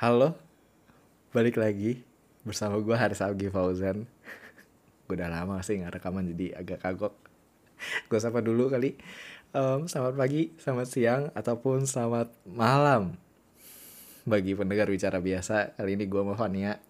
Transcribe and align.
Halo, 0.00 0.32
balik 1.28 1.60
lagi 1.60 2.00
bersama 2.40 2.80
gue 2.80 2.96
Haris 2.96 3.20
Algi 3.20 3.52
Fauzan. 3.52 4.08
gue 5.04 5.12
udah 5.12 5.28
lama 5.28 5.60
sih 5.60 5.76
nggak 5.76 6.00
rekaman 6.00 6.24
jadi 6.32 6.56
agak 6.56 6.80
kagok. 6.80 7.12
gue 8.08 8.16
sapa 8.16 8.40
dulu 8.40 8.72
kali. 8.72 8.96
Um, 9.52 9.84
selamat 9.84 10.16
pagi, 10.16 10.56
selamat 10.56 10.88
siang, 10.88 11.22
ataupun 11.36 11.84
selamat 11.84 12.32
malam 12.48 13.12
bagi 14.24 14.56
pendengar 14.56 14.88
bicara 14.88 15.20
biasa. 15.20 15.76
Kali 15.76 16.00
ini 16.00 16.08
gue 16.08 16.22
mau 16.24 16.32
Fania. 16.32 16.80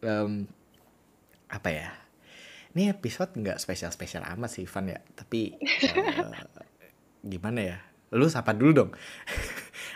Um, 0.00 0.48
apa 1.52 1.68
ya? 1.68 1.92
Ini 2.72 2.96
episode 2.96 3.36
nggak 3.36 3.60
spesial-spesial 3.60 4.24
amat 4.24 4.56
sih, 4.56 4.64
Van 4.64 4.88
ya. 4.88 5.04
Tapi 5.04 5.60
uh, 5.84 6.32
gimana 7.36 7.60
ya? 7.60 7.78
Lu 8.16 8.24
sapa 8.32 8.56
dulu 8.56 8.72
dong. 8.72 8.90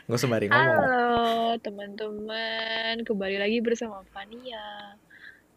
Gak 0.07 0.23
sembari 0.23 0.47
ngomong. 0.47 0.87
Halo 0.87 1.59
teman-teman, 1.67 3.03
kembali 3.03 3.43
lagi 3.43 3.59
bersama 3.59 4.07
Fania 4.15 4.95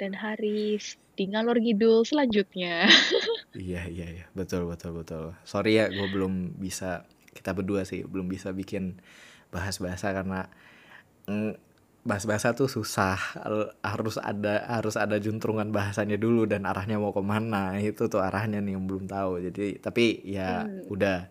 dan 0.01 0.17
Haris 0.17 0.97
di 1.13 1.29
ngalor 1.29 1.61
ngidul 1.61 2.01
selanjutnya. 2.01 2.89
iya 3.53 3.85
iya 3.85 4.09
iya 4.09 4.25
betul 4.33 4.65
betul 4.65 4.97
betul. 4.97 5.38
Sorry 5.45 5.77
ya 5.77 5.93
gue 5.93 6.07
belum 6.09 6.57
bisa 6.57 7.05
kita 7.29 7.53
berdua 7.53 7.85
sih 7.85 8.01
belum 8.09 8.25
bisa 8.25 8.49
bikin 8.49 8.97
bahas 9.53 9.77
bahasa 9.77 10.09
karena 10.17 10.49
mm, 11.29 11.53
bahas 12.02 12.25
bahasa 12.25 12.57
tuh 12.57 12.66
susah 12.66 13.21
harus 13.85 14.17
ada 14.17 14.66
harus 14.66 14.97
ada 14.97 15.21
juntrungan 15.21 15.69
bahasanya 15.69 16.17
dulu 16.17 16.49
dan 16.49 16.66
arahnya 16.66 16.97
mau 16.97 17.13
ke 17.13 17.21
mana 17.21 17.77
itu 17.77 18.09
tuh 18.09 18.17
arahnya 18.17 18.66
nih 18.66 18.73
yang 18.73 18.89
belum 18.89 19.05
tahu 19.05 19.45
jadi 19.45 19.77
tapi 19.77 20.25
ya 20.25 20.66
hmm. 20.66 20.89
udah 20.89 21.29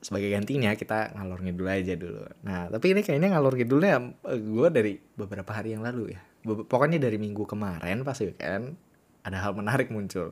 sebagai 0.00 0.28
gantinya 0.30 0.76
kita 0.76 1.16
ngalor 1.16 1.40
ngidul 1.42 1.68
aja 1.68 1.94
dulu. 1.96 2.22
Nah, 2.44 2.68
tapi 2.68 2.92
ini 2.92 3.00
kayaknya 3.02 3.36
ngalor 3.36 3.54
ngidulnya 3.56 3.94
eh, 4.28 4.40
gue 4.40 4.68
dari 4.70 4.92
beberapa 5.16 5.50
hari 5.50 5.74
yang 5.74 5.82
lalu 5.82 6.14
ya. 6.14 6.20
Pokoknya 6.46 7.02
dari 7.02 7.18
minggu 7.18 7.42
kemarin 7.42 8.06
pas 8.06 8.14
kan 8.38 8.78
ada 9.26 9.38
hal 9.42 9.52
menarik 9.58 9.90
muncul 9.90 10.30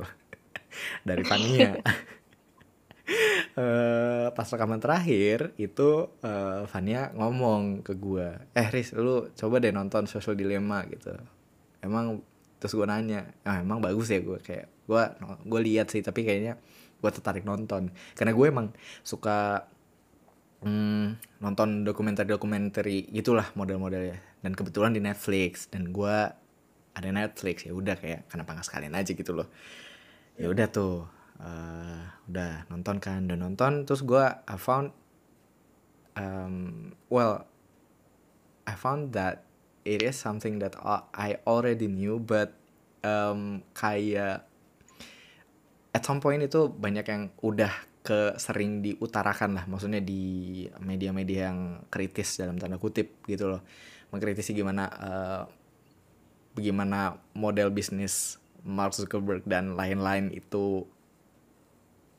dari 1.09 1.27
Fania. 1.27 1.75
uh, 3.59 4.31
pas 4.37 4.47
rekaman 4.47 4.79
terakhir 4.79 5.51
itu 5.59 6.07
uh, 6.23 6.63
Fania 6.71 7.11
ngomong 7.19 7.83
ke 7.83 7.99
gue, 7.99 8.31
eh 8.55 8.69
Riz 8.71 8.95
lu 8.95 9.27
coba 9.35 9.59
deh 9.59 9.75
nonton 9.75 10.07
Social 10.07 10.39
Dilemma 10.39 10.87
gitu. 10.87 11.19
Emang 11.83 12.23
terus 12.63 12.79
gue 12.79 12.87
nanya, 12.87 13.35
ah, 13.43 13.59
emang 13.59 13.83
bagus 13.83 14.09
ya 14.15 14.23
gue 14.23 14.39
kayak 14.39 14.71
gue 14.85 15.03
gue 15.49 15.61
lihat 15.65 15.91
sih 15.91 16.05
tapi 16.05 16.23
kayaknya 16.23 16.61
gue 17.05 17.13
tertarik 17.13 17.45
nonton. 17.45 17.93
Karena 18.17 18.33
gue 18.33 18.47
emang 18.49 18.73
suka 19.05 19.69
hmm, 20.65 21.21
nonton 21.45 21.85
dokumenter-dokumenter 21.85 22.89
gitulah 23.13 23.53
model-modelnya. 23.53 24.41
Dan 24.41 24.57
kebetulan 24.57 24.97
di 24.97 25.05
Netflix. 25.05 25.69
Dan 25.69 25.93
gue 25.93 26.17
ada 26.95 27.09
Netflix 27.13 27.69
ya 27.69 27.77
udah 27.77 27.99
kayak 28.01 28.31
kenapa 28.33 28.57
nggak 28.57 28.67
sekalian 28.73 28.97
aja 28.97 29.13
gitu 29.13 29.37
loh. 29.37 29.53
Ya 30.41 30.49
udah 30.49 30.67
tuh 30.73 31.05
uh, 31.45 32.01
udah 32.33 32.65
nonton 32.73 32.97
kan 33.05 33.29
dan 33.29 33.45
nonton. 33.45 33.85
Terus 33.85 34.01
gue 34.01 34.25
I 34.25 34.57
found 34.57 34.97
um, 36.17 36.97
well 37.13 37.45
I 38.65 38.73
found 38.73 39.13
that 39.13 39.45
it 39.85 40.01
is 40.01 40.17
something 40.17 40.65
that 40.65 40.79
I 41.13 41.37
already 41.45 41.91
knew 41.91 42.17
but 42.17 42.57
um, 43.05 43.61
kayak 43.77 44.49
at 45.95 46.03
some 46.03 46.19
point 46.19 46.43
itu 46.43 46.67
banyak 46.69 47.07
yang 47.07 47.23
udah 47.39 47.71
ke 48.05 48.37
sering 48.37 48.83
diutarakan 48.85 49.57
lah. 49.57 49.65
Maksudnya 49.71 50.03
di 50.03 50.67
media-media 50.83 51.49
yang 51.49 51.87
kritis 51.89 52.37
dalam 52.37 52.59
tanda 52.59 52.77
kutip 52.77 53.23
gitu 53.25 53.49
loh. 53.49 53.63
Mengkritisi 54.11 54.53
gimana 54.53 54.85
uh, 54.91 55.43
bagaimana 56.53 57.17
model 57.33 57.71
bisnis 57.71 58.37
Mark 58.67 58.93
Zuckerberg 58.93 59.47
dan 59.47 59.79
lain-lain 59.79 60.35
itu 60.35 60.85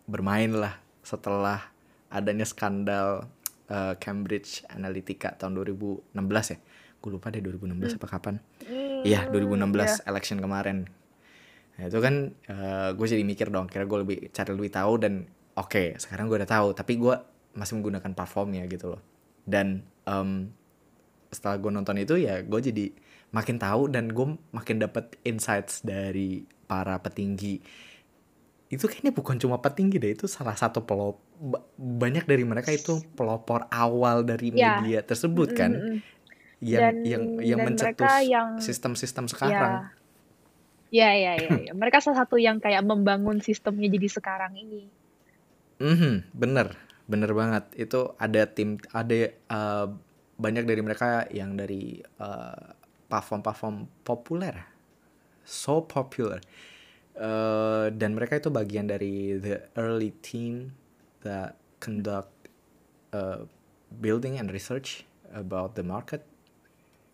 bermain 0.09 0.49
lah 0.49 0.79
setelah 1.05 1.69
adanya 2.09 2.47
skandal 2.47 3.29
uh, 3.69 3.93
Cambridge 4.01 4.65
Analytica 4.71 5.37
tahun 5.37 5.61
2016 5.61 6.15
ya? 6.55 6.57
Gue 7.03 7.11
lupa 7.13 7.29
deh 7.29 7.43
2016 7.43 7.75
hmm. 7.77 7.97
apa 8.01 8.07
kapan. 8.09 8.35
Iya 9.05 9.29
hmm, 9.29 9.37
2016 9.37 9.77
yeah. 9.77 9.95
election 10.09 10.41
kemarin 10.41 10.89
Nah, 11.75 11.91
itu 11.91 11.99
kan 11.99 12.15
uh, 12.31 12.55
eh, 12.55 12.89
gue 12.95 13.07
jadi 13.07 13.23
mikir 13.23 13.47
dong, 13.51 13.67
kira 13.67 13.83
gue 13.83 13.99
lebih 14.03 14.17
cari 14.31 14.51
lebih 14.55 14.71
tahu 14.71 14.93
dan 14.95 15.27
oke, 15.59 15.67
okay, 15.67 15.87
sekarang 15.99 16.31
gue 16.31 16.39
udah 16.39 16.47
tahu, 16.49 16.67
tapi 16.71 16.95
gue 16.95 17.15
masih 17.55 17.79
menggunakan 17.79 18.11
platformnya 18.15 18.63
gitu 18.71 18.95
loh. 18.95 19.01
Dan 19.43 19.83
um, 20.07 20.47
setelah 21.31 21.59
gue 21.59 21.71
nonton 21.71 21.99
itu 21.99 22.15
ya 22.15 22.39
gue 22.39 22.59
jadi 22.63 22.85
makin 23.35 23.59
tahu 23.59 23.91
dan 23.91 24.07
gue 24.07 24.39
makin 24.55 24.79
dapet 24.79 25.19
insights 25.27 25.83
dari 25.83 26.47
para 26.63 26.95
petinggi. 27.03 27.59
Itu 28.71 28.87
kayaknya 28.87 29.11
bukan 29.11 29.35
cuma 29.35 29.59
petinggi 29.59 29.99
deh, 29.99 30.15
itu 30.15 30.25
salah 30.31 30.55
satu 30.55 30.87
pelop 30.87 31.19
banyak 31.75 32.23
dari 32.23 32.47
mereka 32.47 32.71
itu 32.71 33.03
pelopor 33.19 33.67
awal 33.67 34.23
dari 34.23 34.55
ya. 34.55 34.79
media 34.79 35.03
tersebut 35.03 35.51
kan. 35.51 35.71
Mm 35.75 35.83
-hmm. 35.83 35.99
Yang 36.63 36.81
dan, 36.81 36.95
yang 37.03 37.23
yang 37.43 37.59
mencetus 37.67 38.15
sistem-sistem 38.63 39.27
sekarang. 39.27 39.91
Ya 39.91 40.04
Iya, 40.93 41.09
iya, 41.17 41.31
iya. 41.39 41.51
Ya. 41.69 41.73
Mereka 41.81 42.01
salah 42.01 42.25
satu 42.25 42.37
yang 42.37 42.61
kayak 42.61 42.85
membangun 42.85 43.41
sistemnya 43.41 43.89
jadi 43.89 44.07
sekarang 44.09 44.53
ini. 44.57 44.89
Mhm, 45.81 46.31
bener, 46.31 46.77
bener 47.09 47.31
banget. 47.35 47.65
Itu 47.75 48.15
ada 48.15 48.47
tim, 48.47 48.79
ada 48.95 49.31
uh, 49.51 49.87
banyak 50.39 50.63
dari 50.67 50.81
mereka 50.83 51.27
yang 51.31 51.55
dari 51.55 51.99
uh, 52.19 52.75
platform-platform 53.11 53.87
populer, 54.03 54.55
so 55.43 55.83
popular. 55.83 56.39
Uh, 57.15 57.87
dan 57.95 58.11
mereka 58.11 58.43
itu 58.43 58.51
bagian 58.51 58.91
dari 58.91 59.39
the 59.39 59.63
early 59.79 60.11
team 60.19 60.75
that 61.23 61.55
conduct 61.79 62.31
uh, 63.15 63.47
building 64.03 64.35
and 64.35 64.51
research 64.51 65.07
about 65.31 65.79
the 65.79 65.83
market 65.83 66.27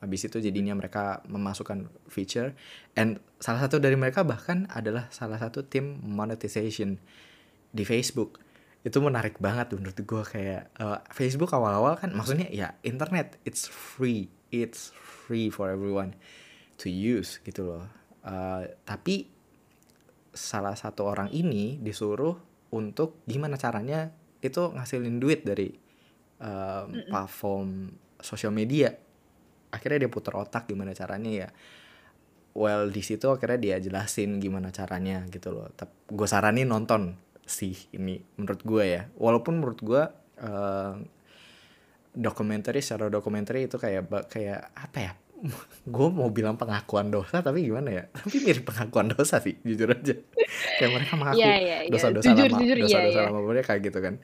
habis 0.01 0.25
itu 0.25 0.41
jadinya 0.41 0.73
mereka 0.73 1.21
memasukkan 1.29 1.85
feature. 2.09 2.57
And 2.97 3.21
salah 3.37 3.69
satu 3.69 3.77
dari 3.77 3.93
mereka 3.93 4.25
bahkan 4.25 4.65
adalah 4.73 5.07
salah 5.13 5.37
satu 5.37 5.61
tim 5.61 6.01
monetization 6.01 6.97
di 7.69 7.85
Facebook. 7.85 8.41
Itu 8.81 8.97
menarik 8.97 9.37
banget 9.37 9.77
menurut 9.77 9.93
gue 9.93 10.23
kayak 10.25 10.73
uh, 10.81 11.05
Facebook 11.13 11.53
awal-awal 11.53 12.01
kan 12.01 12.17
maksudnya 12.17 12.49
ya 12.49 12.73
internet 12.81 13.37
it's 13.45 13.69
free 13.69 14.33
it's 14.49 14.89
free 14.97 15.53
for 15.53 15.69
everyone 15.69 16.17
to 16.81 16.89
use 16.89 17.37
gitu 17.45 17.61
loh. 17.61 17.85
Uh, 18.25 18.65
tapi 18.81 19.29
salah 20.33 20.73
satu 20.73 21.05
orang 21.13 21.29
ini 21.29 21.77
disuruh 21.77 22.33
untuk 22.73 23.21
gimana 23.29 23.53
caranya 23.61 24.09
itu 24.41 24.73
ngasilin 24.73 25.21
duit 25.21 25.45
dari 25.45 25.69
uh, 26.41 26.89
platform 27.05 27.93
sosial 28.17 28.49
media 28.49 28.89
akhirnya 29.71 30.05
dia 30.05 30.11
putar 30.11 30.35
otak 30.37 30.67
gimana 30.67 30.91
caranya 30.91 31.31
ya. 31.31 31.49
Well 32.51 32.91
di 32.91 32.99
situ 32.99 33.31
akhirnya 33.31 33.59
dia 33.59 33.75
jelasin 33.79 34.37
gimana 34.43 34.69
caranya 34.69 35.23
gitu 35.31 35.55
loh. 35.55 35.71
Tapi 35.71 36.11
gue 36.11 36.27
saranin 36.27 36.67
nonton 36.67 37.15
sih 37.47 37.75
ini 37.95 38.19
menurut 38.35 38.61
gue 38.61 38.83
ya. 38.83 39.01
Walaupun 39.15 39.63
menurut 39.63 39.79
gue 39.79 40.03
uh, 40.43 40.93
dokumenter 42.11 42.75
secara 42.83 43.07
dokumenter 43.07 43.55
itu 43.63 43.79
kayak 43.79 44.27
kayak 44.27 44.75
apa 44.75 44.97
ya? 44.99 45.13
Gue 45.95 46.07
mau 46.13 46.29
bilang 46.29 46.53
pengakuan 46.53 47.09
dosa 47.09 47.41
tapi 47.41 47.65
gimana 47.65 47.89
ya? 47.89 48.03
Tapi 48.13 48.37
mirip 48.45 48.67
pengakuan 48.67 49.09
dosa 49.09 49.41
sih 49.41 49.57
jujur 49.63 49.89
aja. 49.89 50.13
Kayak 50.77 50.91
mereka 50.91 51.13
mengaku 51.17 51.39
yeah, 51.41 51.57
yeah, 51.57 51.79
yeah. 51.87 51.91
dosa-dosa 51.91 52.29
lama 52.35 52.45
dosa-dosa 52.45 52.99
yeah, 52.99 53.03
yeah. 53.09 53.25
lama 53.31 53.41
mereka 53.47 53.71
gitu 53.81 53.99
kan. 54.03 54.15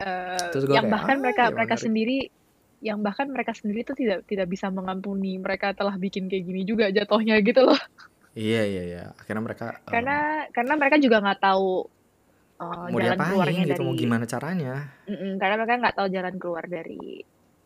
Uh, 0.00 0.48
Terus 0.52 0.64
gue 0.68 0.74
yang 0.76 0.88
kayak, 0.88 0.94
bahkan 0.96 1.16
ah, 1.16 1.22
mereka 1.22 1.42
ya 1.44 1.52
mereka 1.54 1.74
sendiri 1.76 2.16
yang 2.80 3.04
bahkan 3.04 3.28
mereka 3.28 3.52
sendiri 3.52 3.84
tuh 3.84 3.96
tidak 3.96 4.24
tidak 4.24 4.48
bisa 4.48 4.72
mengampuni 4.72 5.36
mereka 5.36 5.76
telah 5.76 5.94
bikin 6.00 6.32
kayak 6.32 6.44
gini 6.48 6.64
juga 6.64 6.88
jatuhnya 6.88 7.36
gitu 7.44 7.68
loh. 7.68 7.80
Iya 8.32 8.62
iya 8.64 8.82
iya. 8.88 9.04
Akhirnya 9.20 9.42
mereka 9.44 9.84
karena 9.84 10.48
um, 10.48 10.52
karena 10.56 10.72
mereka 10.80 10.96
juga 10.96 11.16
nggak 11.20 11.40
tahu 11.44 11.68
uh, 12.62 12.86
mau 12.88 12.98
jalan 12.98 13.18
keluarnya 13.20 13.62
gitu, 13.64 13.70
dari 13.76 13.84
mau 13.84 13.94
gimana 13.94 14.24
caranya. 14.24 14.74
Mm-mm, 15.04 15.32
karena 15.36 15.54
mereka 15.60 15.74
nggak 15.82 15.96
tahu 15.96 16.08
jalan 16.08 16.34
keluar 16.40 16.64
dari 16.64 17.02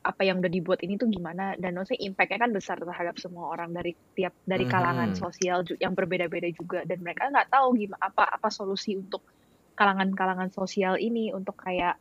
apa 0.04 0.20
yang 0.20 0.36
udah 0.44 0.52
dibuat 0.52 0.84
ini 0.84 1.00
tuh 1.00 1.08
gimana 1.08 1.56
dan 1.56 1.80
maksudnya 1.80 2.04
impactnya 2.12 2.38
kan 2.44 2.52
besar 2.52 2.76
terhadap 2.76 3.16
semua 3.16 3.56
orang 3.56 3.72
dari 3.72 3.96
tiap 4.12 4.36
dari 4.44 4.68
kalangan 4.68 5.08
mm 5.10 5.16
-hmm. 5.16 5.24
sosial 5.24 5.58
yang 5.80 5.96
berbeda-beda 5.96 6.44
juga 6.52 6.84
dan 6.84 7.00
mereka 7.00 7.32
nggak 7.32 7.48
tahu 7.48 7.72
gimana 7.72 8.04
apa 8.04 8.28
apa 8.28 8.48
solusi 8.52 9.00
untuk 9.00 9.24
kalangan-kalangan 9.72 10.52
sosial 10.52 11.00
ini 11.00 11.32
untuk 11.32 11.56
kayak 11.56 11.96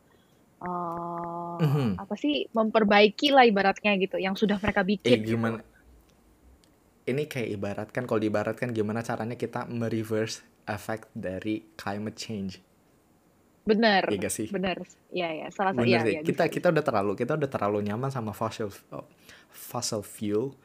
uh, 0.64 1.56
mm-hmm. 1.60 1.88
apa 2.00 2.14
sih 2.16 2.48
memperbaiki 2.50 3.30
lah 3.30 3.44
ibaratnya 3.44 3.94
gitu 4.00 4.16
yang 4.16 4.34
sudah 4.34 4.56
mereka 4.58 4.82
bikin. 4.82 5.12
Eh, 5.12 5.22
gimana? 5.22 5.60
Ini 7.04 7.28
kayak 7.28 7.48
ibaratkan 7.60 8.08
kalau 8.08 8.20
diibaratkan 8.20 8.72
gimana 8.72 9.04
caranya 9.04 9.36
kita 9.36 9.68
mereverse 9.68 10.40
efek 10.64 11.12
dari 11.12 11.76
climate 11.76 12.16
change. 12.16 12.64
Bener. 13.64 14.08
Iya 14.08 14.28
sih? 14.32 14.48
Bener. 14.48 14.80
Iya 15.12 15.28
ya. 15.44 15.46
Salah 15.52 15.72
satu. 15.76 15.84
Ya, 15.84 16.04
ya, 16.04 16.20
kita 16.24 16.48
gitu. 16.48 16.60
kita 16.60 16.66
udah 16.72 16.84
terlalu 16.84 17.12
kita 17.16 17.32
udah 17.36 17.48
terlalu 17.48 17.78
nyaman 17.84 18.08
sama 18.12 18.32
fossil 18.32 18.72
fossil 19.52 20.00
fuel 20.04 20.56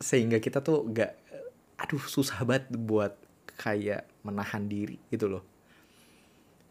sehingga 0.00 0.40
kita 0.40 0.64
tuh 0.64 0.88
gak 0.88 1.12
aduh 1.76 2.00
susah 2.00 2.40
banget 2.44 2.72
buat 2.72 3.16
kayak 3.60 4.08
menahan 4.24 4.64
diri 4.64 4.96
gitu 5.12 5.28
loh 5.28 5.44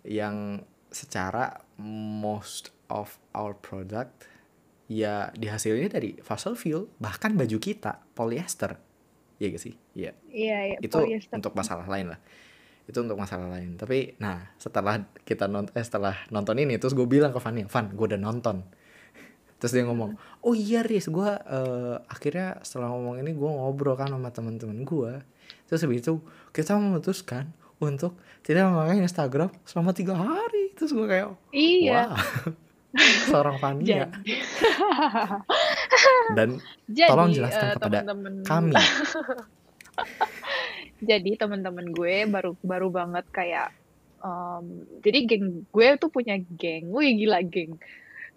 yang 0.06 0.66
secara 0.90 1.62
most 1.82 2.74
of 2.90 3.22
our 3.38 3.54
product 3.54 4.26
ya 4.90 5.30
dihasilnya 5.38 5.94
dari 5.94 6.18
fossil 6.26 6.58
fuel 6.58 6.90
bahkan 6.98 7.38
baju 7.38 7.58
kita 7.62 8.02
polyester 8.18 8.90
Iya 9.40 9.48
gak 9.56 9.64
sih? 9.64 9.74
Iya. 9.96 10.12
Iya, 10.28 10.58
iya. 10.76 10.78
Itu 10.84 11.00
polyester. 11.00 11.40
untuk 11.40 11.56
masalah 11.56 11.88
lain 11.88 12.12
lah. 12.12 12.20
Itu 12.86 13.08
untuk 13.08 13.16
masalah 13.16 13.48
lain. 13.48 13.80
Tapi 13.80 14.20
nah 14.20 14.52
setelah 14.60 15.00
kita 15.24 15.48
nonton 15.48 15.72
eh, 15.74 15.86
setelah 15.88 16.16
nonton 16.28 16.60
ini 16.60 16.76
terus 16.76 16.92
gue 16.92 17.08
bilang 17.08 17.32
ke 17.32 17.40
Fanny, 17.40 17.64
Van 17.66 17.88
gue 17.88 18.06
udah 18.06 18.20
nonton. 18.20 18.68
Terus 19.60 19.72
dia 19.76 19.84
ngomong, 19.88 20.16
oh 20.44 20.56
iya 20.56 20.84
Riz, 20.84 21.08
gue 21.08 21.32
eh, 21.32 21.96
akhirnya 22.12 22.60
setelah 22.64 22.92
ngomong 22.92 23.24
ini 23.24 23.32
gue 23.32 23.50
ngobrol 23.50 23.96
kan 23.96 24.12
sama 24.12 24.28
teman-teman 24.32 24.84
gue. 24.84 25.24
Terus 25.72 25.80
habis 25.88 26.04
itu 26.04 26.20
kita 26.52 26.76
memutuskan 26.76 27.56
untuk 27.80 28.20
tidak 28.44 28.68
memakai 28.68 29.00
Instagram 29.00 29.50
selama 29.64 29.92
tiga 29.96 30.14
hari. 30.16 30.76
Terus 30.76 30.92
gue 30.92 31.08
kayak, 31.08 31.28
Iya. 31.52 32.12
wah, 32.12 32.20
seorang 33.32 33.56
Fania. 33.60 34.12
Jadi, 34.12 34.34
Dan 36.38 36.50
jadi 36.86 37.10
tolong 37.10 37.32
jelaskan 37.34 37.66
eh, 37.66 37.74
kepada 37.78 37.98
teman-teman 38.06 38.34
kami. 38.46 38.74
jadi 41.10 41.32
teman-teman 41.40 41.86
gue 41.92 42.16
baru 42.28 42.52
baru 42.60 42.88
banget 42.92 43.26
kayak 43.32 43.72
em, 44.20 44.84
jadi 45.00 45.20
geng 45.28 45.64
gue 45.72 45.88
tuh 45.96 46.12
punya 46.12 46.36
geng, 46.56 46.92
wih 46.92 47.16
gila 47.16 47.40
geng. 47.44 47.80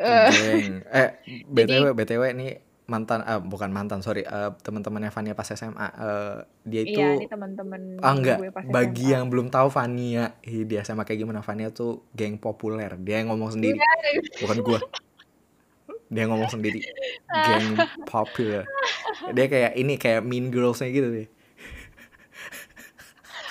Eh, 0.02 0.30
Geng. 0.32 0.82
Eh, 0.90 1.10
jadi 1.52 1.74
BTW, 1.78 1.84
BTW 1.94 2.22
ini 2.34 2.48
mantan, 2.92 3.24
ah 3.24 3.40
bukan 3.40 3.72
mantan, 3.72 4.04
sorry, 4.04 4.20
eh, 4.28 4.50
teman-temannya 4.60 5.08
Fania 5.08 5.32
pas 5.32 5.48
SMA. 5.48 5.88
eh, 5.88 6.36
dia 6.68 6.82
itu, 6.84 7.00
iya 7.00 7.24
teman-teman 7.24 7.80
ah 8.04 8.12
enggak, 8.12 8.36
gue 8.36 8.48
bagi 8.68 9.08
SMA. 9.08 9.12
yang 9.16 9.24
belum 9.32 9.48
tahu 9.48 9.72
Fania, 9.72 10.36
ih, 10.44 10.68
di 10.68 10.76
SMA 10.84 11.08
kayak 11.08 11.24
gimana, 11.24 11.40
Fania 11.40 11.72
tuh 11.72 12.04
geng 12.12 12.36
populer. 12.36 12.92
Dia 13.00 13.24
yang 13.24 13.32
ngomong 13.32 13.56
sendiri, 13.56 13.80
bukan 14.44 14.58
gua. 14.60 14.78
Dia 16.12 16.28
ngomong 16.28 16.52
sendiri, 16.52 16.84
geng 17.32 17.80
populer. 18.04 18.68
Dia 19.32 19.46
kayak 19.48 19.72
ini, 19.80 19.96
kayak 19.96 20.20
mean 20.28 20.52
girls-nya 20.52 20.92
gitu 20.92 21.08
deh. 21.08 21.28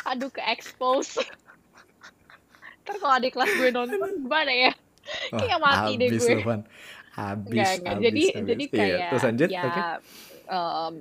Aduh 0.06 0.30
ke 0.30 0.42
expose. 0.46 1.18
Ntar 2.86 2.96
kalau 3.00 3.14
adik 3.18 3.34
kelas 3.34 3.50
gue 3.58 3.70
nonton 3.74 3.98
gimana 4.22 4.52
ya? 4.52 4.72
Kayak 5.32 5.60
mati 5.64 5.92
deh 5.98 6.10
gue. 6.12 6.36
Habis, 7.12 7.52
Enggak, 7.52 7.72
enggak. 7.76 7.92
habis, 7.92 8.06
Jadi 8.06 8.24
habis. 8.32 8.48
jadi 8.48 8.64
Iya, 8.64 8.76
kayak 8.80 8.98
terus 9.12 9.24
lanjut, 9.28 9.50
ya 9.52 9.64
oke. 9.68 9.82
em, 10.52 10.96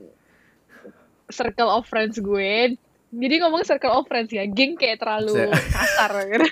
circle 1.30 1.70
of 1.70 1.84
friends 1.86 2.16
gue. 2.18 2.52
Jadi 3.10 3.34
ngomong 3.42 3.62
circle 3.66 3.94
of 3.94 4.06
friends 4.06 4.30
ya, 4.30 4.46
geng 4.46 4.78
kayak 4.78 5.02
terlalu 5.02 5.50
kasar 5.74 6.12
gitu. 6.30 6.46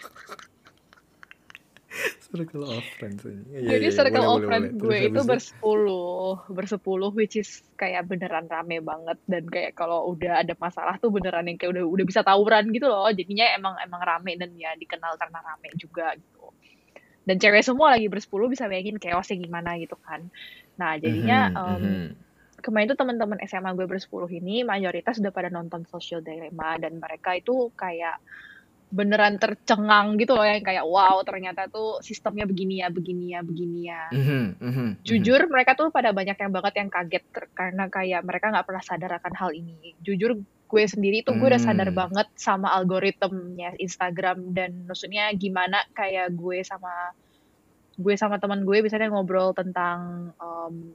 Circle 2.29 2.67
of 2.67 2.85
friends. 2.99 3.23
Iya, 3.25 3.59
Jadi 3.65 3.87
iya, 3.89 3.91
circle 3.95 4.23
boleh, 4.23 4.31
of 4.37 4.41
friends 4.45 4.71
gue 4.77 4.99
Terus 4.99 5.09
itu? 5.09 5.23
bersepuluh, 5.27 6.35
bersepuluh 6.53 7.11
which 7.15 7.35
is 7.41 7.51
kayak 7.79 8.05
beneran 8.11 8.47
rame 8.51 8.79
banget 8.85 9.19
dan 9.25 9.45
kayak 9.49 9.73
kalau 9.79 10.13
udah 10.13 10.43
ada 10.45 10.55
masalah 10.59 10.99
tuh 11.01 11.11
beneran 11.15 11.47
yang 11.49 11.57
kayak 11.57 11.73
udah 11.79 11.85
udah 11.89 12.05
bisa 12.07 12.21
tawuran 12.27 12.69
gitu 12.75 12.87
loh. 12.87 13.09
Jadinya 13.11 13.47
emang 13.57 13.75
emang 13.81 14.03
rame 14.03 14.37
dan 14.37 14.51
ya 14.59 14.75
dikenal 14.77 15.15
karena 15.17 15.39
rame 15.43 15.69
juga 15.79 16.13
gitu. 16.19 16.38
Dan 17.29 17.37
cewek 17.37 17.61
semua 17.61 17.93
lagi 17.93 18.09
bersepuluh 18.09 18.49
bisa 18.49 18.65
bayangin 18.65 18.97
chaosnya 18.97 19.37
gimana 19.37 19.77
gitu 19.77 20.01
kan. 20.01 20.25
Nah 20.81 20.97
jadinya 20.97 21.53
Mhm, 21.53 21.61
em, 21.61 21.83
mhm. 21.85 22.07
kemarin 22.65 22.89
tuh 22.89 22.99
teman-teman 22.99 23.39
SMA 23.45 23.71
gue 23.77 23.85
bersepuluh 23.85 24.33
ini 24.33 24.65
mayoritas 24.65 25.21
udah 25.21 25.31
pada 25.31 25.53
nonton 25.53 25.85
Social 25.85 26.25
Dilemma 26.25 26.81
dan 26.81 26.97
mereka 26.97 27.37
itu 27.37 27.69
kayak 27.77 28.17
beneran 28.89 29.37
tercengang 29.37 30.17
gitu 30.17 30.33
loh 30.33 30.49
yang 30.49 30.65
kayak 30.65 30.81
wow 30.89 31.21
ternyata 31.21 31.69
tuh 31.69 32.01
sistemnya 32.01 32.49
begini 32.49 32.81
ya 32.81 32.89
begini 32.89 33.37
ya 33.37 33.41
begini 33.45 33.81
ya 33.85 34.09
Mhm, 34.09 34.25
mhm, 34.25 34.73
mhm. 34.73 34.89
jujur 35.05 35.45
mereka 35.53 35.77
tuh 35.77 35.93
pada 35.93 36.09
banyak 36.17 36.41
yang 36.41 36.49
banget 36.49 36.75
yang 36.81 36.89
kaget 36.89 37.25
karena 37.53 37.85
kayak 37.93 38.25
mereka 38.25 38.49
nggak 38.49 38.65
pernah 38.65 38.81
sadar 38.81 39.13
akan 39.21 39.35
hal 39.37 39.51
ini 39.53 39.93
jujur 40.01 40.41
gue 40.69 40.85
sendiri 40.85 41.25
tuh 41.25 41.33
gue 41.41 41.49
udah 41.49 41.59
sadar 41.59 41.89
Hmm. 41.89 41.97
banget 42.07 42.29
sama 42.37 42.69
algoritmnya 42.77 43.73
Instagram 43.81 44.53
dan 44.53 44.85
maksudnya 44.85 45.33
gimana 45.33 45.81
kayak 45.97 46.37
gue 46.37 46.61
sama 46.61 46.93
gue 47.99 48.15
sama 48.15 48.37
teman 48.37 48.63
gue 48.63 48.85
biasanya 48.85 49.09
ngobrol 49.11 49.57
tentang 49.57 50.31
em, 50.37 50.93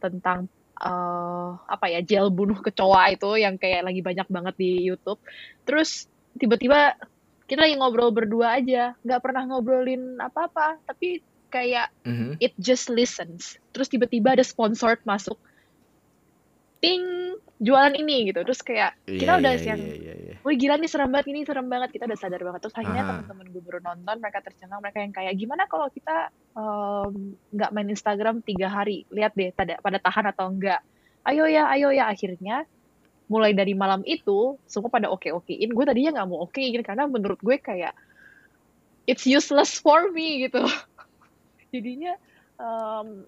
tentang 0.00 0.48
eh, 0.80 1.50
apa 1.68 1.86
ya 1.92 2.00
jail 2.02 2.32
bunuh 2.32 2.58
kecoa 2.58 3.12
itu 3.12 3.38
yang 3.38 3.60
kayak 3.60 3.86
lagi 3.86 4.00
banyak 4.00 4.26
banget 4.26 4.54
di 4.56 4.82
YouTube 4.82 5.20
terus 5.62 6.08
tiba-tiba 6.40 6.96
kita 7.46 7.68
lagi 7.68 7.76
ngobrol 7.76 8.10
berdua 8.10 8.56
aja 8.56 8.96
nggak 9.04 9.20
pernah 9.22 9.44
ngobrolin 9.46 10.16
apa-apa 10.18 10.80
tapi 10.88 11.20
kayak 11.52 11.92
Mhm. 12.08 12.40
it 12.40 12.56
just 12.56 12.88
listens. 12.88 13.60
Terus 13.76 13.92
tiba-tiba 13.92 14.32
ada 14.32 14.40
sponsored 14.40 15.04
masuk. 15.04 15.36
Ting, 16.82 17.38
jualan 17.62 17.94
ini 17.94 18.34
gitu. 18.34 18.42
Terus 18.42 18.60
kayak 18.66 18.98
Iya, 19.06 19.18
kita 19.22 19.32
udah 19.38 19.52
iya, 19.54 19.66
yang 19.70 19.80
iya, 19.80 19.94
iya, 19.94 20.14
iya. 20.18 20.34
Wih 20.42 20.58
gila 20.58 20.74
nih 20.82 20.90
serem 20.90 21.14
banget 21.14 21.30
ini 21.30 21.46
serem 21.46 21.70
banget. 21.70 21.94
Kita 21.94 22.10
udah 22.10 22.18
sadar 22.18 22.42
banget. 22.42 22.60
Terus 22.66 22.74
akhirnya 22.74 23.02
Aha. 23.06 23.10
teman-teman 23.22 23.46
gue 23.54 23.62
baru 23.62 23.78
nonton 23.86 24.16
mereka 24.18 24.38
tercengang 24.42 24.82
mereka 24.82 24.98
yang 24.98 25.14
kayak 25.14 25.34
gimana 25.38 25.62
kalau 25.70 25.86
kita 25.94 26.34
em, 26.58 27.38
nggak 27.54 27.70
main 27.70 27.88
Instagram 27.94 28.42
tiga 28.42 28.66
hari? 28.66 29.06
Lihat 29.14 29.32
deh 29.38 29.54
pada 29.54 29.78
pada 29.78 30.02
tahan 30.02 30.26
atau 30.34 30.50
enggak 30.50 30.82
ayo 31.30 31.46
ya 31.46 31.70
ayo 31.70 31.94
ya. 31.94 32.10
Akhirnya 32.10 32.66
mulai 33.30 33.54
dari 33.54 33.78
malam 33.78 34.02
itu 34.02 34.58
semua 34.66 34.90
pada 34.90 35.08
oke 35.08 35.30
okein 35.30 35.70
gue 35.72 35.84
tadinya 35.86 36.20
nggak 36.20 36.28
mau 36.28 36.44
okein 36.44 36.82
karena 36.84 37.08
menurut 37.08 37.40
gue 37.40 37.56
kayak 37.62 37.94
it's 39.06 39.22
useless 39.22 39.78
for 39.78 40.10
me 40.10 40.50
gitu. 40.50 40.66
Jadinya 41.72 42.18
em, 42.58 43.22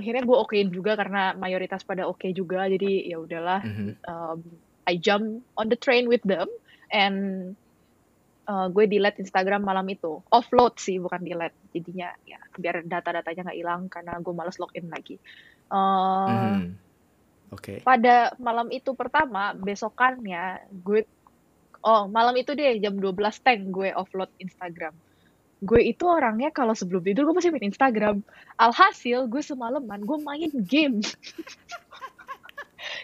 akhirnya 0.00 0.24
gue 0.24 0.34
okein 0.34 0.68
juga 0.68 0.96
karena 0.96 1.36
mayoritas 1.36 1.84
pada 1.84 2.08
oke 2.08 2.24
juga 2.32 2.64
jadi 2.66 3.06
ya 3.06 3.20
udahlah 3.20 3.60
Mhm. 3.60 3.88
um, 4.04 4.40
I 4.88 4.96
jump 4.96 5.44
on 5.54 5.68
the 5.68 5.76
train 5.76 6.08
with 6.08 6.24
them 6.24 6.48
and 6.88 7.52
uh, 8.44 8.66
gue 8.66 8.88
delete 8.88 9.20
Instagram 9.20 9.62
malam 9.62 9.86
itu 9.86 10.18
offload 10.26 10.80
sih 10.80 10.98
bukan 10.98 11.22
delete 11.22 11.54
jadinya 11.70 12.10
ya 12.24 12.40
biar 12.52 12.82
data-datanya 12.82 13.46
nggak 13.46 13.58
hilang 13.60 13.82
karena 13.86 14.18
gue 14.18 14.32
males 14.32 14.56
login 14.56 14.88
lagi 14.88 15.20
Uh, 15.70 16.26
Mhm. 16.58 16.66
Oke. 17.50 17.74
pada 17.82 18.34
malam 18.38 18.70
itu 18.70 18.90
pertama 18.94 19.54
besokannya 19.54 20.58
gue 20.82 21.06
oh 21.80 22.06
malam 22.06 22.34
itu 22.34 22.54
deh 22.54 22.78
jam 22.78 22.98
12 22.98 23.14
tank 23.38 23.70
gue 23.70 23.94
offload 23.94 24.30
Instagram 24.38 24.90
gue 25.60 25.80
itu 25.84 26.04
orangnya 26.08 26.48
kalau 26.50 26.72
sebelum 26.72 27.04
tidur 27.04 27.28
gue 27.28 27.34
pasti 27.36 27.52
main 27.52 27.68
Instagram 27.68 28.16
alhasil 28.56 29.28
gue 29.28 29.42
semalaman 29.44 30.00
gue 30.02 30.18
main 30.24 30.50
game 30.64 31.04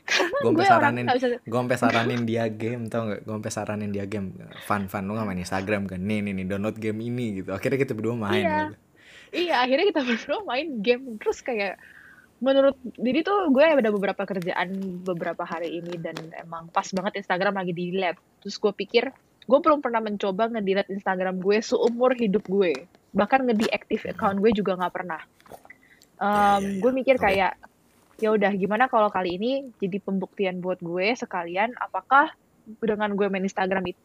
karena 0.07 0.39
Gue 0.41 0.65
sampai 0.65 0.67
saranin, 0.67 1.05
bisa 1.05 1.27
gue 1.37 1.59
sampai 1.61 1.79
saranin 1.79 2.21
dia 2.25 2.45
game 2.49 2.83
tau 2.89 3.13
gak? 3.13 3.21
Gue 3.27 3.35
sampai 3.37 3.53
saranin 3.53 3.91
dia 3.93 4.05
game. 4.09 4.33
Fun, 4.65 4.89
fun, 4.89 5.05
lu 5.05 5.15
gak 5.15 5.29
main 5.29 5.41
Instagram 5.41 5.85
kan? 5.85 6.01
Nih, 6.01 6.25
nih, 6.25 6.33
nih, 6.33 6.47
download 6.49 6.77
game 6.81 6.99
ini 7.05 7.43
gitu. 7.43 7.53
Akhirnya 7.53 7.79
kita 7.81 7.93
berdua 7.93 8.17
main. 8.17 8.41
Iya. 8.41 8.57
gitu. 8.57 8.75
Iya, 9.37 9.55
akhirnya 9.61 9.87
kita 9.93 10.01
berdua 10.09 10.39
main 10.47 10.67
game 10.81 11.05
terus 11.21 11.39
kayak 11.43 11.77
menurut 12.37 12.77
jadi 13.01 13.25
tuh 13.25 13.49
gue 13.49 13.65
ada 13.65 13.89
beberapa 13.89 14.29
kerjaan 14.29 15.01
beberapa 15.01 15.49
hari 15.49 15.81
ini 15.81 15.97
dan 15.97 16.17
emang 16.37 16.69
pas 16.69 16.85
banget 16.93 17.25
Instagram 17.25 17.57
lagi 17.57 17.73
di 17.73 17.93
delete. 17.93 18.21
Terus 18.45 18.57
gue 18.61 18.73
pikir 18.73 19.05
gue 19.47 19.59
belum 19.63 19.79
pernah 19.79 20.03
mencoba 20.03 20.51
nge-delete 20.51 20.91
Instagram 20.91 21.39
gue 21.39 21.59
seumur 21.63 22.13
hidup 22.15 22.45
gue. 22.47 22.87
Bahkan 23.15 23.47
nge-deactive 23.47 24.11
account 24.11 24.43
gue 24.43 24.51
juga 24.53 24.75
nggak 24.75 24.95
pernah. 24.95 25.23
Ya, 25.23 25.57
Em, 26.17 26.27
ya, 26.27 26.59
ya. 26.59 26.81
gue 26.83 26.93
mikir 26.93 27.17
kayak 27.17 27.53
ya 28.17 28.33
udah 28.33 28.49
gimana 28.57 28.89
kalau 28.89 29.13
kali 29.13 29.37
ini 29.37 29.53
jadi 29.77 30.01
pembuktian 30.01 30.65
buat 30.65 30.81
gue 30.81 31.13
sekalian 31.13 31.77
apakah 31.77 32.33
dengan 32.81 33.13
gue 33.13 33.29
main 33.29 33.45
Instagram 33.45 33.93
itu 33.93 34.01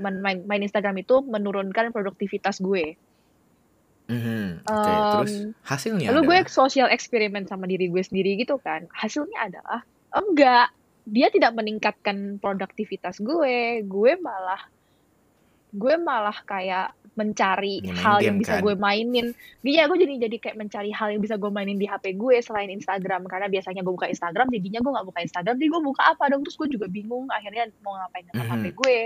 main, 0.00 0.40
main 0.44 0.62
Instagram 0.64 0.96
itu 0.98 1.20
menurunkan 1.20 1.92
produktivitas 1.92 2.58
gue. 2.58 2.96
Mhm. 4.04 4.64
Oke, 4.64 4.90
Em, 4.92 5.10
terus 5.16 5.32
hasilnya 5.64 6.12
Lalu 6.12 6.20
gue 6.24 6.38
adalah? 6.44 6.52
social 6.52 6.88
eksperimen 6.88 7.44
sama 7.44 7.64
diri 7.64 7.88
gue 7.88 8.00
sendiri 8.00 8.36
gitu 8.36 8.60
kan. 8.60 8.84
Hasilnya 8.92 9.48
adalah 9.48 9.80
enggak, 10.12 10.68
dia 11.04 11.28
tidak 11.28 11.52
meningkatkan 11.52 12.40
produktivitas 12.40 13.20
gue. 13.20 13.84
Gue 13.84 14.16
malah 14.18 14.60
gue 15.74 15.94
malah 15.98 16.38
kayak 16.46 16.94
mencari 17.14 17.82
Main 17.82 17.98
hal 17.98 18.18
yang 18.22 18.36
bisa 18.38 18.58
kan? 18.58 18.62
gue 18.62 18.74
mainin. 18.74 19.26
Iya, 19.62 19.86
gue 19.86 19.98
jadi 20.02 20.26
jadi 20.26 20.36
kayak 20.38 20.56
mencari 20.58 20.90
hal 20.90 21.14
yang 21.14 21.22
bisa 21.22 21.38
gue 21.38 21.50
mainin 21.50 21.78
di 21.78 21.86
HP 21.86 22.14
gue 22.14 22.42
selain 22.42 22.70
Instagram 22.70 23.26
karena 23.26 23.46
biasanya 23.46 23.82
gue 23.82 23.94
buka 23.94 24.10
Instagram, 24.10 24.50
jadinya 24.50 24.82
gue 24.82 24.92
nggak 24.94 25.06
buka 25.06 25.20
Instagram, 25.22 25.54
jadi 25.58 25.68
gue 25.70 25.82
buka 25.82 26.02
apa 26.14 26.24
dong? 26.30 26.42
Terus 26.46 26.56
gue 26.58 26.68
juga 26.78 26.86
bingung 26.90 27.26
akhirnya 27.30 27.70
mau 27.82 27.94
ngapain 27.94 28.26
dengan 28.26 28.44
Mhm. 28.46 28.52
HP 28.54 28.64
gue. 28.74 28.98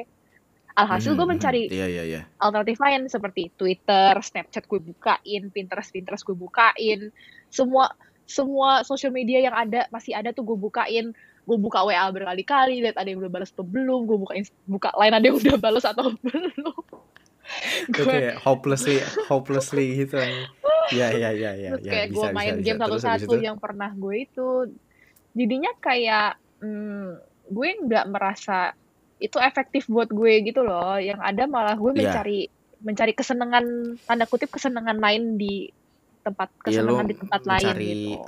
Alhasil 0.79 1.11
Mhm, 1.13 1.19
gue 1.19 1.27
mhm. 1.27 1.33
mencari 1.35 1.63
Iya, 1.69 1.87
iya, 1.91 2.03
iya. 2.07 2.21
alternatif 2.39 2.79
lain 2.79 3.01
seperti 3.11 3.43
Twitter, 3.59 4.13
Snapchat 4.23 4.65
gue 4.65 4.81
bukain, 4.81 5.43
Pinterest, 5.51 5.91
Pinterest 5.91 6.23
gue 6.23 6.37
bukain, 6.37 7.11
semua 7.51 7.93
semua 8.29 8.85
social 8.85 9.11
media 9.11 9.41
yang 9.41 9.57
ada 9.57 9.89
masih 9.89 10.13
ada 10.13 10.31
tuh 10.31 10.45
gue 10.45 10.55
bukain 10.55 11.17
gue 11.49 11.57
buka 11.57 11.81
WA 11.81 12.05
berkali-kali 12.13 12.85
lihat 12.85 13.01
ada 13.01 13.09
yang 13.09 13.25
udah 13.25 13.33
balas 13.33 13.49
atau 13.49 13.65
belum 13.65 14.05
gue 14.05 14.19
buka 14.21 14.33
buka 14.69 14.91
lain 15.01 15.13
ada 15.17 15.25
yang 15.25 15.37
udah 15.41 15.57
balas 15.57 15.85
atau 15.89 16.13
belum. 16.27 16.77
Gue 17.89 18.05
kayak 18.05 18.37
hopelessly 18.45 19.01
hopelessly 19.25 20.05
gitu. 20.05 20.21
Ya 20.93 21.09
ya 21.17 21.33
ya 21.33 21.57
ya 21.57 21.71
terus 21.81 21.89
ya, 21.89 21.93
kayak 21.93 22.09
gue 22.13 22.27
main 22.37 22.55
bisa, 22.61 22.65
game 22.69 22.81
satu-satu 22.85 23.35
yang 23.41 23.57
pernah 23.57 23.89
gue 23.97 24.29
itu 24.29 24.49
jadinya 25.33 25.73
kayak 25.81 26.37
hmm, 26.61 27.09
gue 27.49 27.69
nggak 27.89 28.07
merasa 28.13 28.77
itu 29.17 29.41
efektif 29.41 29.89
buat 29.89 30.13
gue 30.13 30.45
gitu 30.45 30.61
loh. 30.61 31.01
Yang 31.01 31.21
ada 31.25 31.43
malah 31.49 31.77
gue 31.81 31.97
Iya. 31.97 32.13
mencari 32.13 32.41
mencari 32.85 33.13
kesenangan 33.17 33.65
tanda 34.05 34.29
kutip 34.29 34.53
kesenangan 34.53 35.01
lain 35.01 35.41
di 35.41 35.73
tempat 36.21 36.53
Iya, 36.69 36.85
kesenangan 36.85 37.07
di 37.09 37.17
tempat 37.17 37.43
lain 37.49 37.75
gitu 37.81 38.21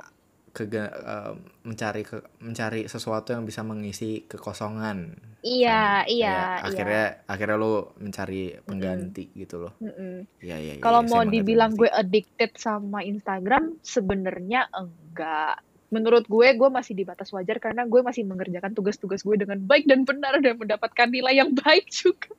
kega- 0.51 0.91
eh, 0.93 1.33
mencari 1.63 2.03
ke, 2.03 2.21
mencari 2.43 2.91
sesuatu 2.91 3.31
yang 3.31 3.47
bisa 3.47 3.63
mengisi 3.63 4.27
kekosongan 4.27 5.15
iya 5.41 6.05
kan? 6.05 6.11
iya 6.11 6.29
Kayak 6.29 6.51
iya 6.51 6.67
akhirnya 6.67 7.05
akhirnya 7.25 7.57
lu 7.57 7.75
mencari 7.97 8.43
pengganti 8.67 9.25
gitu 9.33 9.57
loh 9.63 9.73
Mm-mm. 9.81 10.27
ya 10.43 10.57
ya, 10.59 10.75
ya 10.77 10.83
Kalau 10.83 11.01
ya, 11.05 11.09
mau 11.09 11.23
dibilang 11.25 11.73
gue 11.79 11.89
addicted 11.89 12.53
sama 12.59 13.01
Instagram, 13.05 13.79
sebenarnya 13.81 14.69
enggak. 14.73 15.63
Menurut 15.91 16.23
gue, 16.31 16.49
gue 16.55 16.71
masih 16.71 16.95
di 16.95 17.03
batas 17.03 17.35
wajar 17.35 17.59
karena 17.59 17.83
gue 17.83 17.99
masih 17.99 18.23
mengerjakan 18.23 18.71
tugas-tugas 18.75 19.27
gue 19.27 19.37
dengan 19.43 19.59
baik 19.59 19.91
dan 19.91 20.07
benar 20.07 20.39
dan 20.39 20.55
mendapatkan 20.55 21.09
nilai 21.11 21.35
yang 21.43 21.51
baik 21.51 21.91
juga. 21.91 22.31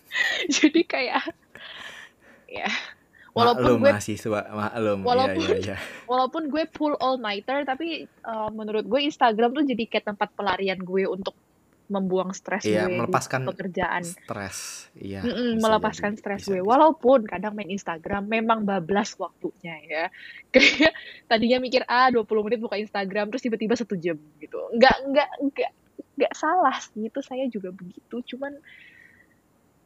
Jadi 0.56 0.80
kayak, 0.88 1.28
ya, 2.48 2.70
walaupun 3.36 3.62
maklum 3.62 3.78
gue 3.78 3.92
mahasiswa 3.92 4.40
maklum 4.48 4.98
walaupun- 5.04 5.44
ya 5.44 5.54
ya 5.54 5.68
ya 5.70 5.78
walaupun 6.10 6.42
gue 6.48 6.62
full 6.70 6.96
all 6.96 7.16
nighter, 7.16 7.62
tapi 7.62 7.86
uh, 8.22 8.48
menurut 8.48 8.82
gue 8.82 9.00
Instagram 9.02 9.52
tuh 9.52 9.62
jadi 9.62 9.84
kayak 9.84 10.08
tempat 10.08 10.32
pelarian 10.32 10.80
gue 10.80 11.04
untuk 11.04 11.36
membuang 11.86 12.34
stres 12.34 12.66
Iya, 12.66 12.90
gue 12.90 12.98
melepaskan 12.98 13.40
di 13.40 13.46
pekerjaan. 13.46 14.02
stres 14.02 14.90
iya 14.92 15.22
Mm-mm, 15.22 15.54
bisa 15.54 15.62
melepaskan 15.62 16.10
jadi, 16.10 16.18
stres 16.18 16.40
bisa, 16.40 16.48
gue. 16.48 16.58
bisa. 16.58 16.66
Walaupun 16.66 17.18
kadang 17.22 17.54
main 17.54 17.70
Instagram 17.70 18.26
memang 18.26 18.66
bablas 18.66 19.14
waktunya 19.14 19.78
ya. 19.80 20.04
Kayak 20.56 20.90
tadinya 21.24 21.62
mikir 21.62 21.86
ah 21.86 22.10
20 22.10 22.26
menit 22.42 22.58
buka 22.58 22.74
Instagram 22.74 23.30
terus 23.30 23.38
tiba-tiba 23.40 23.78
satu 23.78 23.94
jam 23.94 24.18
gitu. 24.36 24.58
Enggak 24.74 24.98
enggak 25.04 25.30
enggak 25.38 25.70
enggak 26.18 26.32
salah 26.34 26.74
sih 26.74 27.06
itu 27.06 27.20
saya 27.22 27.46
juga 27.46 27.70
begitu. 27.70 28.34
Cuman 28.34 28.58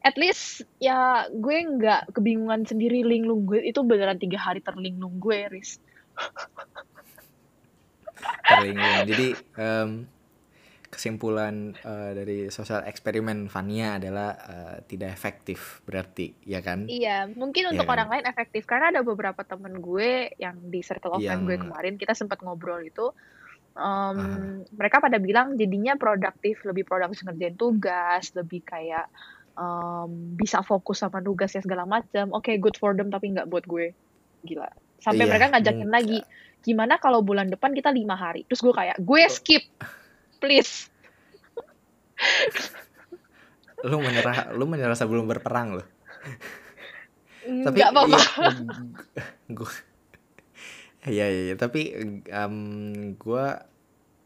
at 0.00 0.16
least 0.16 0.64
ya 0.80 1.28
gue 1.28 1.57
nggak 1.61 2.16
kebingungan 2.16 2.64
sendiri 2.64 3.04
linglung 3.04 3.45
gue 3.45 3.61
itu 3.61 3.85
beneran 3.85 4.16
tiga 4.16 4.40
hari 4.40 4.64
terlinglung 4.64 5.21
gue 5.21 5.38
Riz. 5.52 5.76
terlinglung 8.49 9.04
jadi 9.04 9.28
em, 9.57 9.90
kesimpulan 10.90 11.76
eh, 11.78 12.11
dari 12.16 12.38
sosial 12.50 12.83
eksperimen 12.83 13.47
Vania 13.47 14.00
adalah 14.00 14.30
eh, 14.35 14.76
tidak 14.88 15.14
efektif 15.14 15.85
berarti 15.87 16.35
ya 16.42 16.59
kan 16.64 16.88
Iya, 16.88 17.30
mungkin 17.30 17.71
Iya 17.71 17.71
untuk 17.76 17.87
kan? 17.87 17.95
orang 17.95 18.09
lain 18.19 18.25
efektif 18.26 18.66
karena 18.66 18.90
ada 18.90 19.07
beberapa 19.07 19.45
temen 19.47 19.78
gue 19.78 20.33
yang 20.40 20.59
di 20.66 20.80
circle 20.83 21.16
of 21.16 21.23
friend 21.23 21.47
gue 21.47 21.57
Yang- 21.57 21.64
kemarin 21.69 21.95
kita 22.00 22.12
sempat 22.16 22.42
ngobrol 22.42 22.83
itu 22.83 23.12
Aha. 23.71 24.66
mereka 24.75 24.99
pada 24.99 25.23
bilang 25.23 25.54
jadinya 25.54 25.95
produktif, 25.95 26.59
lebih 26.66 26.83
produktif 26.83 27.23
ngerjain 27.23 27.54
tugas, 27.54 28.35
lebih 28.35 28.66
kayak 28.66 29.07
em, 29.61 30.11
bisa 30.35 30.64
fokus 30.64 31.05
sama 31.05 31.21
tugasnya 31.21 31.61
segala 31.61 31.85
macam. 31.85 32.33
Oke, 32.33 32.57
good 32.57 32.81
for 32.81 32.97
them 32.97 33.12
tapi 33.12 33.29
nggak 33.31 33.47
buat 33.47 33.69
gue. 33.69 33.93
Gila. 34.43 34.73
Sampai 34.99 35.25
Iya, 35.25 35.31
mereka 35.31 35.47
ngajakin 35.52 35.85
mungkin. 35.85 35.93
lagi, 35.93 36.19
gimana 36.61 36.97
kalau 36.97 37.21
bulan 37.21 37.49
depan 37.49 37.73
kita 37.73 37.93
lima 37.93 38.17
hari? 38.17 38.49
Terus 38.49 38.61
gue 38.61 38.73
kayak, 38.73 38.97
gue 38.97 39.23
skip, 39.29 39.64
please. 40.40 40.88
lu 43.81 43.97
menyerah 43.97 44.52
lu 44.52 44.69
menyerah 44.69 44.93
sebelum 44.93 45.25
berperang 45.25 45.81
loh 45.81 45.87
tapi 47.40 47.81
Nggak 47.81 47.90
apa-apa. 47.97 48.19
gue 49.57 49.73
ya 51.09 51.25
ya 51.25 51.43
ya 51.49 51.55
tapi 51.57 51.97
em, 52.29 52.55
gue 53.17 53.45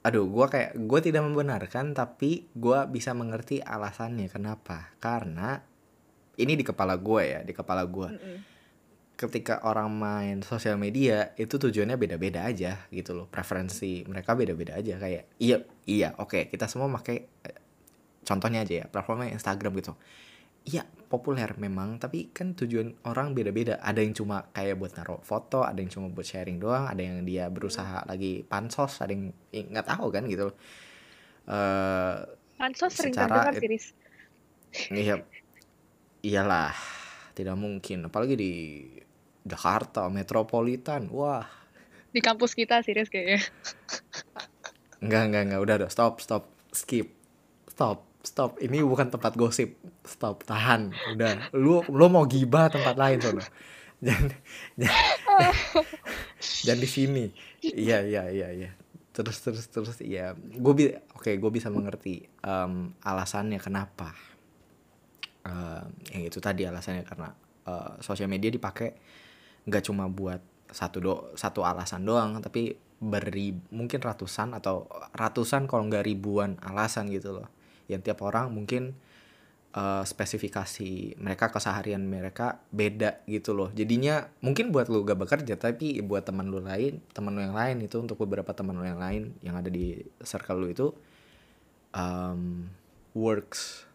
aduh 0.05 0.29
gue 0.29 0.47
kayak 0.53 0.77
gue 0.85 1.01
tidak 1.01 1.25
membenarkan 1.25 1.97
tapi 1.97 2.45
gue 2.53 2.79
bisa 2.93 3.17
mengerti 3.17 3.65
alasannya 3.65 4.29
kenapa. 4.29 4.93
Karena 5.01 5.57
ini 6.37 6.53
di 6.61 6.65
kepala 6.67 7.01
gue 7.01 7.23
ya 7.25 7.41
di 7.41 7.57
kepala 7.57 7.89
gue 7.89 8.09
Mm-mm. 8.13 8.39
ketika 9.17 9.65
orang 9.65 9.89
main 9.97 10.45
sosial 10.45 10.77
media 10.77 11.33
itu 11.41 11.57
tujuannya 11.57 11.97
beda-beda 11.97 12.45
aja 12.45 12.85
gitu 12.93 13.17
loh. 13.17 13.27
Preferensi 13.33 14.05
mereka 14.05 14.37
beda-beda 14.37 14.77
aja. 14.77 15.01
Kayak 15.01 15.25
iya 15.41 15.65
iya 15.89 16.13
oke 16.21 16.53
kita 16.53 16.69
semua 16.69 16.93
pakai 17.01 17.25
eh, 17.25 17.59
contohnya 18.29 18.61
aja 18.61 18.85
ya 18.85 18.87
platformnya 18.93 19.33
Instagram 19.33 19.73
gitu. 19.81 19.97
Iya 20.69 20.85
populer 21.15 21.51
memang 21.57 22.03
tapi 22.03 22.35
kan 22.35 22.59
tujuan 22.59 23.07
orang 23.07 23.33
beda-beda 23.39 23.79
ada 23.79 24.03
yang 24.03 24.15
cuma 24.19 24.51
kayak 24.51 24.77
buat 24.81 24.93
naruh 24.99 25.23
foto 25.23 25.63
ada 25.63 25.79
yang 25.79 25.91
cuma 25.95 26.11
buat 26.11 26.27
sharing 26.27 26.59
doang 26.59 26.91
ada 26.91 27.03
yang 27.03 27.23
dia 27.23 27.47
berusaha 27.49 28.03
lagi 28.11 28.43
pansos 28.43 28.99
ada 28.99 29.15
yang 29.15 29.31
eh, 29.55 29.65
nggak 29.71 29.87
tahu 29.87 30.07
kan 30.15 30.23
gitu 30.27 30.43
loh 30.51 30.57
eh 31.49 32.19
Pansos 32.59 32.93
sering 32.95 33.15
terdengar 33.19 33.55
sih. 33.59 33.71
Iya, 34.91 35.23
iyalah, 36.23 36.75
tidak 37.37 37.57
mungkin. 37.59 37.99
Apalagi 38.09 38.35
di 38.39 38.53
Jakarta, 39.45 40.07
metropolitan. 40.11 41.11
Wah, 41.13 41.47
Di 42.15 42.23
kampus 42.23 42.55
kita 42.55 42.79
sih, 42.87 42.95
Riz, 42.95 43.11
kayaknya. 43.11 43.43
enggak, 45.03 45.23
enggak, 45.31 45.43
enggak. 45.51 45.61
Udah, 45.65 45.75
udah. 45.85 45.91
Stop, 45.91 46.23
stop. 46.23 46.45
Skip. 46.75 47.11
Stop, 47.71 48.07
stop. 48.25 48.59
Ini 48.59 48.81
bukan 48.83 49.13
tempat 49.13 49.37
gosip. 49.37 49.77
Stop, 50.03 50.43
tahan. 50.49 50.91
Udah. 51.15 51.53
Lu, 51.55 51.85
lu 51.93 52.07
mau 52.09 52.25
gibah 52.25 52.73
tempat 52.73 52.97
lain, 52.97 53.21
sono. 53.21 53.45
Jangan, 54.05 54.37
jangan, 54.77 55.55
jangan 56.41 56.81
di 56.83 56.89
sini. 56.91 57.25
Iya, 57.65 58.05
iya, 58.05 58.23
iya, 58.29 58.49
iya. 58.53 58.71
Terus, 59.17 59.41
terus, 59.41 59.65
terus. 59.71 59.97
Iya. 60.05 60.37
Gue 60.37 60.73
bi, 60.77 60.85
oke, 61.17 61.33
gue 61.41 61.51
bisa 61.53 61.73
mengerti 61.73 62.27
em, 62.45 62.93
alasannya 63.01 63.57
kenapa. 63.57 64.13
Em, 65.47 65.89
yang 66.13 66.23
itu 66.29 66.37
tadi 66.37 66.69
alasannya 66.69 67.05
karena 67.09 67.33
eh, 67.65 67.93
sosial 68.05 68.29
media 68.29 68.53
dipakai 68.53 68.93
nggak 69.65 69.85
cuma 69.89 70.05
buat 70.13 70.41
satu 70.69 70.97
do 71.01 71.15
satu 71.39 71.63
alasan 71.65 72.05
doang 72.05 72.43
tapi 72.43 72.77
beri 72.99 73.55
mungkin 73.73 74.01
ratusan 74.01 74.57
atau 74.57 74.89
ratusan 75.15 75.71
kalau 75.71 75.87
nggak 75.87 76.05
ribuan 76.05 76.57
alasan 76.61 77.09
gitu 77.09 77.41
loh 77.41 77.49
yang 77.91 78.01
tiap 78.01 78.25
orang 78.25 78.51
mungkin 78.53 78.97
eh, 79.75 80.05
spesifikasi 80.05 81.21
mereka 81.21 81.51
keseharian 81.51 82.05
mereka 82.05 82.63
beda 82.71 83.25
gitu 83.29 83.53
loh. 83.53 83.71
Jadinya 83.75 84.29
mungkin 84.41 84.71
buat 84.71 84.89
lu 84.89 85.03
gak 85.03 85.19
bekerja 85.19 85.55
tapi 85.59 86.01
buat 86.01 86.25
teman 86.25 86.49
lu 86.49 86.63
lain 86.63 87.03
teman 87.13 87.35
lu 87.35 87.43
yang 87.43 87.57
lain 87.57 87.83
itu 87.85 88.01
untuk 88.01 88.21
beberapa 88.21 88.51
teman 88.55 88.79
lu 88.79 88.85
yang 88.87 89.01
lain 89.01 89.37
yang 89.45 89.59
ada 89.59 89.69
di 89.69 90.01
circle 90.23 90.63
lu 90.63 90.69
itu 90.71 90.87
um, 91.95 92.69
works 93.15 93.87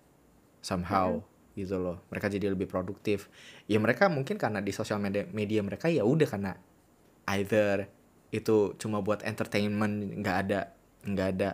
somehow 0.64 1.20
gitu 1.60 1.76
loh. 1.76 2.00
Mereka 2.08 2.32
jadi 2.32 2.52
lebih 2.56 2.72
produktif. 2.72 3.28
Ya 3.68 3.78
mereka 3.78 4.08
mungkin 4.08 4.40
karena 4.40 4.64
di 4.64 4.72
sosial 4.72 5.04
media 5.04 5.28
media 5.36 5.60
mereka 5.60 5.92
ya 5.92 6.08
udah 6.08 6.28
karena 6.28 6.52
either 7.36 7.92
itu 8.32 8.78
cuma 8.80 9.04
buat 9.04 9.26
entertainment 9.28 10.24
nggak 10.24 10.38
ada 10.48 10.60
nggak 11.04 11.28
ada 11.36 11.50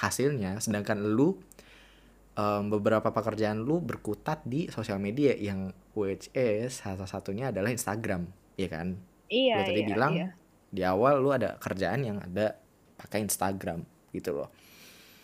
hasilnya. 0.00 0.56
Sedangkan 0.58 1.04
lu 1.04 1.36
em, 2.32 2.62
beberapa 2.68 3.08
pekerjaan 3.10 3.60
lu 3.60 3.80
berkutat 3.80 4.44
di 4.44 4.68
sosial 4.68 4.98
media 4.98 5.32
yang 5.36 5.70
which 5.92 6.28
is 6.32 6.80
salah 6.80 7.08
satunya 7.08 7.52
adalah 7.52 7.70
Instagram 7.70 8.28
ya 8.56 8.68
kan 8.68 8.96
Iya, 9.32 9.56
Lu 9.56 9.62
tadi 9.64 9.80
iya, 9.80 9.88
bilang 9.88 10.12
iya. 10.12 10.28
di 10.68 10.82
awal 10.84 11.24
lu 11.24 11.32
ada 11.32 11.56
kerjaan 11.56 12.04
yang 12.04 12.20
ada 12.20 12.52
pakai 12.96 13.24
Instagram 13.24 13.80
gitu 14.12 14.36
loh 14.36 14.48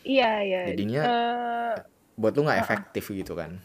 Iya, 0.01 0.31
iya. 0.41 0.61
Jadinya 0.73 1.03
Eh, 1.05 1.75
buat 2.17 2.33
lu 2.33 2.49
nggak 2.49 2.57
Uh-uh. 2.57 2.67
efektif 2.67 3.05
gitu 3.13 3.37
kan 3.37 3.61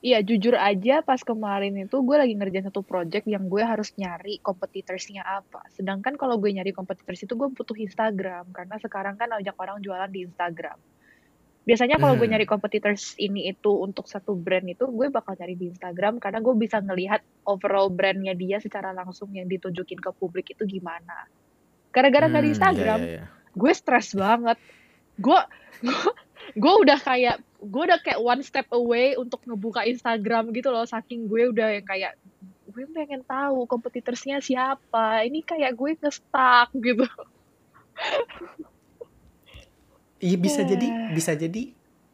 Iya, 0.00 0.24
jujur 0.24 0.56
aja 0.56 1.04
pas 1.04 1.20
kemarin 1.20 1.76
itu 1.76 1.92
gue 2.00 2.16
lagi 2.16 2.32
ngerjain 2.32 2.64
satu 2.64 2.80
project 2.80 3.28
yang 3.28 3.52
gue 3.52 3.60
harus 3.60 3.92
nyari 4.00 4.40
kompetitorsnya 4.40 5.20
apa. 5.20 5.60
Sedangkan 5.76 6.16
kalau 6.16 6.40
gue 6.40 6.48
nyari 6.48 6.72
kompetitors 6.72 7.20
itu 7.20 7.36
gue 7.36 7.52
butuh 7.52 7.76
Instagram 7.76 8.48
karena 8.48 8.80
sekarang 8.80 9.20
kan 9.20 9.28
banyak 9.28 9.52
orang 9.60 9.76
jualan 9.84 10.08
di 10.08 10.24
Instagram. 10.24 10.80
Biasanya 11.70 12.02
kalau 12.02 12.18
gue 12.18 12.26
Hmm. 12.26 12.34
nyari 12.34 12.50
kompetitors 12.50 13.14
ini 13.14 13.46
itu 13.46 13.70
untuk 13.70 14.10
satu 14.10 14.34
brand 14.34 14.66
itu 14.66 14.90
gue 14.90 15.06
bakal 15.06 15.38
nyari 15.38 15.54
di 15.54 15.70
Instagram 15.70 16.18
karena 16.18 16.42
gue 16.42 16.54
bisa 16.58 16.82
ngelihat 16.82 17.22
overall 17.46 17.86
brandnya 17.86 18.34
dia 18.34 18.58
secara 18.58 18.90
langsung 18.90 19.30
yang 19.30 19.46
ditunjukin 19.46 20.02
ke 20.02 20.10
publik 20.18 20.50
itu 20.50 20.66
gimana. 20.66 21.30
Gara-gara 21.94 22.26
Hmm, 22.26 22.42
iya, 22.42 22.50
Instagram, 22.50 23.00
iya, 23.06 23.14
iya. 23.22 23.24
gue 23.54 23.70
stres 23.70 24.18
banget. 24.18 24.58
Gue 25.14 25.38
gue 26.58 26.74
udah 26.82 26.98
kayak 26.98 27.38
gue 27.62 27.82
udah 27.86 28.02
kayak 28.02 28.18
one 28.18 28.42
step 28.42 28.66
away 28.74 29.14
untuk 29.14 29.38
ngebuka 29.46 29.86
Instagram 29.86 30.50
gitu 30.50 30.74
loh 30.74 30.82
saking 30.82 31.30
gue 31.30 31.54
udah 31.54 31.78
yang 31.78 31.86
kayak 31.86 32.18
gue 32.70 32.84
pengen 32.90 33.22
tahu 33.22 33.68
kompetitorsnya 33.70 34.42
siapa 34.42 35.22
ini 35.22 35.46
kayak 35.46 35.76
gue 35.78 35.94
ngestak 36.00 36.74
gitu 36.74 37.06
iya 40.20 40.36
bisa 40.36 40.62
jadi 40.62 40.86
Eh. 40.86 41.12
bisa 41.16 41.32
jadi 41.34 41.62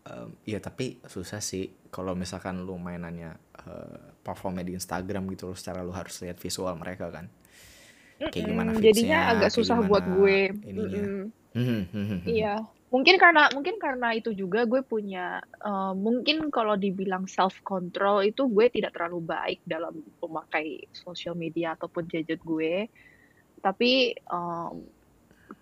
em, 0.07 0.29
ya 0.47 0.59
tapi 0.63 1.03
susah 1.05 1.43
sih 1.43 1.71
kalau 1.91 2.15
misalkan 2.15 2.63
lu 2.63 2.79
mainannya 2.79 3.35
eh, 3.67 3.99
performnya 4.23 4.63
di 4.67 4.75
Instagram 4.79 5.27
gitu 5.35 5.51
loh 5.51 5.59
secara 5.59 5.83
lu 5.83 5.91
harus 5.91 6.19
lihat 6.23 6.39
visual 6.39 6.75
mereka 6.79 7.11
kan 7.11 7.27
kayak 8.17 8.49
gimana 8.49 8.71
feedsnya, 8.73 8.89
jadinya 8.89 9.19
agak 9.29 9.51
susah 9.53 9.77
buat 9.85 10.05
gue 10.09 10.49
ininya. 10.65 11.29
Hmm, 11.57 11.85
hmm. 11.89 12.21
Iya, 12.25 12.65
mungkin 12.89 13.17
karena 13.21 13.49
mungkin 13.53 13.77
karena 13.77 14.13
itu 14.17 14.33
juga 14.33 14.65
gue 14.65 14.81
punya 14.81 15.41
eh, 15.45 15.93
mungkin 15.93 16.49
kalau 16.49 16.81
dibilang 16.81 17.29
self 17.29 17.61
control 17.61 18.25
itu 18.25 18.49
gue 18.49 18.73
tidak 18.73 18.97
terlalu 18.97 19.21
baik 19.21 19.61
dalam 19.69 20.01
memakai 20.21 20.89
sosial 20.97 21.37
media 21.37 21.77
ataupun 21.77 22.09
gadget 22.09 22.41
gue. 22.41 22.89
Tapi 23.61 24.17
em, 24.17 24.96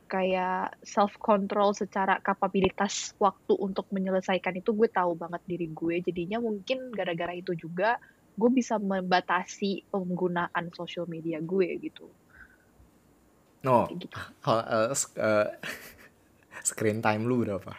kayak 0.04 0.78
self 0.84 1.16
control 1.18 1.72
secara 1.72 2.20
kapabilitas 2.20 3.16
waktu 3.18 3.56
untuk 3.56 3.88
menyelesaikan 3.90 4.54
itu 4.60 4.76
gue 4.76 4.88
tahu 4.92 5.16
banget 5.16 5.42
diri 5.48 5.68
gue. 5.72 6.04
Jadinya 6.04 6.38
mungkin 6.40 6.92
gara-gara 6.92 7.32
itu 7.34 7.56
juga 7.56 7.96
gue 8.34 8.50
bisa 8.50 8.76
membatasi 8.82 9.88
penggunaan 9.88 10.70
sosial 10.74 11.06
media 11.06 11.38
gue 11.38 11.78
gitu. 11.80 12.10
No, 13.64 13.88
Kayak 13.88 13.98
gitu. 14.04 14.16
sk- 14.92 15.18
eh, 15.18 15.48
screen 16.68 16.98
time 17.00 17.24
lu 17.24 17.46
berapa? 17.46 17.72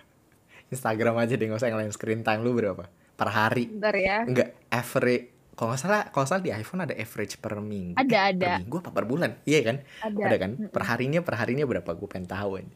Instagram 0.74 1.22
aja 1.22 1.38
deh 1.38 1.46
nggak 1.46 1.62
usah 1.62 1.70
yang 1.70 1.80
lain 1.80 1.94
screen 1.94 2.26
time 2.26 2.42
lu 2.42 2.58
berapa? 2.58 2.90
Per 3.16 3.30
hari? 3.30 3.70
Bentar 3.70 3.96
ya. 3.96 4.18
Enggak, 4.26 4.50
average. 4.74 5.35
Kalau 5.56 5.72
nggak 5.72 5.82
salah, 5.82 6.04
kalau 6.12 6.26
salah 6.28 6.44
di 6.44 6.52
iPhone 6.52 6.84
ada 6.84 6.92
average 6.92 7.40
per 7.40 7.56
minggu. 7.64 7.96
Ada 7.96 8.12
Eh, 8.12 8.24
ada 8.36 8.48
Per 8.48 8.62
minggu 8.68 8.78
apa 8.84 8.92
per 8.92 9.06
bulan? 9.08 9.32
Iya 9.48 9.60
kan? 9.64 9.78
ada. 10.04 10.22
Ada 10.28 10.36
kan? 10.36 10.52
Per 10.68 10.84
harinya 10.84 11.20
per 11.24 11.36
harinya 11.40 11.64
berapa? 11.64 11.90
Gue 11.96 12.08
pengen 12.12 12.28
tahu 12.28 12.60
aja. 12.60 12.76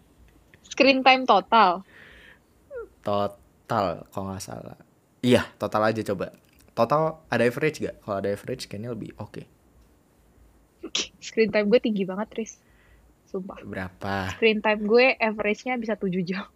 Screen 0.64 1.04
time 1.04 1.28
total. 1.28 1.84
Total 3.04 4.08
kalau 4.16 4.26
nggak 4.32 4.44
salah. 4.44 4.80
Iya, 5.20 5.44
total 5.60 5.92
aja 5.92 6.02
coba. 6.08 6.32
Total 6.72 7.20
ada 7.28 7.44
average 7.44 7.84
gak? 7.84 8.00
Kalau 8.00 8.16
ada 8.24 8.30
average 8.32 8.72
kayaknya 8.72 8.96
lebih 8.96 9.12
oke. 9.20 9.44
Screen 11.28 11.52
time 11.52 11.68
gue 11.68 11.80
tinggi 11.84 12.08
banget, 12.08 12.28
Tris. 12.32 12.56
Sumpah. 13.28 13.60
Berapa? 13.62 14.32
Screen 14.40 14.64
time 14.64 14.88
gue 14.88 15.06
average-nya 15.20 15.76
bisa 15.76 16.00
7 16.00 16.24
jam. 16.24 16.48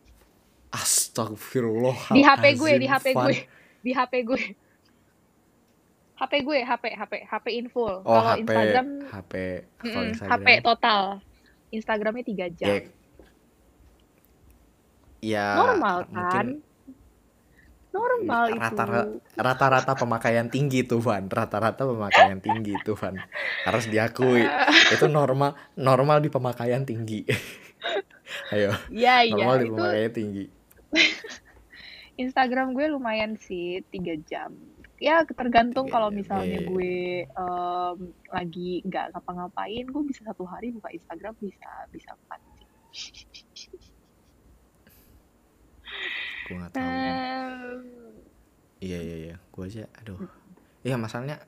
Astagfirullah. 0.72 2.15
Di 2.15 2.24
HP 2.24 2.56
gue, 2.56 2.72
di 2.80 2.88
HP 2.88 3.13
gue. 3.13 3.36
Di 3.84 3.92
HP 3.92 4.13
gue. 4.24 4.42
HP 6.13 6.34
gue, 6.46 6.60
HP, 6.62 6.84
HP, 6.93 7.13
HP 7.25 7.46
in 7.58 7.67
full. 7.74 8.05
Oh, 8.05 8.22
Kalau 8.22 8.38
HP, 8.38 8.39
Instagram, 8.46 8.88
HP, 9.10 9.34
Instagram. 9.82 10.29
HP 10.29 10.48
total. 10.62 11.01
Instagramnya 11.74 12.24
3 12.53 12.58
jam. 12.60 12.70
Ya, 12.70 12.77
ya 15.24 15.48
Normal 15.58 15.98
kan? 16.05 16.48
Normal 17.93 18.58
itu. 18.58 18.77
rata-rata 19.38 19.93
pemakaian 19.93 20.50
tinggi 20.50 20.82
tuh 20.82 20.98
Van 20.98 21.29
rata-rata 21.29 21.86
pemakaian 21.86 22.41
tinggi 22.41 22.74
tuh 22.82 22.98
Van 22.98 23.13
harus 23.70 23.86
diakui 23.86 24.41
itu 24.89 25.05
normal 25.05 25.53
normal 25.77 26.17
di 26.17 26.34
pemakaian 26.34 26.82
tinggi 26.89 27.22
ayo 28.53 28.74
Ya, 28.89 29.22
iya. 29.22 29.38
normal 29.38 29.62
di 29.62 29.65
Itu 29.70 29.74
pemakaian 29.77 30.13
tinggi 30.13 30.46
Instagram 32.22 32.77
gue 32.77 32.86
lumayan 32.93 33.34
sih 33.38 33.82
3 33.89 34.29
jam. 34.29 34.53
Ya 35.03 35.27
tergantung 35.27 35.91
kalau 35.91 36.07
jam, 36.07 36.24
misalnya 36.24 36.63
iya. 36.63 36.69
gue 36.69 37.27
em, 37.27 37.98
lagi 38.31 38.79
nggak 38.88 39.12
ngapa-ngapain, 39.12 39.83
gue 39.91 40.03
bisa 40.07 40.24
satu 40.24 40.48
hari 40.48 40.72
buka 40.72 40.88
Instagram 40.95 41.36
bisa 41.43 41.67
bisa 41.91 42.15
empat 42.15 42.39
gue 46.44 46.55
nggak 46.55 46.72
tahu. 46.72 46.83
Iya 48.79 49.00
iya 49.03 49.16
iya. 49.27 49.35
Gue 49.51 49.68
aja 49.68 49.83
aduh. 50.00 50.24
Iya 50.87 50.96
masalahnya 50.96 51.44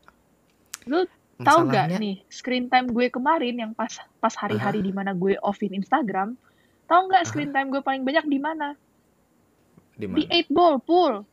lu 0.85 1.01
tahu 1.41 1.67
nggak 1.67 1.99
nih 1.99 2.23
screen 2.31 2.71
time 2.71 2.87
gue 2.91 3.11
kemarin 3.11 3.55
yang 3.59 3.71
pas 3.75 3.91
pas 4.19 4.33
hari-hari 4.35 4.79
di 4.79 4.91
mana 4.95 5.11
gue 5.11 5.35
offin 5.43 5.75
Instagram, 5.75 6.39
tahu 6.87 7.01
nggak 7.11 7.23
screen 7.27 7.51
time 7.51 7.71
gue 7.71 7.81
paling 7.83 8.03
banyak 8.03 8.25
di 8.27 8.39
mana? 8.39 8.75
di 9.95 10.11
8 10.11 10.51
ball 10.51 10.75
pool, 10.83 11.23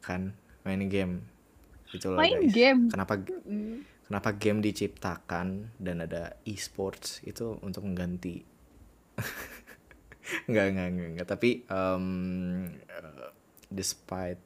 kan 0.00 0.32
main 0.64 0.80
game 0.88 1.14
itulah 1.92 2.18
main 2.18 2.40
guys 2.48 2.52
game. 2.52 2.80
kenapa 2.90 3.20
Mm. 3.20 3.84
kenapa 4.08 4.34
game 4.34 4.58
diciptakan 4.60 5.70
dan 5.78 5.96
ada 6.02 6.34
e-sports 6.44 7.22
itu 7.22 7.56
untuk 7.60 7.84
mengganti 7.86 8.42
nggak 10.50 10.66
nggak 10.74 10.88
nggak, 10.90 11.08
nggak. 11.14 11.28
tapi 11.28 11.62
em, 11.68 12.06
eh, 12.80 13.30
despite 13.70 14.40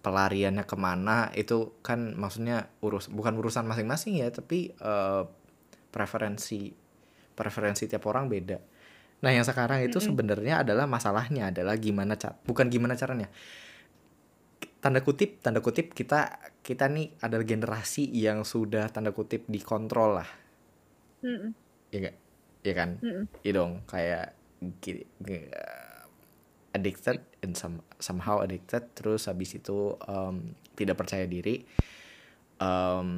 pelariannya 0.00 0.62
ke 0.62 0.76
mana 0.78 1.34
itu 1.34 1.74
kan 1.82 2.14
maksudnya 2.14 2.70
urus 2.78 3.10
bukan 3.10 3.34
urusan 3.36 3.66
masing-masing 3.66 4.22
ya 4.22 4.30
tapi 4.30 4.70
eh, 4.70 5.22
preferensi 5.90 6.70
preferensi 7.34 7.90
tiap 7.90 8.06
orang 8.06 8.30
beda 8.30 8.58
nah 9.20 9.34
yang 9.34 9.42
sekarang 9.42 9.82
itu 9.82 9.98
Mm-mm. 9.98 10.08
sebenarnya 10.14 10.62
adalah 10.62 10.86
masalahnya 10.86 11.50
adalah 11.50 11.74
gimana 11.74 12.14
cat 12.14 12.38
bukan 12.46 12.70
gimana 12.70 12.94
caranya 12.94 13.26
tanda 14.86 15.02
kutip 15.02 15.42
tanda 15.42 15.58
kutip 15.58 15.90
kita 15.90 16.38
kita 16.62 16.86
nih 16.86 17.18
adalah 17.18 17.42
generasi 17.42 18.06
yang 18.14 18.46
sudah 18.46 18.86
tanda 18.94 19.10
kutip 19.10 19.50
dikontrol 19.50 20.22
lah. 20.22 20.30
Ya 21.90 21.98
gak 22.06 22.16
ya 22.62 22.74
kan? 22.78 22.90
Mm-mm. 23.02 23.26
Iya 23.42 23.52
dong 23.58 23.82
kayak 23.90 24.38
addicted 26.70 27.18
and 27.42 27.58
some, 27.58 27.82
somehow 27.98 28.38
addicted 28.46 28.86
terus 28.94 29.26
habis 29.26 29.58
itu 29.58 29.98
em, 30.06 30.54
tidak 30.78 31.02
percaya 31.02 31.26
diri 31.26 31.66
em, 32.62 33.10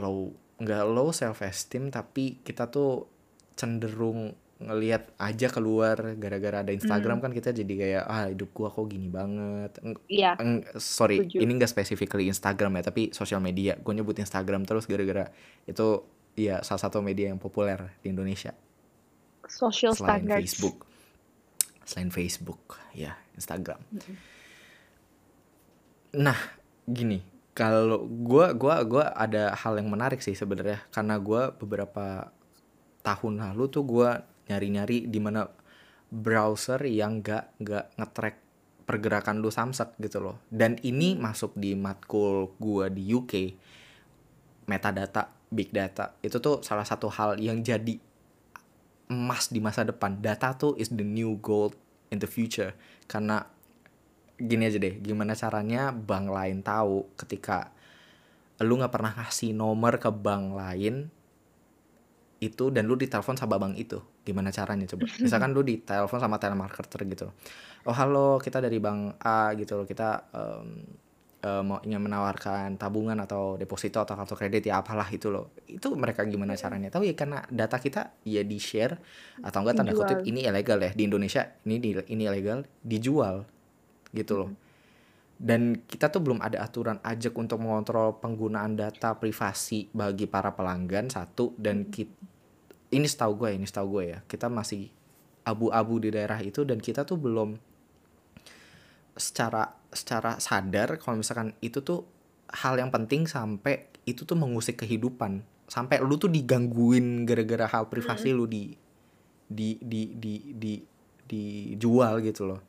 low 0.00 0.32
nggak 0.60 0.84
low 0.88 1.12
self 1.12 1.44
esteem 1.44 1.92
tapi 1.92 2.40
kita 2.40 2.72
tuh 2.72 3.04
cenderung 3.52 4.32
ngelihat 4.60 5.16
aja 5.16 5.48
keluar 5.48 5.96
gara-gara 6.20 6.60
ada 6.60 6.68
Instagram 6.68 7.24
kan 7.24 7.32
kita 7.32 7.56
jadi 7.56 7.74
kayak 7.80 8.04
ah 8.04 8.28
hidup 8.28 8.52
gua 8.52 8.68
kok 8.68 8.84
gini 8.92 9.08
banget. 9.08 9.80
Iya, 10.04 10.36
eng- 10.36 10.68
sorry 10.76 11.24
Setuju. 11.24 11.40
ini 11.40 11.52
nggak 11.56 11.72
specifically 11.72 12.28
Instagram 12.28 12.76
ya 12.76 12.92
tapi 12.92 13.08
sosial 13.16 13.40
media. 13.40 13.80
Gue 13.80 13.96
nyebut 13.96 14.20
Instagram 14.20 14.68
terus 14.68 14.84
gara-gara 14.84 15.32
itu 15.64 16.04
ya 16.36 16.60
salah 16.60 16.80
satu 16.80 17.00
media 17.00 17.32
yang 17.32 17.40
populer 17.40 17.96
di 18.04 18.12
Indonesia. 18.12 18.52
Social 19.48 19.96
selain 19.96 20.28
standards. 20.28 20.44
Facebook. 20.44 20.76
Selain 21.88 22.10
Facebook 22.12 22.60
ya 22.92 23.16
Instagram. 23.34 23.80
Mm-mm. 23.90 24.16
nah 26.10 26.34
gini 26.90 27.22
kalau 27.54 28.02
gua 28.06 28.50
gua 28.50 28.82
gua 28.82 29.04
ada 29.14 29.54
hal 29.54 29.78
yang 29.78 29.88
menarik 29.90 30.20
sih 30.22 30.36
sebenarnya. 30.36 30.84
Karena 30.92 31.18
gua 31.18 31.50
beberapa 31.54 32.30
tahun 33.00 33.40
lalu 33.40 33.64
tuh 33.72 33.84
gua 33.84 34.22
nyari-nyari 34.50 35.06
di 35.06 35.20
mana 35.22 35.46
browser 36.10 36.82
yang 36.90 37.22
gak 37.22 37.54
nggak 37.62 37.94
ngetrack 37.94 38.36
pergerakan 38.82 39.38
lu 39.38 39.54
samsek 39.54 39.94
gitu 40.02 40.18
loh. 40.18 40.42
Dan 40.50 40.74
ini 40.82 41.14
masuk 41.14 41.54
di 41.54 41.78
matkul 41.78 42.50
gua 42.58 42.90
di 42.90 43.06
UK 43.06 43.54
metadata 44.66 45.30
big 45.46 45.70
data. 45.70 46.18
Itu 46.18 46.42
tuh 46.42 46.66
salah 46.66 46.82
satu 46.82 47.06
hal 47.06 47.38
yang 47.38 47.62
jadi 47.62 47.94
emas 49.10 49.54
di 49.54 49.62
masa 49.62 49.86
depan. 49.86 50.18
Data 50.18 50.58
tuh 50.58 50.74
is 50.74 50.90
the 50.90 51.06
new 51.06 51.38
gold 51.38 51.78
in 52.10 52.18
the 52.18 52.26
future. 52.26 52.74
Karena 53.06 53.46
gini 54.40 54.66
aja 54.66 54.80
deh 54.80 54.96
gimana 55.04 55.36
caranya 55.36 55.92
bank 55.92 56.32
lain 56.32 56.64
tahu 56.64 57.12
ketika 57.20 57.76
lu 58.64 58.80
nggak 58.80 58.92
pernah 58.92 59.12
ngasih 59.12 59.52
nomor 59.52 60.00
ke 60.00 60.08
bank 60.08 60.56
lain 60.56 61.12
itu 62.40 62.72
dan 62.72 62.88
lu 62.88 62.96
ditelepon 62.96 63.36
sama 63.36 63.60
bank 63.60 63.76
itu 63.76 64.00
gimana 64.22 64.52
caranya 64.52 64.84
coba? 64.84 65.08
Misalkan 65.18 65.50
lu 65.56 65.64
ditelepon 65.64 66.20
sama 66.20 66.36
telemarketer 66.36 67.00
gitu. 67.08 67.26
Oh 67.88 67.96
halo 67.96 68.36
kita 68.36 68.60
dari 68.60 68.76
bank 68.76 69.16
A 69.24 69.56
gitu 69.56 69.80
loh. 69.80 69.86
Kita 69.88 70.28
em, 70.36 70.84
eh, 71.40 71.62
mau 71.64 71.80
ingin 71.80 72.04
menawarkan 72.04 72.76
tabungan 72.76 73.16
atau 73.24 73.56
deposito 73.56 73.96
atau 74.04 74.12
kartu 74.12 74.36
kredit 74.36 74.68
ya 74.68 74.84
apalah 74.84 75.08
itu 75.08 75.32
loh. 75.32 75.56
Itu 75.64 75.96
mereka 75.96 76.28
gimana 76.28 76.52
caranya? 76.52 76.92
Tahu 76.92 77.08
ya 77.08 77.16
karena 77.16 77.40
data 77.48 77.80
kita 77.80 78.12
ya 78.28 78.44
di 78.44 78.60
share 78.60 79.00
atau 79.40 79.64
enggak 79.64 79.80
tanda 79.80 79.92
kutip 79.96 80.20
ini 80.28 80.44
ilegal 80.44 80.78
ya. 80.84 80.92
Di 80.92 81.02
Indonesia 81.08 81.48
ini 81.64 81.80
di, 81.80 81.96
ini 82.12 82.22
ilegal 82.28 82.68
dijual 82.84 83.48
gitu 84.12 84.34
loh. 84.36 84.50
Dan 85.40 85.88
kita 85.88 86.12
tuh 86.12 86.20
belum 86.20 86.44
ada 86.44 86.60
aturan 86.60 87.00
ajak 87.00 87.32
untuk 87.32 87.64
mengontrol 87.64 88.20
penggunaan 88.20 88.76
data 88.76 89.16
privasi 89.16 89.88
bagi 89.88 90.28
para 90.28 90.52
pelanggan 90.52 91.08
satu 91.08 91.56
dan 91.56 91.88
kit- 91.88 92.12
ini 92.90 93.06
setahu 93.06 93.46
gue 93.46 93.50
ini 93.54 93.66
setahu 93.66 93.98
gue 93.98 94.04
ya. 94.14 94.18
Kita 94.26 94.50
masih 94.50 94.90
abu-abu 95.46 96.02
di 96.02 96.10
daerah 96.12 96.38
itu 96.42 96.66
dan 96.66 96.82
kita 96.82 97.06
tuh 97.06 97.16
belum 97.16 97.56
secara 99.14 99.66
secara 99.90 100.38
sadar 100.38 100.98
kalau 100.98 101.18
misalkan 101.18 101.54
itu 101.62 101.82
tuh 101.82 102.06
hal 102.50 102.78
yang 102.78 102.90
penting 102.90 103.26
sampai 103.26 103.90
itu 104.06 104.26
tuh 104.26 104.34
mengusik 104.34 104.82
kehidupan. 104.82 105.42
Sampai 105.70 106.02
lu 106.02 106.18
tuh 106.18 106.26
digangguin 106.30 107.22
gara-gara 107.22 107.70
hal 107.70 107.86
privasi 107.86 108.34
lu 108.34 108.50
di 108.50 108.74
di 109.46 109.78
di 109.78 110.02
di 110.18 110.34
di 110.50 110.72
dijual 111.30 112.18
gitu 112.26 112.50
loh. 112.50 112.60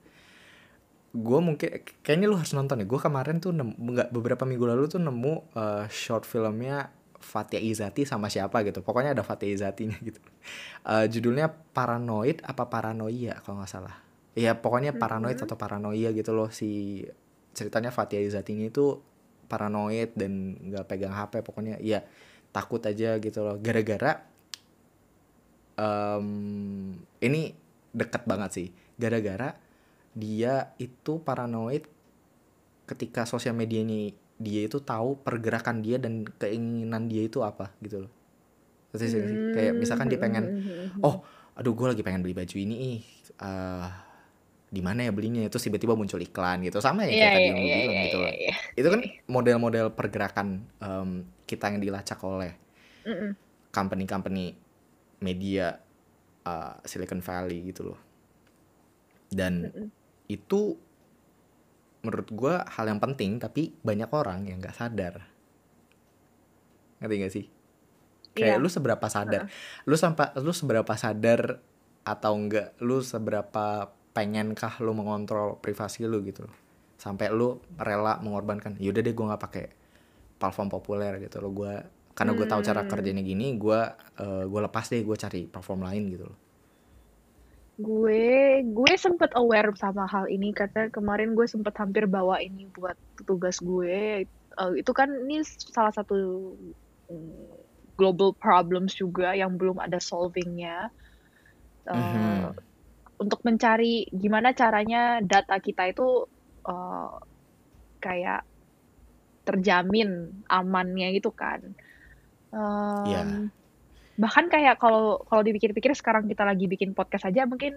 Gue 1.11 1.39
mungkin 1.41 1.81
kayaknya 2.05 2.29
lu 2.29 2.37
harus 2.37 2.53
nonton 2.53 2.77
ya 2.77 2.85
gue 2.85 2.99
kemarin 3.01 3.41
tuh 3.41 3.57
nggak 3.57 4.13
beberapa 4.13 4.45
minggu 4.45 4.69
lalu 4.69 4.85
tuh 4.85 5.01
nemu 5.01 5.33
uh, 5.57 5.85
short 5.89 6.29
filmnya 6.29 7.00
Fatia 7.21 7.61
Izati 7.61 8.03
sama 8.03 8.27
siapa 8.27 8.65
gitu. 8.65 8.81
Pokoknya 8.81 9.13
ada 9.13 9.23
Fatia 9.23 9.47
Izatinya 9.47 9.95
gitu. 10.01 10.19
Uh, 10.83 11.05
judulnya 11.07 11.53
Paranoid 11.71 12.41
apa 12.43 12.67
Paranoia 12.67 13.37
kalau 13.45 13.61
nggak 13.61 13.71
salah. 13.71 13.95
Ya 14.31 14.55
pokoknya 14.55 14.95
paranoid 14.95 15.43
atau 15.43 15.59
paranoia 15.59 16.15
gitu 16.15 16.31
loh. 16.31 16.47
Si 16.55 17.03
ceritanya 17.51 17.91
Fatia 17.91 18.23
Izati 18.23 18.55
ini 18.55 18.71
tuh 18.71 19.03
paranoid 19.51 20.15
dan 20.15 20.55
nggak 20.55 20.87
pegang 20.87 21.11
HP 21.11 21.43
pokoknya 21.43 21.75
ya 21.83 21.99
takut 22.55 22.79
aja 22.87 23.19
gitu 23.19 23.43
loh. 23.43 23.59
Gara-gara 23.59 24.23
um, 25.75 26.95
ini 27.19 27.51
deket 27.91 28.23
banget 28.23 28.49
sih. 28.55 28.67
Gara-gara 28.95 29.59
dia 30.15 30.71
itu 30.79 31.19
paranoid 31.19 31.83
ketika 32.87 33.27
sosial 33.27 33.55
media 33.55 33.83
ini 33.83 34.15
dia 34.41 34.65
itu 34.65 34.81
tahu 34.81 35.21
pergerakan 35.21 35.85
dia 35.85 36.01
dan 36.01 36.25
keinginan 36.37 37.05
dia 37.07 37.25
itu 37.25 37.39
apa 37.45 37.71
gitu 37.79 38.05
loh 38.05 38.11
Terus, 38.91 39.15
hmm. 39.15 39.55
kayak 39.55 39.73
misalkan 39.79 40.11
dia 40.11 40.19
pengen 40.19 40.43
hmm. 40.43 41.05
oh 41.05 41.23
aduh 41.55 41.71
gue 41.71 41.87
lagi 41.95 42.03
pengen 42.03 42.19
beli 42.19 42.35
baju 42.35 42.55
ini 42.59 42.99
uh, 43.39 43.87
di 44.71 44.79
mana 44.79 45.07
ya 45.07 45.11
belinya 45.11 45.43
itu 45.43 45.59
tiba-tiba 45.59 45.95
muncul 45.99 46.19
iklan 46.19 46.63
gitu 46.63 46.79
sama 46.79 47.03
ya 47.03 47.11
kayak 47.11 47.19
yeah, 47.19 47.31
tadi 47.31 47.43
yang 47.43 47.55
yeah, 47.59 47.63
bilang 47.63 47.91
yeah, 47.91 48.05
gitu 48.07 48.19
yeah, 48.19 48.35
yeah. 48.51 48.55
itu 48.79 48.87
kan 48.87 49.01
model-model 49.27 49.85
pergerakan 49.91 50.47
um, 50.79 51.27
kita 51.43 51.71
yang 51.71 51.79
dilacak 51.83 52.19
oleh 52.23 52.55
company-company 53.71 54.55
media 55.19 55.75
uh, 56.47 56.79
Silicon 56.87 57.19
Valley 57.19 57.67
gitu 57.67 57.91
loh 57.91 57.99
dan 59.31 59.67
mm 59.67 59.71
-mm. 59.71 59.87
itu 60.31 60.75
menurut 62.01 62.29
gue 62.29 62.53
hal 62.57 62.85
yang 62.89 62.99
penting 63.01 63.37
tapi 63.37 63.77
banyak 63.85 64.09
orang 64.09 64.49
yang 64.49 64.57
nggak 64.57 64.73
sadar 64.73 65.21
ngerti 67.01 67.15
gak 67.17 67.33
sih 67.33 67.45
kayak 68.37 68.57
yeah. 68.57 68.61
lu 68.61 68.69
seberapa 68.69 69.05
sadar 69.09 69.45
uh. 69.45 69.49
lu 69.85 69.95
sampai 69.97 70.33
lu 70.39 70.53
seberapa 70.53 70.93
sadar 70.97 71.61
atau 72.01 72.33
enggak 72.33 72.73
lu 72.81 73.05
seberapa 73.05 73.93
pengenkah 74.11 74.81
lu 74.81 74.91
mengontrol 74.97 75.61
privasi 75.61 76.09
lu 76.09 76.25
gitu 76.25 76.49
loh 76.49 76.55
sampai 76.97 77.33
lu 77.33 77.57
rela 77.81 78.21
mengorbankan 78.21 78.77
yaudah 78.77 79.01
deh 79.01 79.13
gue 79.13 79.25
nggak 79.25 79.41
pakai 79.41 79.65
platform 80.37 80.69
populer 80.69 81.17
gitu 81.21 81.41
loh 81.41 81.53
gue 81.53 81.73
karena 82.13 82.31
gue 82.37 82.45
tahu 82.45 82.61
cara 82.61 82.81
hmm. 82.85 82.89
kerjanya 82.89 83.23
gini 83.23 83.57
gue 83.57 83.79
uh, 84.21 84.43
gue 84.45 84.61
lepas 84.61 84.85
deh 84.85 85.01
gue 85.01 85.17
cari 85.17 85.41
platform 85.49 85.81
lain 85.85 86.03
gitu 86.13 86.25
loh 86.29 86.37
gue 87.79 88.61
gue 88.67 88.93
sempet 88.99 89.31
aware 89.39 89.71
sama 89.79 90.05
hal 90.09 90.27
ini 90.27 90.51
karena 90.51 90.91
kemarin 90.91 91.33
gue 91.33 91.47
sempet 91.47 91.73
hampir 91.79 92.05
bawa 92.05 92.41
ini 92.43 92.67
buat 92.75 92.95
tugas 93.23 93.63
gue 93.63 94.27
uh, 94.59 94.71
itu 94.75 94.91
kan 94.91 95.07
ini 95.07 95.41
salah 95.45 95.95
satu 95.95 96.15
mm, 97.07 97.47
global 97.95 98.35
problems 98.35 98.97
juga 98.97 99.33
yang 99.33 99.55
belum 99.55 99.79
ada 99.79 99.97
solvingnya 99.97 100.91
uh, 101.87 101.95
mm 101.95 102.03
-hmm 102.03 102.71
untuk 103.21 103.45
mencari 103.45 104.09
gimana 104.09 104.57
caranya 104.57 105.21
data 105.21 105.61
kita 105.61 105.93
itu 105.93 106.25
uh, 106.65 107.21
kayak 108.01 108.41
terjamin 109.45 110.41
amannya 110.49 111.13
gitu 111.21 111.29
kan. 111.29 111.77
Um, 112.49 113.05
yeah. 113.05 113.25
Bahkan 114.19 114.51
kayak 114.51 114.79
kalau 114.81 115.23
kalau 115.27 115.43
dipikir-pikir 115.43 115.95
sekarang 115.95 116.27
kita 116.27 116.43
lagi 116.43 116.67
bikin 116.67 116.91
podcast 116.91 117.27
aja 117.29 117.47
mungkin 117.47 117.75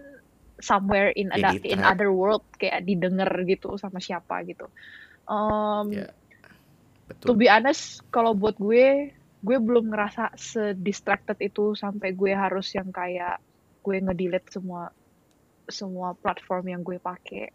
somewhere 0.62 1.10
in 1.14 1.34
ada 1.34 1.54
in 1.62 1.82
other 1.82 2.14
world 2.14 2.46
kayak 2.58 2.86
didengar 2.86 3.30
gitu 3.46 3.74
sama 3.78 3.98
siapa 3.98 4.42
gitu. 4.46 4.70
Um, 5.26 5.90
yeah. 5.94 6.12
Betul. 7.04 7.26
To 7.26 7.32
be 7.36 7.52
honest, 7.52 8.00
kalau 8.08 8.32
buat 8.32 8.56
gue, 8.56 9.12
gue 9.44 9.56
belum 9.60 9.92
ngerasa 9.92 10.32
sedistracted 10.40 11.36
itu 11.44 11.76
sampai 11.76 12.16
gue 12.16 12.32
harus 12.32 12.72
yang 12.72 12.88
kayak 12.88 13.44
gue 13.84 14.00
ngedelete 14.00 14.48
semua 14.48 14.88
semua 15.68 16.16
platform 16.16 16.64
yang 16.72 16.80
gue 16.80 16.96
pakai 16.96 17.52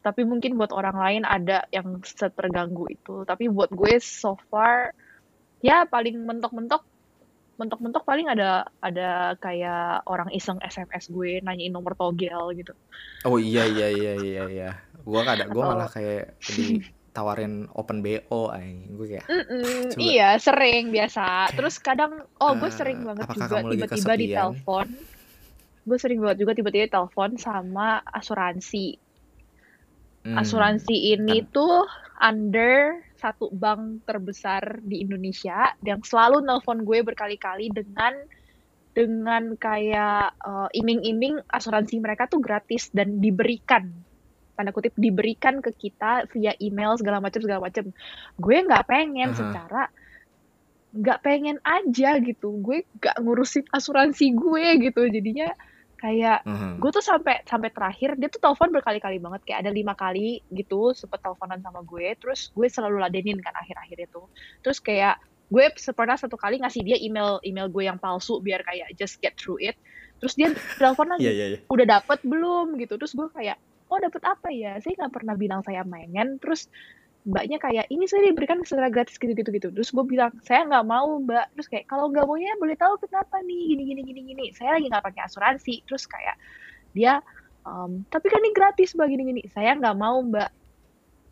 tapi 0.00 0.22
mungkin 0.22 0.54
buat 0.54 0.70
orang 0.70 0.96
lain 0.96 1.22
ada 1.26 1.66
yang 1.74 1.98
terganggu 2.14 2.86
itu 2.86 3.26
tapi 3.26 3.50
buat 3.50 3.74
gue 3.74 3.98
so 3.98 4.38
far 4.48 4.94
ya 5.58 5.82
paling 5.82 6.14
mentok-mentok 6.22 6.86
mentok-mentok 7.56 8.04
paling 8.04 8.28
ada 8.28 8.68
ada 8.84 9.32
kayak 9.40 10.04
orang 10.04 10.28
iseng 10.32 10.60
SMS 10.60 11.08
gue 11.08 11.40
nanyain 11.40 11.72
nomor 11.72 11.96
togel 11.96 12.52
gitu. 12.52 12.76
Oh 13.24 13.40
iya 13.40 13.64
iya 13.64 13.88
iya 13.88 14.12
iya 14.20 14.42
iya. 14.48 14.70
Gue 15.02 15.20
gak 15.24 15.40
ada 15.40 15.46
gue 15.48 15.62
malah 15.64 15.88
kayak 15.88 16.36
ditawarin 16.52 17.64
open 17.72 18.04
bo 18.04 18.52
ay 18.52 18.84
gue 18.92 19.06
kayak 19.16 19.26
mm 19.26 19.44
-mm, 19.48 19.80
iya 19.96 20.36
sering 20.36 20.92
biasa. 20.92 21.56
Terus 21.56 21.80
kadang 21.80 22.28
oh 22.38 22.52
gue 22.60 22.68
sering 22.68 23.00
banget 23.02 23.26
juga 23.32 23.64
tiba-tiba 23.64 24.12
di 24.20 24.26
telepon. 24.36 24.86
Gue 25.86 25.98
sering 26.02 26.20
banget 26.20 26.44
juga 26.44 26.52
tiba-tiba 26.52 26.92
telepon 26.92 27.40
sama 27.40 28.04
asuransi. 28.04 29.05
Hmm. 30.26 30.42
Asuransi 30.42 31.14
ini 31.14 31.46
kan. 31.46 31.54
tuh 31.54 31.86
under 32.18 32.98
satu 33.14 33.46
bank 33.54 34.02
terbesar 34.02 34.82
di 34.82 35.06
Indonesia 35.06 35.70
yang 35.86 36.02
selalu 36.02 36.42
nelpon 36.42 36.82
gue 36.82 37.06
berkali-kali 37.06 37.70
dengan 37.70 38.18
dengan 38.90 39.54
kayak 39.54 40.34
uh, 40.40 40.68
iming-iming 40.72 41.38
asuransi 41.52 42.00
mereka 42.00 42.26
tuh 42.26 42.40
gratis 42.40 42.88
dan 42.90 43.20
diberikan 43.22 43.92
tanda 44.56 44.72
kutip 44.72 44.96
diberikan 44.96 45.60
ke 45.60 45.68
kita 45.76 46.24
via 46.32 46.56
email 46.58 46.96
segala 46.96 47.20
macam 47.20 47.44
segala 47.44 47.60
macam. 47.60 47.92
Gue 48.40 48.56
nggak 48.64 48.88
pengen 48.88 49.30
uh 49.30 49.32
-huh. 49.36 49.38
secara 49.38 49.82
nggak 50.96 51.20
pengen 51.20 51.60
aja 51.60 52.16
gitu. 52.24 52.56
Gue 52.64 52.88
nggak 52.96 53.20
ngurusin 53.20 53.68
asuransi 53.68 54.32
gue 54.32 54.64
gitu. 54.80 55.02
Jadinya 55.12 55.52
kayak 55.96 56.44
uh-huh. 56.44 56.76
gue 56.76 56.90
tuh 56.92 57.04
sampai 57.04 57.40
sampai 57.48 57.72
terakhir 57.72 58.20
dia 58.20 58.28
tuh 58.28 58.40
telepon 58.40 58.68
berkali-kali 58.72 59.16
banget. 59.18 59.40
Kayak 59.48 59.58
ada 59.66 59.70
lima 59.72 59.96
kali 59.96 60.44
gitu 60.52 60.92
sempet 60.92 61.24
teleponan 61.24 61.60
sama 61.64 61.80
gue. 61.82 62.12
Terus 62.20 62.52
gue 62.52 62.68
selalu 62.68 63.00
ladenin 63.00 63.40
kan 63.40 63.56
akhir-akhir 63.56 64.12
itu. 64.12 64.22
Terus 64.60 64.78
kayak 64.84 65.16
gue 65.46 65.64
pernah 65.94 66.18
satu 66.18 66.34
kali 66.34 66.58
ngasih 66.60 66.82
dia 66.82 66.98
email 66.98 67.38
email 67.46 67.70
gue 67.70 67.86
yang 67.86 67.96
palsu 67.96 68.42
biar 68.42 68.66
kayak 68.66 68.92
just 69.00 69.18
get 69.24 69.34
through 69.40 69.58
it. 69.58 69.74
Terus 70.20 70.36
dia 70.36 70.48
telepon 70.76 71.16
lagi. 71.16 71.24
Yeah, 71.26 71.34
yeah, 71.34 71.48
yeah. 71.56 71.60
udah 71.72 71.86
dapet 71.88 72.20
belum? 72.22 72.76
Gitu. 72.76 72.94
Terus 73.00 73.12
gue 73.16 73.28
kayak 73.32 73.56
oh 73.88 73.98
dapet 73.98 74.22
apa 74.26 74.48
ya? 74.52 74.76
Saya 74.84 74.94
nggak 75.00 75.12
pernah 75.12 75.34
bilang 75.34 75.60
saya 75.64 75.80
main. 75.82 76.12
Terus 76.38 76.68
mbaknya 77.26 77.58
kayak 77.58 77.90
ini 77.90 78.06
saya 78.06 78.30
diberikan 78.30 78.62
secara 78.62 78.86
gratis 78.86 79.18
gitu 79.18 79.34
gitu 79.34 79.50
gitu 79.50 79.68
terus 79.74 79.90
gue 79.90 80.04
bilang 80.06 80.30
saya 80.46 80.62
nggak 80.62 80.86
mau 80.86 81.18
mbak. 81.18 81.50
Terus 81.58 81.66
kayak 81.66 81.84
kalau 81.90 82.06
nggak 82.08 82.22
maunya 82.22 82.54
boleh 82.62 82.78
tahu 82.78 82.94
kenapa 83.02 83.42
nih? 83.42 83.74
Gini 83.74 83.82
gini 83.82 84.00
gini 84.06 84.20
gini. 84.30 84.46
Saya 84.54 84.78
lagi 84.78 84.86
nggak 84.86 85.04
pakai 85.04 85.22
asuransi. 85.26 85.82
Terus 85.90 86.06
kayak 86.06 86.38
dia 86.94 87.18
um, 87.66 88.06
tapi 88.08 88.30
kan 88.30 88.38
ini 88.40 88.54
gratis 88.54 88.94
mbak 88.94 89.10
gini 89.10 89.22
gini. 89.26 89.42
Saya 89.50 89.74
nggak 89.74 89.96
mau 89.98 90.22
mbak. 90.22 90.54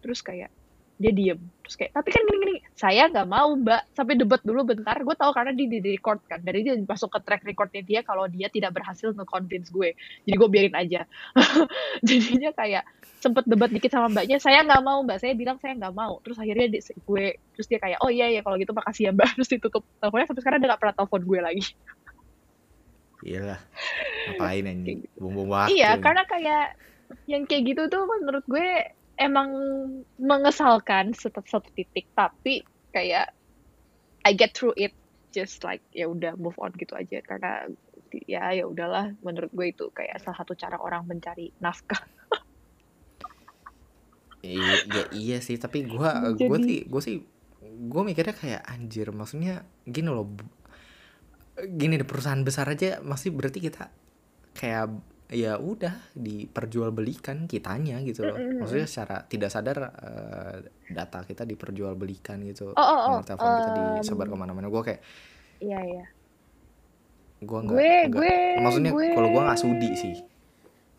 Terus 0.03 0.21
kayak 0.21 0.51
dia 0.95 1.11
diem. 1.11 1.41
Terus 1.65 1.75
kayak 1.81 1.93
tapi 1.97 2.09
kan 2.13 2.23
gini 2.29 2.39
gini 2.45 2.57
saya 2.77 3.09
nggak 3.11 3.27
mau 3.27 3.51
mbak. 3.57 3.83
Sampai 3.97 4.15
debat 4.15 4.39
dulu 4.45 4.63
bentar. 4.63 4.95
Gue 5.03 5.17
tahu 5.19 5.33
karena 5.35 5.51
dia 5.51 5.67
di 5.67 5.81
record 5.83 6.23
kan. 6.31 6.39
Dari 6.45 6.61
dia 6.63 6.75
masuk 6.79 7.11
ke 7.11 7.19
track 7.25 7.43
recordnya 7.43 7.83
dia 7.83 8.01
kalau 8.07 8.31
dia 8.31 8.47
tidak 8.53 8.77
berhasil 8.77 9.11
nge-convince 9.11 9.75
gue. 9.75 9.97
Jadi 10.29 10.37
gue 10.39 10.49
biarin 10.51 10.77
aja. 10.77 11.09
Jadinya 12.07 12.55
kayak 12.55 12.85
sempet 13.19 13.49
debat 13.49 13.73
dikit 13.73 13.91
sama 13.91 14.13
mbaknya. 14.13 14.39
Saya 14.39 14.63
nggak 14.63 14.83
mau 14.85 15.03
mbak. 15.03 15.19
Saya 15.19 15.35
bilang 15.35 15.59
saya 15.59 15.75
nggak 15.75 15.95
mau. 15.97 16.23
Terus 16.23 16.39
akhirnya 16.39 16.67
di, 16.71 16.79
gue 16.85 17.25
terus 17.59 17.67
dia 17.67 17.79
kayak 17.83 17.99
oh 18.05 18.11
iya 18.13 18.31
ya 18.31 18.41
kalau 18.47 18.55
gitu 18.61 18.71
makasih 18.71 19.11
ya 19.11 19.13
mbak. 19.17 19.35
Terus 19.35 19.51
ditutup 19.51 19.83
teleponnya. 19.99 20.27
Sampai 20.31 20.43
sekarang 20.47 20.59
dia 20.63 20.69
nggak 20.71 20.83
pernah 20.85 20.95
telepon 20.95 21.23
gue 21.27 21.41
lagi. 21.43 21.65
Iyalah. 23.25 23.61
Ngapain 24.31 24.65
anjing? 24.69 25.01
Bumbung 25.17 25.49
waktu. 25.49 25.81
Iya 25.81 25.97
karena 25.99 26.23
kayak 26.29 26.77
yang 27.25 27.49
kayak 27.49 27.73
gitu 27.73 27.83
tuh 27.89 28.05
menurut 28.05 28.45
gue 28.45 28.69
emang 29.21 29.51
mengesalkan 30.19 31.15
satu 31.15 31.43
satu 31.45 31.69
titik 31.73 32.11
tapi 32.15 32.67
kayak 32.91 33.31
I 34.25 34.33
get 34.33 34.57
through 34.57 34.75
it 34.81 34.97
just 35.35 35.61
like 35.67 35.83
ya 35.93 36.09
udah 36.09 36.39
move 36.39 36.57
on 36.57 36.73
gitu 36.79 36.95
aja. 36.97 37.21
Karena 37.21 37.69
ya 38.25 38.55
ya 38.55 38.65
udahlah 38.65 39.13
menurut 39.27 39.51
gue 39.51 39.67
itu 39.75 39.91
kayak 39.91 40.23
salah 40.23 40.39
satu 40.39 40.55
cara 40.55 40.79
orang 40.79 41.05
mencari 41.05 41.51
nafkah. 41.59 42.01
Iya 44.45 44.77
ya, 44.85 45.05
iya 45.17 45.39
sih 45.41 45.57
tapi 45.57 45.89
gue 45.89 46.11
gue 46.37 46.59
sih 46.61 46.79
gue 46.85 47.03
sih 47.03 47.17
gue 47.65 48.03
mikirnya 48.05 48.37
kayak 48.37 48.63
anjir 48.69 49.09
maksudnya 49.09 49.65
gini 49.89 50.13
loh 50.13 50.29
gini 51.57 51.97
di 51.97 52.05
perusahaan 52.05 52.45
besar 52.45 52.69
aja 52.69 53.01
masih 53.01 53.33
berarti 53.33 53.65
kita 53.65 53.89
kayak 54.53 54.93
ya 55.33 55.57
udah 55.57 56.13
diperjualbelikan 56.13 57.49
kitanya 57.49 57.97
gitu 58.05 58.29
loh. 58.29 58.37
Mm-mm. 58.37 58.61
maksudnya 58.61 58.85
secara 58.85 59.25
tidak 59.25 59.49
sadar 59.49 59.79
eh, 59.97 60.57
data 60.93 61.25
kita 61.25 61.49
diperjualbelikan 61.49 62.45
gitu. 62.45 62.73
Oh, 62.73 62.77
oh, 62.77 62.99
oh, 63.09 63.09
nomor 63.19 63.25
telepon 63.25 63.49
kita 63.57 63.71
em, 63.73 63.95
disebar 64.05 64.27
ke 64.29 64.37
mana-mana. 64.37 64.69
Gue 64.69 64.83
kayak 64.85 65.01
Iya 65.65 65.81
iya. 65.81 66.05
gue 67.41 67.59
nggak 67.61 67.73
Gue 67.73 67.89
nggak 67.89 68.13
gue 68.13 68.35
maksudnya 68.61 68.93
gue. 68.93 69.07
kalau 69.17 69.29
gue 69.33 69.43
nggak 69.43 69.61
sudi 69.61 69.91
sih. 69.97 70.15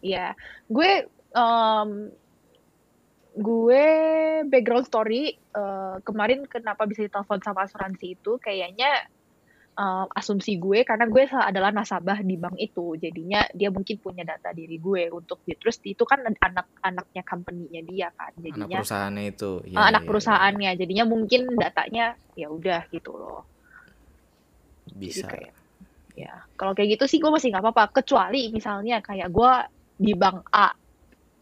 Iya, 0.02 0.34
gue 0.70 0.92
em, 1.34 1.90
gue 3.36 3.86
background 4.48 4.86
story 4.88 5.24
eh, 5.38 5.96
kemarin 6.02 6.50
kenapa 6.50 6.90
bisa 6.90 7.06
ditelepon 7.06 7.46
sama 7.46 7.70
asuransi 7.70 8.18
itu 8.18 8.42
kayaknya 8.42 9.06
em, 9.76 10.08
asumsi 10.16 10.56
gue 10.56 10.88
karena 10.88 11.06
gue 11.12 11.24
adalah 11.28 11.72
nasabah 11.76 12.24
di 12.24 12.36
bank 12.40 12.56
itu. 12.58 12.96
Jadinya 12.96 13.44
dia 13.52 13.70
mungkin 13.70 14.00
punya 14.00 14.24
data 14.24 14.56
diri 14.56 14.80
gue 14.80 15.12
untuk 15.12 15.44
terus 15.44 15.84
itu 15.84 16.04
kan 16.08 16.24
anak-anaknya 16.24 17.24
company-nya 17.28 17.82
dia 17.84 18.08
kan. 18.16 18.32
Anak 18.32 18.44
jadinya 18.44 18.78
perusahaannya 18.80 19.24
itu. 19.28 19.52
Ya 19.68 19.78
anak 19.84 20.02
ya 20.02 20.06
ya 20.06 20.10
perusahaannya. 20.10 20.72
Jadinya 20.80 21.06
mungkin 21.06 21.42
datanya 21.60 22.06
ya 22.40 22.48
udah 22.48 22.82
gitu 22.90 23.12
loh. 23.16 23.44
Jadi 24.96 25.06
bisa. 25.12 25.28
kayak 25.28 25.54
ya 26.16 26.34
kalau 26.56 26.72
kayak 26.72 26.96
gitu 26.96 27.12
sih 27.12 27.20
gue 27.20 27.32
masih 27.32 27.52
nggak 27.52 27.64
apa-apa. 27.64 28.00
Kecuali 28.00 28.50
misalnya 28.56 29.04
kayak 29.04 29.28
gue 29.28 29.54
di 30.00 30.12
bank 30.16 30.48
A 30.56 30.72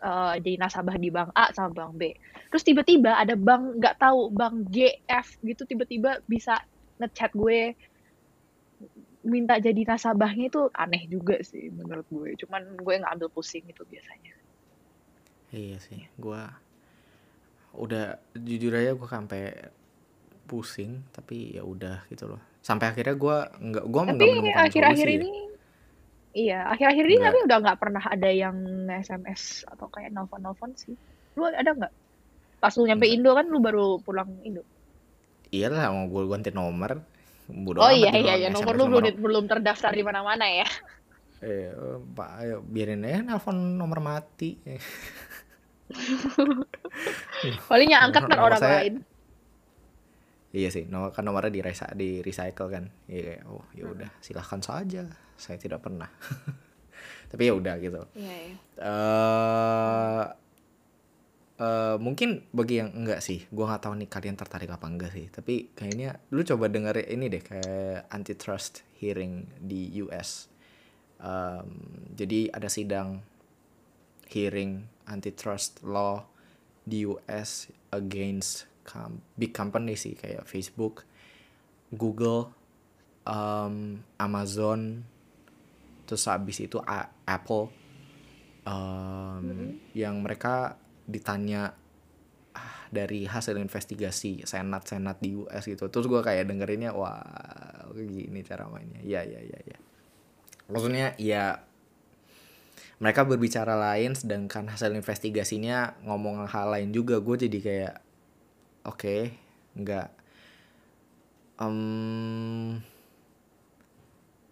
eh, 0.02 0.34
jadi 0.41 0.58
nasabah 0.58 0.98
di 0.98 1.10
bank 1.13 1.32
A 1.38 1.54
sama 1.54 1.69
bank 1.69 1.93
B. 2.02 2.10
Terus 2.50 2.65
tiba-tiba 2.65 3.13
ada 3.13 3.38
bank 3.38 3.78
nggak 3.78 3.96
tahu 4.02 4.34
bank 4.34 4.74
G 4.74 5.06
F 5.06 5.38
gitu 5.46 5.69
tiba-tiba 5.69 6.22
bisa 6.26 6.58
ngechat 7.02 7.34
gue 7.34 7.74
minta 9.23 9.55
jadi 9.57 9.88
nasabahnya 9.88 10.51
itu 10.51 10.67
aneh 10.75 11.07
juga 11.07 11.39
sih 11.41 11.71
menurut 11.71 12.07
gue. 12.12 12.36
Cuman 12.43 12.75
gue 12.75 12.93
nggak 12.99 13.13
ambil 13.15 13.29
pusing 13.31 13.63
itu 13.67 13.83
biasanya. 13.88 14.36
Iya 15.53 15.77
sih 15.79 16.01
gue 16.19 16.41
udah 17.73 18.21
jujur 18.38 18.73
aja 18.77 18.93
gue 18.93 19.09
sampai 19.09 19.43
pusing 20.45 21.01
tapi 21.15 21.55
ya 21.55 21.63
udah 21.63 22.03
gitu 22.12 22.36
loh. 22.36 22.41
Sampai 22.59 22.91
akhirnya 22.91 23.15
gue 23.15 23.38
nggak 23.71 23.86
gue 23.88 24.01
nggak 24.01 24.19
tapi 24.19 24.51
akhir-akhir 24.51 25.07
ya 25.07 25.15
ini 25.19 25.31
iya 26.33 26.59
akhir-akhir 26.73 27.05
ini 27.05 27.17
tapi 27.21 27.39
udah 27.45 27.57
nggak 27.62 27.79
pernah 27.79 28.03
ada 28.09 28.29
yang 28.29 28.57
SMS 28.89 29.63
atau 29.69 29.88
kayak 29.88 30.12
nelfon-nelfon 30.12 30.75
sih. 30.75 30.95
Lu 31.39 31.47
ada 31.47 31.71
nggak? 31.71 31.93
Pas 32.59 32.73
lu 32.75 32.88
nyampe 32.88 33.07
Indo 33.07 33.31
kan 33.31 33.47
lu 33.47 33.63
baru 33.63 34.03
pulang 34.03 34.29
Indo. 34.43 34.67
Iyalah 35.53 35.93
mau 35.93 36.09
gue 36.09 36.23
ganti 36.27 36.49
nomor 36.49 37.12
bodo 37.45 37.79
oh 37.79 37.91
iya 37.91 38.12
iya 38.13 38.34
iya. 38.38 38.47
nomor 38.47 38.73
lu 38.73 38.88
belum 38.88 39.19
belum 39.19 39.43
terdaftar 39.45 39.91
di 39.91 40.01
mana-mana 40.01 40.45
ya. 40.45 40.67
Eh 41.43 41.67
eh, 41.67 41.97
pak 42.10 42.29
ayo 42.39 42.63
biarin 42.63 43.03
aja 43.03 43.19
nelfon 43.21 43.75
nomor 43.75 43.99
mati. 43.99 44.56
Paling 47.69 47.89
yang 47.91 48.08
angkat 48.08 48.23
kan 48.25 48.39
orang 48.39 48.60
saya 48.60 48.79
lain. 48.82 48.95
Iya 50.53 50.69
sih 50.69 50.86
nomor 50.86 51.10
kan 51.12 51.25
nomornya 51.25 51.49
di 51.49 51.60
resa- 51.60 51.91
di 51.91 52.21
recycle 52.21 52.69
kan. 52.69 52.86
Iya 53.10 53.21
kayak, 53.27 53.41
oh 53.49 53.65
ya 53.73 53.84
Hmm. 53.84 53.93
udah 53.97 54.10
silahkan 54.19 54.62
saja. 54.62 55.03
Saya 55.36 55.58
tidak 55.58 55.82
pernah. 55.82 56.08
Tapi 57.34 57.41
ya 57.43 57.53
udah 57.58 57.75
gitu. 57.77 58.01
Iya 58.13 58.36
iya. 58.39 58.56
Eh 58.79 60.23
eh, 61.59 61.97
mungkin 61.99 62.47
bagi 62.49 62.81
yang 62.81 62.93
enggak 62.95 63.21
sih 63.21 63.45
gua 63.53 63.73
nggak 63.73 63.83
tahu 63.85 63.93
nih 63.99 64.09
kalian 64.09 64.37
tertarik 64.37 64.69
apa 64.69 64.85
enggak 64.89 65.11
sih 65.13 65.27
tapi 65.29 65.69
kayaknya 65.73 66.17
lu 66.33 66.41
coba 66.41 66.69
denger 66.69 67.05
ini 67.09 67.29
deh 67.29 67.43
kayak 67.43 68.09
antitrust 68.09 68.81
hearing 68.97 69.45
di 69.59 70.01
US 70.01 70.53
Em, 71.23 71.67
jadi 72.19 72.51
ada 72.51 72.67
sidang 72.67 73.23
hearing 74.27 74.83
antitrust 75.07 75.79
law 75.79 76.27
di 76.83 77.07
US 77.07 77.71
against 77.95 78.67
com- 78.83 79.23
big 79.39 79.55
company 79.55 79.95
sih 79.95 80.19
kayak 80.19 80.43
Facebook, 80.43 81.07
Google, 81.95 82.51
em, 83.23 84.03
Amazon, 84.19 85.07
terus 86.03 86.27
habis 86.27 86.59
itu 86.59 86.75
A- 86.83 87.07
Apple 87.23 87.71
em, 88.67 89.43
Mm-mm. 89.47 89.69
yang 89.95 90.19
mereka 90.19 90.75
ditanya 91.05 91.75
ah, 92.55 92.77
dari 92.93 93.27
hasil 93.27 93.59
investigasi 93.59 94.47
senat 94.47 94.87
senat 94.87 95.19
di 95.19 95.35
US 95.37 95.67
gitu. 95.67 95.87
Terus 95.91 96.05
gua 96.07 96.23
kayak 96.23 96.47
dengerinnya 96.47 96.95
wah 96.95 97.21
gini 97.93 98.41
cara 98.41 98.67
mainnya. 98.67 99.01
Ya 99.03 99.21
ya 99.23 99.39
ya 99.39 99.59
ya 99.63 99.77
maksudnya 100.71 101.13
ya 101.19 101.61
mereka 103.03 103.27
berbicara 103.27 103.75
lain 103.75 104.15
sedangkan 104.15 104.71
hasil 104.71 104.95
investigasinya 104.95 105.99
ngomong 106.07 106.47
hal 106.47 106.71
lain 106.71 106.95
juga. 106.95 107.19
Gue 107.19 107.35
jadi 107.35 107.59
kayak 107.59 107.95
oke 108.87 109.15
nggak. 109.75 110.09
Em 111.59 111.77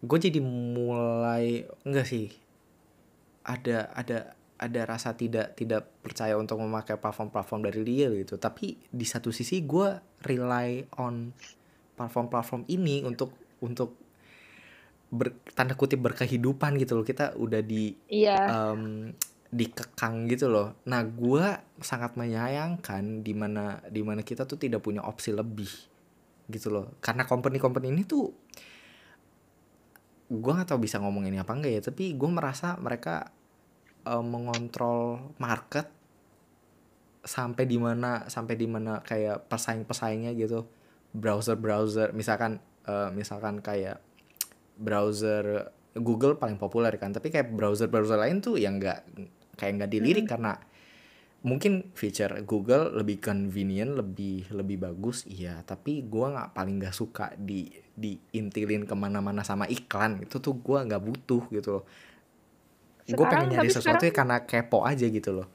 gue 0.02 0.18
jadi 0.18 0.42
mulai 0.42 1.70
enggak 1.86 2.10
sih 2.10 2.34
ada 3.46 3.88
ada 3.94 4.34
ada 4.62 4.82
rasa 4.86 5.18
tidak 5.18 5.58
tidak 5.58 5.90
percaya 6.06 6.38
untuk 6.38 6.62
memakai 6.62 7.02
platform-platform 7.02 7.66
dari 7.66 7.82
dia 7.82 8.14
gitu. 8.14 8.38
Tapi 8.38 8.78
di 8.78 9.06
satu 9.10 9.34
sisi 9.34 9.66
gue 9.66 10.22
rely 10.22 10.86
on 11.02 11.34
platform-platform 11.98 12.70
ini 12.70 13.02
untuk 13.02 13.34
untuk 13.66 13.98
ber, 15.10 15.34
tanda 15.58 15.74
kutip 15.74 15.98
berkehidupan 16.06 16.78
gitu 16.78 17.02
loh. 17.02 17.06
Kita 17.06 17.34
udah 17.42 17.62
di 17.66 17.90
iya. 18.14 18.70
em, 18.70 19.10
dikekang 19.50 20.30
gitu 20.30 20.54
loh. 20.54 20.78
Nah 20.86 21.02
gue 21.10 21.46
sangat 21.82 22.14
menyayangkan 22.14 23.26
di 23.26 23.34
mana 23.34 23.82
di 23.90 24.06
mana 24.06 24.22
kita 24.22 24.46
tuh 24.46 24.62
tidak 24.62 24.86
punya 24.86 25.02
opsi 25.02 25.34
lebih 25.34 25.74
gitu 26.54 26.70
loh. 26.70 27.02
Karena 27.02 27.26
company-company 27.26 27.90
ini 27.90 28.06
tuh 28.06 28.30
gue 30.32 30.52
nggak 30.56 30.70
tahu 30.70 30.80
bisa 30.86 30.96
ngomong 31.04 31.28
ini 31.28 31.44
apa 31.44 31.52
enggak 31.52 31.72
ya 31.76 31.82
tapi 31.92 32.16
gue 32.16 32.30
merasa 32.32 32.80
mereka 32.80 33.36
eh, 34.06 34.24
mengontrol 34.26 35.34
market 35.38 35.88
sampai 37.22 37.70
di 37.70 37.78
mana 37.78 38.26
sampai 38.26 38.58
di 38.58 38.66
mana 38.66 39.02
kayak 39.06 39.46
pesaing-pesaingnya 39.46 40.34
gitu. 40.38 40.66
Browser-browser 41.14 42.14
misalkan 42.18 42.58
eh, 42.88 43.10
misalkan 43.14 43.62
kayak 43.62 44.02
browser 44.82 45.70
Google 45.92 46.40
paling 46.40 46.56
populer 46.56 46.96
kan 46.96 47.12
tapi 47.12 47.30
kayak 47.30 47.52
browser-browser 47.54 48.18
lain 48.18 48.40
tuh 48.40 48.56
yang 48.56 48.80
nggak 48.80 49.06
kayak 49.60 49.74
nggak 49.78 49.92
dilirik 49.92 50.26
Mm-mm. 50.26 50.34
karena 50.34 50.54
mungkin 51.42 51.90
feature 51.98 52.46
Google 52.46 52.94
lebih 52.94 53.18
convenient 53.18 53.98
lebih 53.98 54.50
lebih 54.54 54.78
bagus 54.82 55.26
iya. 55.26 55.62
Tapi 55.66 56.06
gua 56.06 56.34
nggak 56.34 56.50
paling 56.58 56.76
nggak 56.82 56.96
suka 56.96 57.34
di 57.38 57.70
diintilin 57.98 58.86
ke 58.86 58.96
mana-mana 58.98 59.42
sama 59.46 59.66
iklan. 59.70 60.22
Itu 60.26 60.38
tuh 60.42 60.58
gua 60.58 60.86
nggak 60.86 61.02
butuh 61.02 61.44
gitu 61.54 61.82
loh 61.82 61.86
gue 63.14 63.26
pengen 63.28 63.48
nyari 63.54 63.70
sesuatu 63.70 64.04
sekarang 64.04 64.10
ya 64.10 64.14
karena 64.14 64.38
kepo 64.44 64.80
aja 64.84 65.06
gitu 65.08 65.30
loh. 65.32 65.48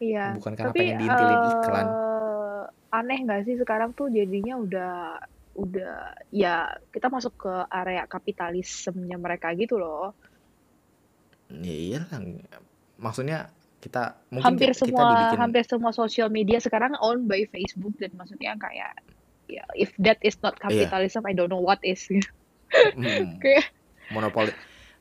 Iya 0.00 0.36
bukan 0.36 0.52
karena 0.56 0.70
tapi 0.72 0.78
pengen 0.80 0.96
diintilin 1.00 1.38
iklan. 1.50 1.86
eh 1.86 2.64
aneh 2.90 3.18
nggak 3.22 3.40
sih 3.46 3.56
sekarang 3.60 3.94
tuh 3.94 4.10
jadinya 4.10 4.58
udah 4.58 4.94
udah 5.54 6.14
ya 6.30 6.78
kita 6.90 7.10
masuk 7.10 7.34
ke 7.38 7.54
area 7.70 8.06
kapitalismenya 8.06 9.18
mereka 9.18 9.50
gitu 9.54 9.78
loh. 9.78 10.14
Ya 11.50 11.74
iyalah 11.74 12.08
maksudnya 12.98 13.50
kita 13.80 14.20
mungkin 14.28 14.46
hampir 14.46 14.70
kita, 14.70 14.76
kita 14.76 14.82
semua 14.86 15.02
dibikin 15.08 15.40
hampir 15.40 15.62
semua 15.64 15.92
sosial 15.96 16.28
media 16.28 16.60
sekarang 16.60 16.92
owned 17.00 17.26
by 17.26 17.48
Facebook 17.48 17.96
dan 17.96 18.12
maksudnya 18.14 18.54
kayak 18.60 18.92
ya 19.50 19.64
if 19.74 19.90
that 19.98 20.20
is 20.22 20.36
not 20.44 20.54
iya. 20.60 20.86
capitalism 20.86 21.24
I 21.26 21.34
don't 21.34 21.50
know 21.50 21.62
what 21.62 21.80
is. 21.82 22.06
Mm, 22.94 23.36
kayak 23.42 23.72
monopoli 24.14 24.54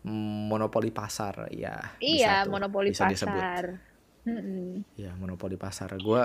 monopoli 0.07 0.95
pasar 0.95 1.51
ya 1.51 1.75
bisa 1.99 1.99
iya 1.99 2.33
tuh 2.47 2.55
monopoli 2.55 2.89
bisa 2.95 3.09
disebut. 3.09 3.35
pasar. 3.35 3.65
Mm-mm. 4.27 4.83
ya 4.99 5.11
monopoli 5.15 5.55
pasar. 5.55 5.95
Gue 5.99 6.21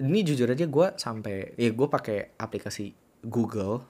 ini 0.00 0.20
jujur 0.24 0.48
aja 0.48 0.64
gue 0.68 0.86
sampai 0.96 1.56
ya 1.56 1.70
gue 1.72 1.88
pakai 1.88 2.36
aplikasi 2.36 2.92
Google 3.24 3.82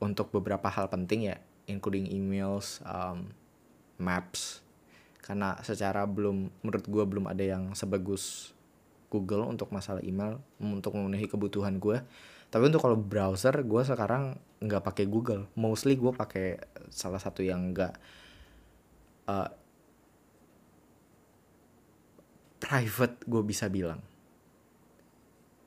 untuk 0.00 0.32
beberapa 0.32 0.68
hal 0.72 0.88
penting 0.88 1.32
ya 1.32 1.36
including 1.68 2.08
emails 2.08 2.80
um, 2.84 3.28
maps. 4.00 4.64
Karena 5.20 5.56
secara 5.62 6.08
belum 6.08 6.50
menurut 6.64 6.84
gue 6.88 7.04
belum 7.06 7.26
ada 7.28 7.44
yang 7.44 7.72
sebagus 7.76 8.56
Google 9.10 9.44
untuk 9.46 9.74
masalah 9.74 10.00
email 10.06 10.38
untuk 10.62 10.94
memenuhi 10.96 11.26
kebutuhan 11.26 11.82
gue 11.82 11.98
tapi 12.50 12.66
untuk 12.66 12.82
kalau 12.82 12.98
browser 12.98 13.54
gue 13.62 13.82
sekarang 13.86 14.38
nggak 14.60 14.84
pakai 14.84 15.04
Google. 15.08 15.48
Mostly 15.56 15.96
gue 15.96 16.12
pakai 16.12 16.60
salah 16.92 17.16
satu 17.16 17.40
yang 17.40 17.72
enggak 17.72 17.96
uh, 19.24 19.48
private 22.60 23.24
gue 23.24 23.42
bisa 23.42 23.72
bilang. 23.72 24.04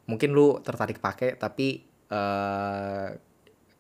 Mungkin 0.06 0.30
lu 0.30 0.62
tertarik 0.62 1.02
pakai 1.02 1.40
tapi 1.40 1.82
eh, 2.12 3.08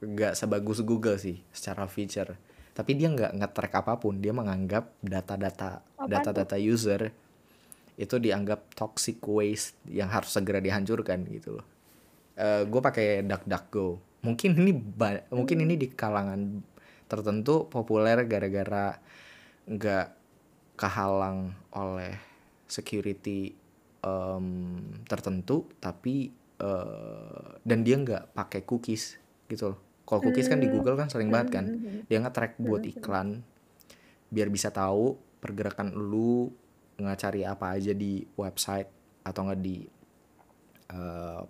nggak 0.01 0.33
sebagus 0.33 0.81
Google 0.81 1.21
sih 1.21 1.37
secara 1.53 1.85
feature. 1.85 2.33
Tapi 2.73 2.97
dia 2.97 3.11
nggak 3.13 3.37
nge-track 3.37 3.73
apa 3.85 4.01
pun. 4.01 4.17
Dia 4.17 4.33
menganggap 4.33 4.97
data-data 5.03 5.83
data-data 6.09 6.57
user 6.57 7.11
itu 7.99 8.15
dianggap 8.17 8.73
toxic 8.73 9.21
waste 9.29 9.77
yang 9.85 10.09
harus 10.09 10.33
segera 10.33 10.57
dihancurkan 10.57 11.21
gitu 11.29 11.61
loh. 11.61 11.67
Gue 12.65 12.81
pakai 12.81 13.21
DuckDuckGo 13.27 14.12
mungkin 14.23 14.55
ini 14.55 14.71
mungkin 15.29 15.57
ini 15.61 15.75
di 15.75 15.87
kalangan 15.91 16.63
tertentu 17.05 17.67
populer 17.67 18.23
gara-gara 18.23 18.97
nggak 19.67 20.07
kehalang 20.73 21.51
oleh 21.71 22.15
security 22.65 23.53
em, 24.01 24.47
tertentu 25.05 25.67
tapi 25.77 26.31
eh, 26.57 27.47
dan 27.61 27.83
dia 27.83 27.99
nggak 27.99 28.31
pakai 28.31 28.63
cookies 28.63 29.19
gitu 29.45 29.75
loh 29.75 29.79
kalau 30.03 30.23
cookies 30.23 30.47
kan 30.47 30.59
di 30.59 30.67
Hmm. 30.67 30.75
Google 30.79 30.95
kan 30.95 31.07
sering 31.07 31.27
banget 31.27 31.49
kan 31.53 31.65
Mhm. 31.67 32.07
dia 32.07 32.17
nge-track 32.19 32.59
buat 32.59 32.83
iklan 32.83 33.43
biar 34.27 34.47
bisa 34.47 34.71
tahu 34.71 35.13
pergerakan 35.37 35.93
lu 35.93 36.49
ngecari 36.95 37.43
apa 37.43 37.75
aja 37.75 37.91
di 37.91 38.23
website 38.33 38.87
atau 39.21 39.41
nggak 39.45 39.61
di 39.61 39.77
eh, 40.89 41.41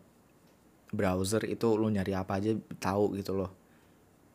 browser 0.94 1.42
itu 1.50 1.74
lu 1.74 1.90
nyari 1.90 2.14
apa 2.14 2.38
aja 2.38 2.54
tahu 2.78 3.18
gitu 3.18 3.34
loh. 3.34 3.52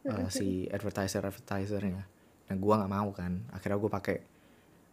Eh, 0.03 0.29
si 0.29 0.67
advertiser 0.67 1.23
advertisernya. 1.23 2.03
Nah 2.51 2.57
gua 2.59 2.83
nggak 2.83 2.93
mau 2.93 3.09
kan. 3.15 3.47
Akhirnya 3.55 3.79
gue 3.79 3.91
pakai 3.91 4.17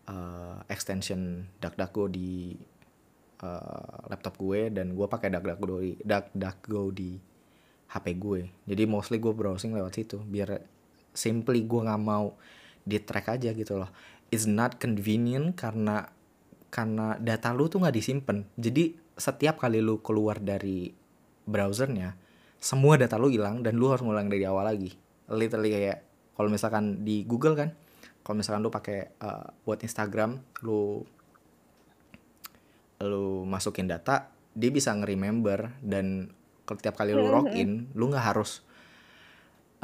eh, 0.05 0.57
extension 0.69 1.41
DuckDuckGo 1.57 2.05
di 2.13 2.53
eh, 3.41 3.91
laptop 4.07 4.37
gue 4.37 4.69
dan 4.69 4.93
gue 4.93 5.07
pakai 5.09 5.33
DuckDuckGo 5.33 5.77
di 5.81 5.91
DuckDuckGo 6.05 6.83
di 6.93 7.11
HP 7.89 8.05
gue. 8.21 8.41
Jadi 8.69 8.83
mostly 8.85 9.17
gue 9.17 9.33
browsing 9.33 9.73
lewat 9.73 9.97
situ 9.97 10.21
biar 10.21 10.61
simply 11.15 11.63
gue 11.63 11.81
nggak 11.81 12.01
mau 12.01 12.37
di 12.85 13.01
track 13.01 13.39
aja 13.39 13.49
gitu 13.55 13.81
loh. 13.81 13.89
It's 14.29 14.45
not 14.45 14.77
convenient 14.77 15.57
karena 15.57 16.11
karena 16.69 17.15
data 17.17 17.55
lu 17.55 17.71
tuh 17.71 17.81
nggak 17.81 17.95
disimpan. 17.95 18.43
Jadi 18.59 18.99
setiap 19.15 19.63
kali 19.63 19.79
lu 19.79 20.03
keluar 20.03 20.43
dari 20.43 20.91
browsernya 21.45 22.17
semua 22.65 22.97
data 22.97 23.21
lu 23.21 23.29
hilang 23.29 23.61
dan 23.61 23.77
lu 23.77 23.93
harus 23.93 24.01
ngulang 24.01 24.25
dari 24.25 24.41
awal 24.41 24.65
lagi. 24.65 24.97
Literally 25.29 25.69
kayak 25.69 25.97
kalau 26.33 26.49
misalkan 26.49 27.05
di 27.05 27.21
Google 27.23 27.53
kan 27.53 27.69
kalau 28.25 28.41
misalkan 28.41 28.65
lu 28.65 28.73
pakai 28.73 28.99
eh, 29.21 29.47
buat 29.61 29.79
Instagram 29.85 30.41
lu 30.65 31.05
lu 33.05 33.45
masukin 33.45 33.85
data 33.85 34.33
dia 34.55 34.71
bisa 34.71 34.95
nge-remember 34.97 35.77
dan 35.83 36.31
setiap 36.65 36.97
kali 36.97 37.13
lu 37.13 37.29
login 37.29 37.91
lu 37.93 38.09
nggak 38.09 38.25
harus 38.33 38.65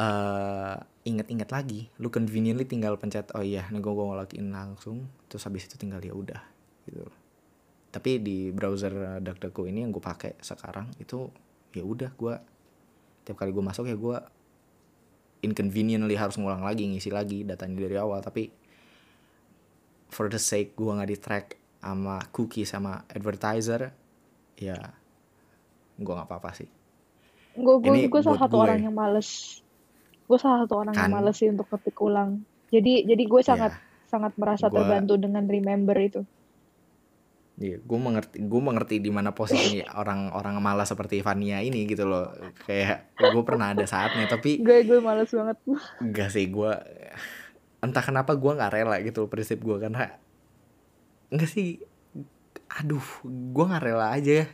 eh 0.02 0.78
inget-inget 1.02 1.50
lagi. 1.50 1.90
Lu 2.02 2.14
conveniently 2.14 2.66
tinggal 2.66 2.98
pencet 2.98 3.30
oh 3.38 3.46
iya 3.46 3.70
nih 3.70 3.82
gue 3.82 3.94
mau 3.94 4.18
login 4.18 4.50
langsung 4.54 5.10
terus 5.30 5.46
habis 5.46 5.66
itu 5.70 5.78
tinggal 5.78 6.02
ya 6.02 6.14
udah 6.18 6.42
gitu. 6.90 7.06
Tapi 7.92 8.24
di 8.24 8.50
browser 8.50 8.94
eh, 8.94 9.20
DuckDuckGo 9.22 9.70
ini 9.70 9.86
yang 9.86 9.94
gue 9.94 10.02
pakai 10.02 10.42
sekarang 10.42 10.90
itu 10.98 11.30
ya 11.72 11.82
udah 11.82 12.12
gue 12.12 12.34
tiap 13.22 13.38
kali 13.38 13.50
gue 13.50 13.64
masuk 13.64 13.86
ya 13.86 13.96
gue 13.96 14.18
inconveniently 15.42 16.14
harus 16.14 16.38
ngulang 16.38 16.62
lagi 16.62 16.86
ngisi 16.86 17.10
lagi 17.10 17.42
datanya 17.42 17.82
dari 17.82 17.98
awal. 17.98 18.22
Tapi 18.22 18.52
for 20.08 20.28
the 20.28 20.38
sake 20.38 20.76
gue 20.76 20.92
nggak 20.92 21.10
di 21.10 21.18
track 21.18 21.46
sama 21.82 22.22
cookie 22.30 22.62
sama 22.64 23.02
advertiser 23.08 23.90
ya 24.54 24.78
gue 25.98 26.14
nggak 26.14 26.28
apa-apa 26.28 26.52
sih. 26.54 26.70
Gue 27.54 27.76
gue 27.80 28.06
gue 28.06 28.22
salah 28.22 28.40
satu 28.40 28.56
gue. 28.56 28.66
orang 28.66 28.80
yang 28.82 28.94
males. 28.94 29.62
Gue 30.26 30.38
salah 30.38 30.64
satu 30.64 30.78
orang 30.78 30.94
yang 30.94 31.12
males 31.12 31.36
sih 31.36 31.50
untuk 31.50 31.68
ketik 31.68 31.98
ulang. 31.98 32.44
Jadi 32.70 33.04
jadi 33.04 33.24
gue 33.24 33.42
sangat 33.42 33.72
Ya. 33.74 33.82
sangat 34.08 34.36
merasa 34.36 34.68
Gua- 34.68 34.84
terbantu 34.84 35.16
dengan 35.16 35.44
remember 35.44 35.96
itu 35.98 36.22
Iya, 37.62 37.78
gue 37.78 38.00
mengerti, 38.02 38.42
gue 38.42 38.62
mengerti 38.62 38.96
di 38.98 39.14
mana 39.14 39.38
posisi 39.38 39.86
orang-orang 39.86 40.58
malas 40.58 40.90
seperti 40.90 41.22
Vania 41.22 41.62
ini 41.62 41.86
gitu 41.86 42.10
loh. 42.10 42.34
Kayak 42.66 43.14
gue 43.22 43.44
pernah 43.46 43.70
ada 43.70 43.86
saatnya, 43.86 44.26
tapi 44.26 44.66
gue 44.66 44.82
gue 44.82 44.98
males 44.98 45.30
banget 45.30 45.58
enggak 46.02 46.30
sih 46.34 46.50
gue. 46.50 46.74
Entah 47.86 48.02
kenapa 48.02 48.34
gue 48.34 48.52
nggak 48.58 48.72
rela 48.74 48.98
gitu 49.06 49.26
loh 49.26 49.30
prinsip 49.30 49.62
gue 49.62 49.78
karena 49.78 50.18
enggak 51.30 51.54
sih. 51.54 51.86
Aduh, 52.82 53.06
gue 53.30 53.64
nggak 53.70 53.84
rela 53.86 54.10
aja 54.10 54.42
ya 54.42 54.48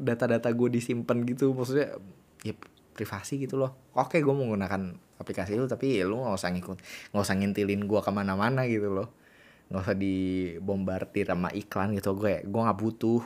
data-data 0.00 0.48
gue 0.48 0.68
disimpan 0.80 1.28
gitu. 1.28 1.52
Maksudnya 1.52 2.00
ya 2.40 2.56
privasi 2.96 3.36
gitu 3.36 3.60
loh. 3.60 3.76
Oke, 3.92 4.24
gue 4.24 4.32
menggunakan 4.32 4.96
aplikasi 5.20 5.60
itu, 5.60 5.68
tapi 5.68 6.00
ya 6.00 6.08
lu 6.08 6.24
nggak 6.24 6.40
usah 6.40 6.56
ngikut, 6.56 6.78
nggak 7.12 7.20
usah 7.20 7.36
ngintilin 7.36 7.84
gue 7.84 8.00
ke 8.00 8.10
mana-mana 8.12 8.64
gitu 8.64 8.88
loh 8.88 9.12
nggak 9.66 9.82
usah 9.82 9.96
dibombardir 9.98 11.26
sama 11.26 11.50
iklan 11.50 11.94
gitu. 11.94 12.14
Gue 12.14 12.40
gue 12.40 12.60
nggak 12.62 12.78
butuh. 12.78 13.22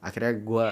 Akhirnya 0.00 0.32
gue 0.34 0.66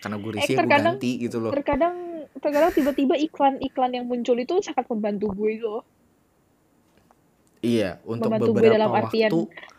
karena 0.00 0.16
gue 0.18 0.30
risih 0.36 0.52
gue 0.52 0.60
terkadang- 0.60 0.96
ganti 0.96 1.10
gitu 1.16 1.36
loh. 1.40 1.52
terkadang 1.52 1.94
terkadang 2.36 2.72
tiba-tiba 2.72 3.14
iklan-iklan 3.16 3.90
yang 3.92 4.04
muncul 4.04 4.36
itu 4.36 4.60
sangat 4.60 4.84
membantu 4.88 5.32
gue 5.32 5.60
loh. 5.60 5.82
Iya 7.64 8.00
untuk 8.04 8.28
membantu 8.28 8.50
gue 8.52 8.56
beberapa 8.60 8.74
dalam 8.76 8.90
artian- 8.92 9.32
waktu. 9.32 9.72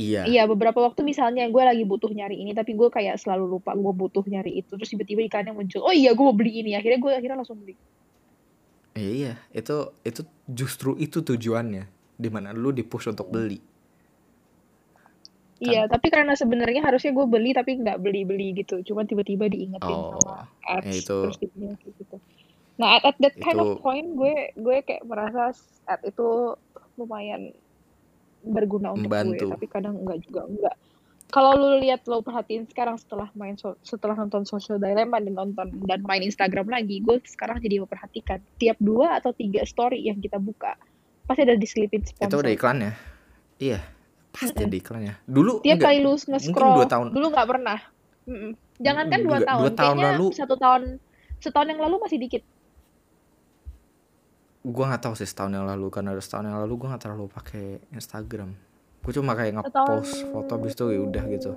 Iya. 0.00 0.24
Iya, 0.24 0.48
beberapa 0.48 0.80
waktu 0.80 1.04
misalnya 1.04 1.44
gue 1.44 1.60
lagi 1.60 1.84
butuh 1.84 2.08
nyari 2.08 2.40
ini, 2.40 2.56
tapi 2.56 2.72
gue 2.72 2.88
kayak 2.88 3.20
selalu 3.20 3.60
lupa 3.60 3.76
gue 3.76 3.92
butuh 3.92 4.24
nyari 4.24 4.64
itu. 4.64 4.72
Terus 4.72 4.88
tiba-tiba 4.88 5.20
iklannya 5.20 5.52
muncul, 5.52 5.84
oh 5.84 5.92
iya 5.92 6.16
gue 6.16 6.24
mau 6.24 6.32
beli 6.32 6.64
ini. 6.64 6.72
Akhirnya 6.72 6.96
gue 6.96 7.12
akhirnya 7.12 7.36
langsung 7.36 7.60
beli. 7.60 7.76
iya 8.96 9.12
iya. 9.12 9.32
Itu 9.52 9.92
itu 10.00 10.24
justru 10.48 10.96
itu 10.96 11.20
tujuannya 11.20 11.99
di 12.20 12.28
mana 12.28 12.52
lu 12.52 12.70
di 12.70 12.84
push 12.84 13.08
untuk 13.08 13.26
beli 13.26 13.58
Iya, 15.60 15.92
tapi 15.92 16.08
karena 16.08 16.32
sebenarnya 16.32 16.80
harusnya 16.80 17.12
gue 17.12 17.26
beli 17.28 17.52
tapi 17.52 17.76
nggak 17.76 18.00
beli-beli 18.00 18.56
gitu. 18.56 18.80
Cuma 18.80 19.04
tiba-tiba 19.04 19.44
diingetin 19.44 19.92
Oh, 19.92 20.16
sama 20.16 20.48
ads 20.64 20.88
ya 20.88 20.92
itu- 20.96 21.24
terus 21.28 21.36
gitu. 21.36 22.16
Nah, 22.80 22.96
at, 22.96 23.12
at 23.12 23.16
that 23.20 23.36
kind 23.36 23.60
of 23.60 23.76
Itu- 23.76 23.80
point 23.84 24.08
gue 24.08 24.56
gue 24.56 24.76
kayak 24.80 25.04
merasa 25.04 25.52
ad 25.84 26.00
itu 26.00 26.56
lumayan 26.96 27.52
berguna 28.40 28.96
untuk 28.96 29.12
Membantu. 29.12 29.44
gue, 29.44 29.52
tapi 29.52 29.66
kadang 29.68 30.00
enggak 30.00 30.24
juga 30.24 30.48
enggak. 30.48 30.76
Kalau 31.28 31.52
lu 31.54 31.76
lihat 31.78 32.08
lo 32.08 32.24
perhatiin 32.24 32.64
sekarang 32.66 32.96
setelah 32.96 33.28
main 33.36 33.54
so- 33.54 33.76
setelah 33.84 34.16
nonton 34.16 34.42
Social 34.42 34.80
Dilemma 34.80 35.20
dan 35.20 35.36
nonton 35.36 35.68
dan 35.84 36.00
main 36.02 36.24
Instagram 36.24 36.72
lagi, 36.72 37.04
gue 37.04 37.20
sekarang 37.22 37.60
jadi 37.60 37.84
memperhatikan 37.84 38.40
tiap 38.56 38.80
dua 38.80 39.20
atau 39.20 39.30
tiga 39.30 39.60
story 39.62 40.00
yang 40.02 40.16
kita 40.18 40.40
buka 40.40 40.72
pasti 41.30 41.46
ada 41.46 41.54
diselipin 41.54 42.02
itu 42.02 42.10
sponsor. 42.10 42.42
ada 42.42 42.50
iklannya. 42.50 42.92
Iya 43.56 43.78
pasti 44.30 44.58
ada 44.58 44.74
iklannya. 44.74 45.14
Dulu 45.24 45.62
tiap 45.62 45.78
enggak, 45.78 45.86
kali 45.86 45.98
lu 46.00 46.12
nge-scroll. 46.16 46.74
dua 46.74 46.86
tahun. 46.86 47.06
Dulu 47.10 47.26
nggak 47.30 47.46
pernah. 47.46 47.78
Mm-mm. 48.26 48.52
jangankan 48.78 49.20
dua 49.20 49.38
Dua- 49.38 49.46
tahun 49.46 49.60
dua 49.60 49.70
tahun. 49.70 49.94
kayaknya 49.96 50.10
lalu. 50.14 50.26
satu 50.32 50.54
tahun 50.56 50.82
setahun 51.38 51.66
yang 51.68 51.80
lalu 51.80 51.96
masih 51.98 52.18
dikit. 52.18 52.42
Gue 54.60 54.84
nggak 54.84 55.00
tahu 55.00 55.14
sih 55.16 55.24
setahun 55.24 55.52
yang 55.52 55.64
lalu. 55.64 55.86
Karena 55.88 56.12
setahun 56.14 56.44
yang 56.44 56.58
lalu 56.58 56.74
gue 56.76 56.88
nggak 56.90 57.02
terlalu 57.02 57.26
pakai 57.28 57.64
Instagram. 57.90 58.50
Gue 59.00 59.12
cuma 59.14 59.32
kayak 59.32 59.52
nge-post 59.56 59.72
Setahun- 59.72 60.30
foto 60.30 60.52
habis 60.54 60.72
itu 60.74 60.84
ya 60.86 61.00
udah 61.00 61.24
gitu. 61.32 61.52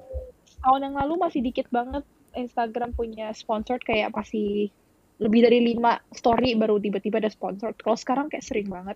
Tahun 0.63 0.79
yang 0.81 0.95
lalu 0.95 1.13
masih 1.19 1.39
dikit 1.43 1.67
banget 1.67 2.03
Instagram 2.33 2.95
punya 2.95 3.29
sponsored 3.31 3.83
kayak 3.83 4.09
pasti 4.09 4.71
lebih 5.19 5.43
dari 5.43 5.59
lima 5.62 5.99
story 6.09 6.55
baru 6.55 6.79
tiba-tiba 6.79 7.19
ada 7.19 7.27
sponsored. 7.27 7.75
Kalau 7.77 7.95
sekarang 7.95 8.31
kayak 8.31 8.41
sering 8.41 8.65
banget 8.65 8.95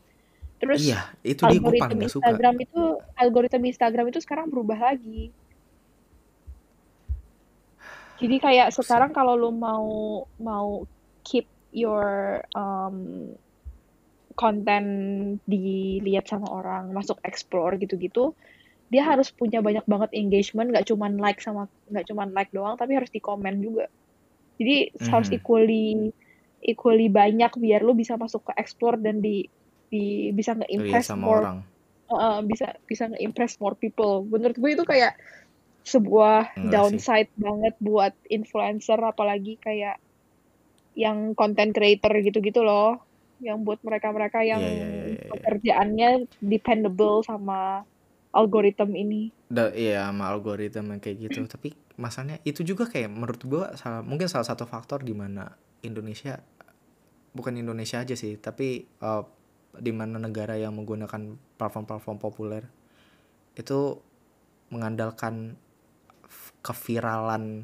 terus 0.58 0.82
iya 0.82 1.06
itu 1.22 1.46
dia 1.46 1.62
gue 1.62 1.74
paling 1.78 2.02
gak 2.02 2.10
suka. 2.10 2.34
Instagram 2.34 2.56
itu 2.66 2.82
algoritma 3.14 3.68
Instagram 3.70 4.06
itu 4.10 4.20
sekarang 4.26 4.50
berubah 4.50 4.80
lagi. 4.94 5.30
Jadi 8.18 8.36
kayak 8.42 8.74
sekarang 8.74 9.14
kalau 9.14 9.38
lu 9.38 9.54
mau 9.54 9.86
mau 10.42 10.90
keep 11.22 11.46
your 11.70 12.42
um, 12.58 13.30
konten 14.34 14.86
dilihat 15.46 16.26
sama 16.26 16.50
orang 16.50 16.90
masuk 16.94 17.18
explore 17.22 17.78
gitu-gitu 17.78 18.34
dia 18.88 19.04
harus 19.04 19.30
punya 19.36 19.60
banyak 19.60 19.84
banget 19.84 20.16
engagement 20.16 20.72
nggak 20.72 20.88
cuman 20.88 21.20
like 21.20 21.44
sama 21.44 21.68
nggak 21.92 22.08
cuman 22.08 22.32
like 22.32 22.48
doang 22.56 22.80
tapi 22.80 22.96
harus 22.96 23.12
di 23.12 23.20
komen 23.20 23.60
juga. 23.60 23.92
Jadi 24.58 24.96
harus 25.12 25.28
Mhm. 25.30 25.38
equally 25.38 25.88
equally 26.64 27.12
banyak 27.12 27.52
biar 27.60 27.84
lu 27.84 27.94
bisa 27.94 28.16
masuk 28.18 28.48
ke 28.48 28.54
explore 28.58 28.98
dan 28.98 29.20
di 29.22 29.46
di 29.88 30.36
bisa 30.36 30.54
lihat 30.54 30.68
nge-impress 30.68 31.06
sama 31.08 31.24
more 31.24 31.40
orang 31.44 31.58
uh, 32.12 32.40
bisa 32.44 32.76
bisa 32.88 33.12
nge-impress 33.12 33.60
more 33.60 33.76
people. 33.76 34.24
Menurut 34.28 34.56
gue 34.56 34.72
itu 34.74 34.84
kayak 34.88 35.20
sebuah 35.88 36.60
Enggak 36.60 36.72
downside 36.72 37.32
banget 37.40 37.76
buat 37.80 38.14
influencer 38.28 39.00
apalagi 39.00 39.56
kayak 39.60 40.00
yang 40.98 41.38
content 41.38 41.72
creator 41.72 42.12
gitu-gitu 42.24 42.64
loh. 42.64 43.00
Yang 43.38 43.58
buat 43.62 43.80
mereka-mereka 43.86 44.42
yang 44.42 44.62
Iya, 44.64 44.74
iya, 44.74 44.88
iya, 44.88 45.04
iya. 45.14 45.30
pekerjaannya 45.30 46.10
dependable 46.42 47.22
sama 47.22 47.86
algoritma 48.34 48.90
ini. 48.98 49.30
Da, 49.48 49.72
iya 49.72 50.10
sama 50.10 50.34
algoritma 50.34 50.98
kayak 50.98 51.18
gitu 51.30 51.46
tapi 51.54 51.72
masalahnya 51.98 52.42
itu 52.44 52.66
juga 52.66 52.90
kayak 52.90 53.10
menurut 53.14 53.42
gua 53.46 53.74
salah 53.78 54.02
mungkin 54.02 54.30
salah 54.30 54.46
satu 54.46 54.66
faktor 54.66 55.02
di 55.02 55.14
mana 55.14 55.50
Indonesia 55.82 56.42
bukan 57.32 57.54
Indonesia 57.62 58.02
aja 58.02 58.18
sih 58.18 58.38
tapi 58.42 58.90
uh, 59.06 59.37
di 59.78 59.92
mana 59.94 60.18
negara 60.18 60.58
yang 60.58 60.76
menggunakan 60.76 61.38
platform-platform 61.58 62.18
populer 62.18 62.64
itu 63.58 63.98
mengandalkan 64.70 65.56
keviralan 66.62 67.64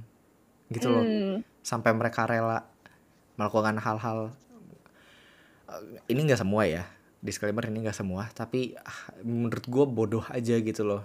gitu 0.71 0.87
loh. 0.89 1.03
Hmm. 1.03 1.37
sampai 1.63 1.91
mereka 1.95 2.27
rela 2.27 2.65
melakukan 3.39 3.79
hal-hal 3.79 4.35
eh, 5.69 6.01
ini 6.11 6.19
nggak 6.27 6.41
semua 6.41 6.63
ya 6.67 6.83
disclaimer 7.23 7.63
ini 7.71 7.87
nggak 7.87 7.95
semua 7.95 8.27
tapi 8.35 8.75
ah, 8.75 9.15
menurut 9.23 9.63
gue 9.63 9.85
bodoh 9.87 10.25
aja 10.27 10.59
gitu 10.59 10.83
loh. 10.83 11.03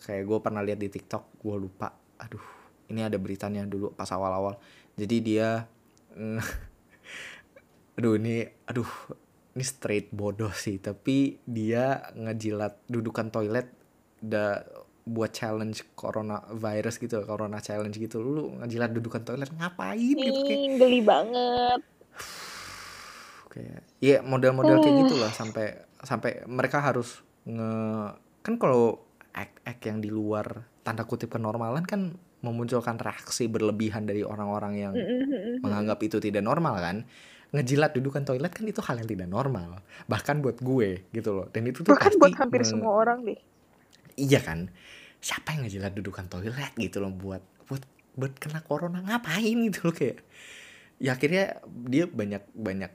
Kayak 0.00 0.24
gue 0.24 0.38
pernah 0.40 0.64
lihat 0.64 0.80
di 0.80 0.88
TikTok 0.88 1.44
gue 1.44 1.56
lupa. 1.56 1.92
Aduh 2.16 2.40
ini 2.88 3.04
ada 3.04 3.20
beritanya 3.20 3.68
dulu 3.68 3.92
pas 3.92 4.08
awal-awal. 4.08 4.56
Jadi 4.96 5.16
dia 5.20 5.68
mm, 6.16 6.40
aduh 8.00 8.16
ini 8.16 8.48
aduh 8.64 8.88
ini 9.56 9.64
straight 9.64 10.12
bodoh 10.12 10.52
sih 10.52 10.76
tapi 10.76 11.40
dia 11.48 12.12
ngejilat 12.12 12.76
dudukan 12.92 13.32
toilet 13.32 13.72
da 14.20 14.60
buat 15.06 15.30
challenge 15.30 15.86
coronavirus 15.94 16.98
gitu 16.98 17.22
corona 17.22 17.62
challenge 17.62 17.94
gitu. 17.94 18.18
Lu 18.20 18.58
ngejilat 18.58 18.90
dudukan 18.90 19.22
toilet 19.22 19.48
ngapain 19.54 20.18
gitu 20.18 20.40
kayak 20.44 20.82
geli 20.82 21.00
banget. 21.00 21.80
kayak 23.56 23.80
ya 24.04 24.20
model-model 24.20 24.84
kayak 24.84 24.96
gitu 25.08 25.16
lah 25.16 25.32
sampai 25.32 25.80
sampai 26.04 26.44
mereka 26.44 26.84
harus 26.84 27.24
nge 27.48 27.72
kan 28.44 28.54
kalau 28.60 29.00
act-act 29.32 29.82
yang 29.88 29.98
di 30.04 30.12
luar 30.12 30.68
tanda 30.84 31.08
kutip 31.08 31.32
kenormalan 31.32 31.88
kan 31.88 32.20
memunculkan 32.44 33.00
reaksi 33.00 33.48
berlebihan 33.48 34.04
dari 34.04 34.20
orang-orang 34.20 34.74
yang 34.76 34.94
menganggap 35.64 35.98
itu 36.04 36.20
tidak 36.20 36.44
normal 36.44 36.76
kan 36.78 37.08
ngejilat 37.56 37.90
dudukan 37.90 38.22
toilet 38.22 38.48
kan 38.48 38.62
itu 38.62 38.78
hal 38.78 38.96
yang 38.96 39.08
tidak 39.08 39.26
normal. 39.26 39.80
Bahkan 40.04 40.38
buat 40.38 40.60
gue 40.60 41.08
gitu 41.10 41.30
loh. 41.32 41.46
Dan 41.48 41.66
itu 41.66 41.80
tuh 41.80 41.90
Bahkan 41.90 42.12
pasti 42.12 42.20
buat 42.20 42.36
hampir 42.36 42.60
me- 42.60 42.68
semua 42.68 42.92
orang 42.94 43.24
deh. 43.24 43.40
iya 44.14 44.38
kan? 44.38 44.68
Siapa 45.18 45.52
yang 45.52 45.64
ngejilat 45.64 45.92
dudukan 45.92 46.26
toilet 46.26 46.54
gitu 46.76 46.98
loh 46.98 47.10
buat 47.10 47.40
buat 47.66 47.82
buat 48.12 48.32
kena 48.36 48.60
corona? 48.60 49.00
Ngapain 49.00 49.56
gitu 49.64 49.88
loh 49.88 49.94
kayak? 49.94 50.20
Ya 50.96 51.12
akhirnya 51.12 51.58
dia 51.82 52.04
banyak 52.04 52.44
banyak 52.52 52.92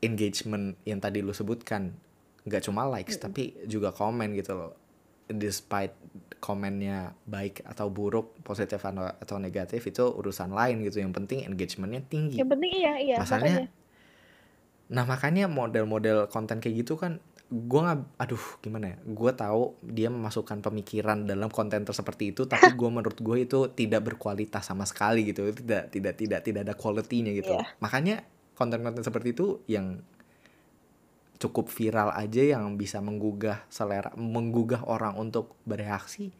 engagement 0.00 0.74
yang 0.82 0.98
tadi 0.98 1.18
lu 1.18 1.30
sebutkan. 1.30 1.94
Nggak 2.42 2.62
cuma 2.64 2.86
likes 2.88 3.14
Mm-mm. 3.14 3.24
tapi 3.24 3.42
juga 3.64 3.90
komen 3.90 4.34
gitu 4.34 4.52
loh. 4.52 4.72
Despite 5.24 5.94
komennya 6.38 7.14
baik 7.24 7.62
atau 7.64 7.86
buruk 7.86 8.34
positif 8.42 8.78
atau 8.78 9.06
atau 9.06 9.36
negatif 9.38 9.80
itu 9.80 10.02
urusan 10.02 10.50
lain 10.50 10.82
gitu. 10.82 10.98
Yang 10.98 11.14
penting 11.16 11.38
engagementnya 11.46 12.02
tinggi. 12.04 12.36
Yang 12.36 12.50
penting 12.52 12.72
iya 12.72 12.94
iya 12.98 13.16
masalahnya 13.16 13.64
makanya. 13.64 13.80
Nah 14.92 15.04
makanya 15.04 15.48
model-model 15.48 16.28
konten 16.28 16.60
kayak 16.60 16.84
gitu 16.84 16.94
kan 16.94 17.16
gue 17.48 17.80
nggak 17.84 18.16
aduh 18.16 18.44
gimana 18.64 18.96
ya 18.96 18.98
gue 19.04 19.30
tahu 19.36 19.76
dia 19.84 20.08
memasukkan 20.08 20.64
pemikiran 20.64 21.28
dalam 21.28 21.52
konten 21.52 21.84
seperti 21.84 22.32
itu 22.32 22.48
tapi 22.48 22.72
gue 22.80 22.88
menurut 22.88 23.20
gue 23.20 23.44
itu 23.44 23.68
tidak 23.72 24.08
berkualitas 24.08 24.64
sama 24.64 24.88
sekali 24.88 25.28
gitu 25.28 25.52
tidak 25.52 25.92
tidak 25.92 26.16
tidak 26.16 26.40
tidak 26.40 26.60
ada 26.64 26.72
quality-nya 26.72 27.36
gitu 27.36 27.52
Iya. 27.52 27.68
makanya 27.76 28.24
konten-konten 28.56 29.04
seperti 29.04 29.36
itu 29.36 29.60
yang 29.68 30.00
cukup 31.36 31.68
viral 31.68 32.08
aja 32.16 32.40
yang 32.40 32.80
bisa 32.80 33.04
menggugah 33.04 33.68
selera 33.68 34.16
menggugah 34.16 34.88
orang 34.88 35.20
untuk 35.20 35.60
bereaksi 35.68 36.32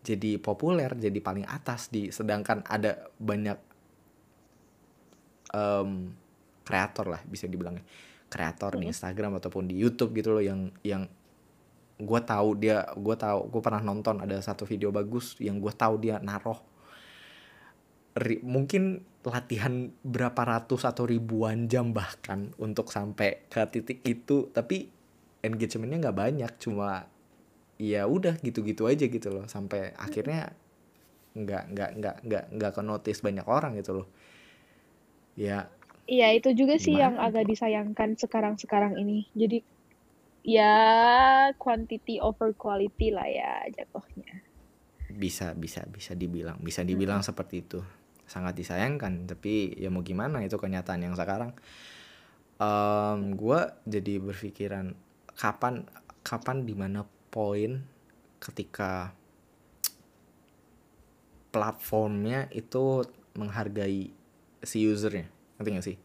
jadi 0.00 0.40
populer 0.40 0.96
jadi 0.96 1.20
paling 1.20 1.44
atas 1.44 1.92
di 1.92 2.08
sedangkan 2.08 2.64
ada 2.64 3.12
banyak 3.20 3.58
em, 5.52 6.16
kreator 6.66 7.06
lah 7.06 7.22
bisa 7.22 7.46
dibilangnya. 7.46 7.86
Kreator 8.26 8.74
di. 8.76 8.90
Instagram 8.90 9.38
ataupun 9.38 9.70
di 9.70 9.78
YouTube 9.78 10.10
gitu 10.18 10.34
loh 10.34 10.42
yang 10.42 10.74
yang 10.82 11.06
gue 11.96 12.20
tahu 12.20 12.60
dia 12.60 12.84
gue 12.92 13.16
tahu 13.16 13.48
gue 13.48 13.62
pernah 13.64 13.80
nonton 13.80 14.20
ada 14.20 14.36
satu 14.42 14.68
video 14.68 14.92
bagus 14.92 15.38
yang 15.40 15.56
gue 15.62 15.72
tahu 15.72 15.96
dia 15.96 16.20
naruh 16.20 16.60
ri- 18.20 18.44
mungkin 18.44 19.00
latihan 19.24 19.88
berapa 20.04 20.36
ratus 20.36 20.84
atau 20.84 21.08
ribuan 21.08 21.72
jam 21.72 21.96
bahkan 21.96 22.52
untuk 22.60 22.92
sampai 22.92 23.48
ke 23.48 23.64
titik 23.72 24.04
itu 24.04 24.52
tapi 24.52 24.92
engagementnya 25.40 26.10
nggak 26.10 26.18
banyak 26.20 26.52
cuma 26.60 27.08
ya 27.76 28.08
udah 28.08 28.40
gitu-gitu 28.40 28.88
aja 28.88 29.04
gitu 29.08 29.28
loh 29.32 29.44
sampai 29.48 29.92
akhirnya 29.96 30.52
nggak 31.36 31.64
nggak 31.76 31.90
nggak 32.00 32.16
nggak 32.24 32.44
nggak 32.56 32.72
ke 32.72 32.82
notice 32.82 33.20
banyak 33.20 33.44
orang 33.44 33.76
gitu 33.76 34.02
loh. 34.02 34.08
Ya 35.36 35.68
Iya 36.14 36.28
itu 36.38 36.48
juga 36.60 36.74
sih 36.84 36.94
yang 37.02 37.14
gimana 37.14 37.26
agak 37.26 37.44
gitu 37.44 37.50
disayangkan 37.50 38.10
sekarang-sekarang 38.22 38.94
ini. 39.02 39.18
Jadi 39.40 39.58
ya 40.56 40.74
quantity 41.62 42.14
over 42.28 42.50
quality 42.62 43.08
lah 43.16 43.26
ya 43.38 43.50
jatuhnya. 43.76 44.34
bisa 45.06 45.54
bisa 45.54 45.86
bisa 45.86 46.12
dibilang 46.18 46.58
bisa 46.60 46.82
dibilang 46.82 47.22
Mm-mm. 47.22 47.28
seperti 47.28 47.62
itu 47.62 47.80
sangat 48.26 48.58
disayangkan 48.58 49.30
tapi 49.30 49.70
ya 49.78 49.86
mau 49.86 50.02
gimana 50.02 50.42
itu 50.42 50.58
kenyataan 50.58 51.06
yang 51.06 51.14
sekarang 51.14 51.54
Em 52.56 53.36
gue 53.36 53.60
jadi 53.84 54.14
berpikiran 54.16 54.96
kapan 55.36 55.84
kapan 56.24 56.64
di 56.64 56.72
mana 56.72 57.04
poin 57.28 57.84
ketika 58.40 59.12
platformnya 61.52 62.48
itu 62.52 63.04
menghargai 63.36 64.08
si 64.64 64.78
usernya 64.88 65.28
ngerti 65.56 65.70
gak 65.72 65.86
sih? 65.86 65.96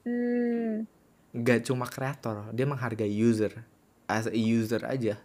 Hmm, 0.00 0.88
nggak 1.30 1.68
cuma 1.68 1.84
kreator 1.86 2.48
dia 2.50 2.64
menghargai 2.64 3.10
user. 3.10 3.52
As 4.10 4.26
a 4.26 4.34
user 4.34 4.82
aja. 4.82 5.20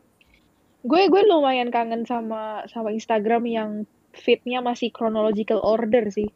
Gue 0.86 1.10
gue 1.10 1.22
lumayan 1.26 1.74
kangen 1.74 2.06
sama 2.06 2.62
sama 2.70 2.94
Instagram 2.94 3.44
yang 3.50 3.70
feednya 4.14 4.62
masih 4.62 4.94
chronological 4.94 5.60
order 5.66 6.06
sih. 6.14 6.30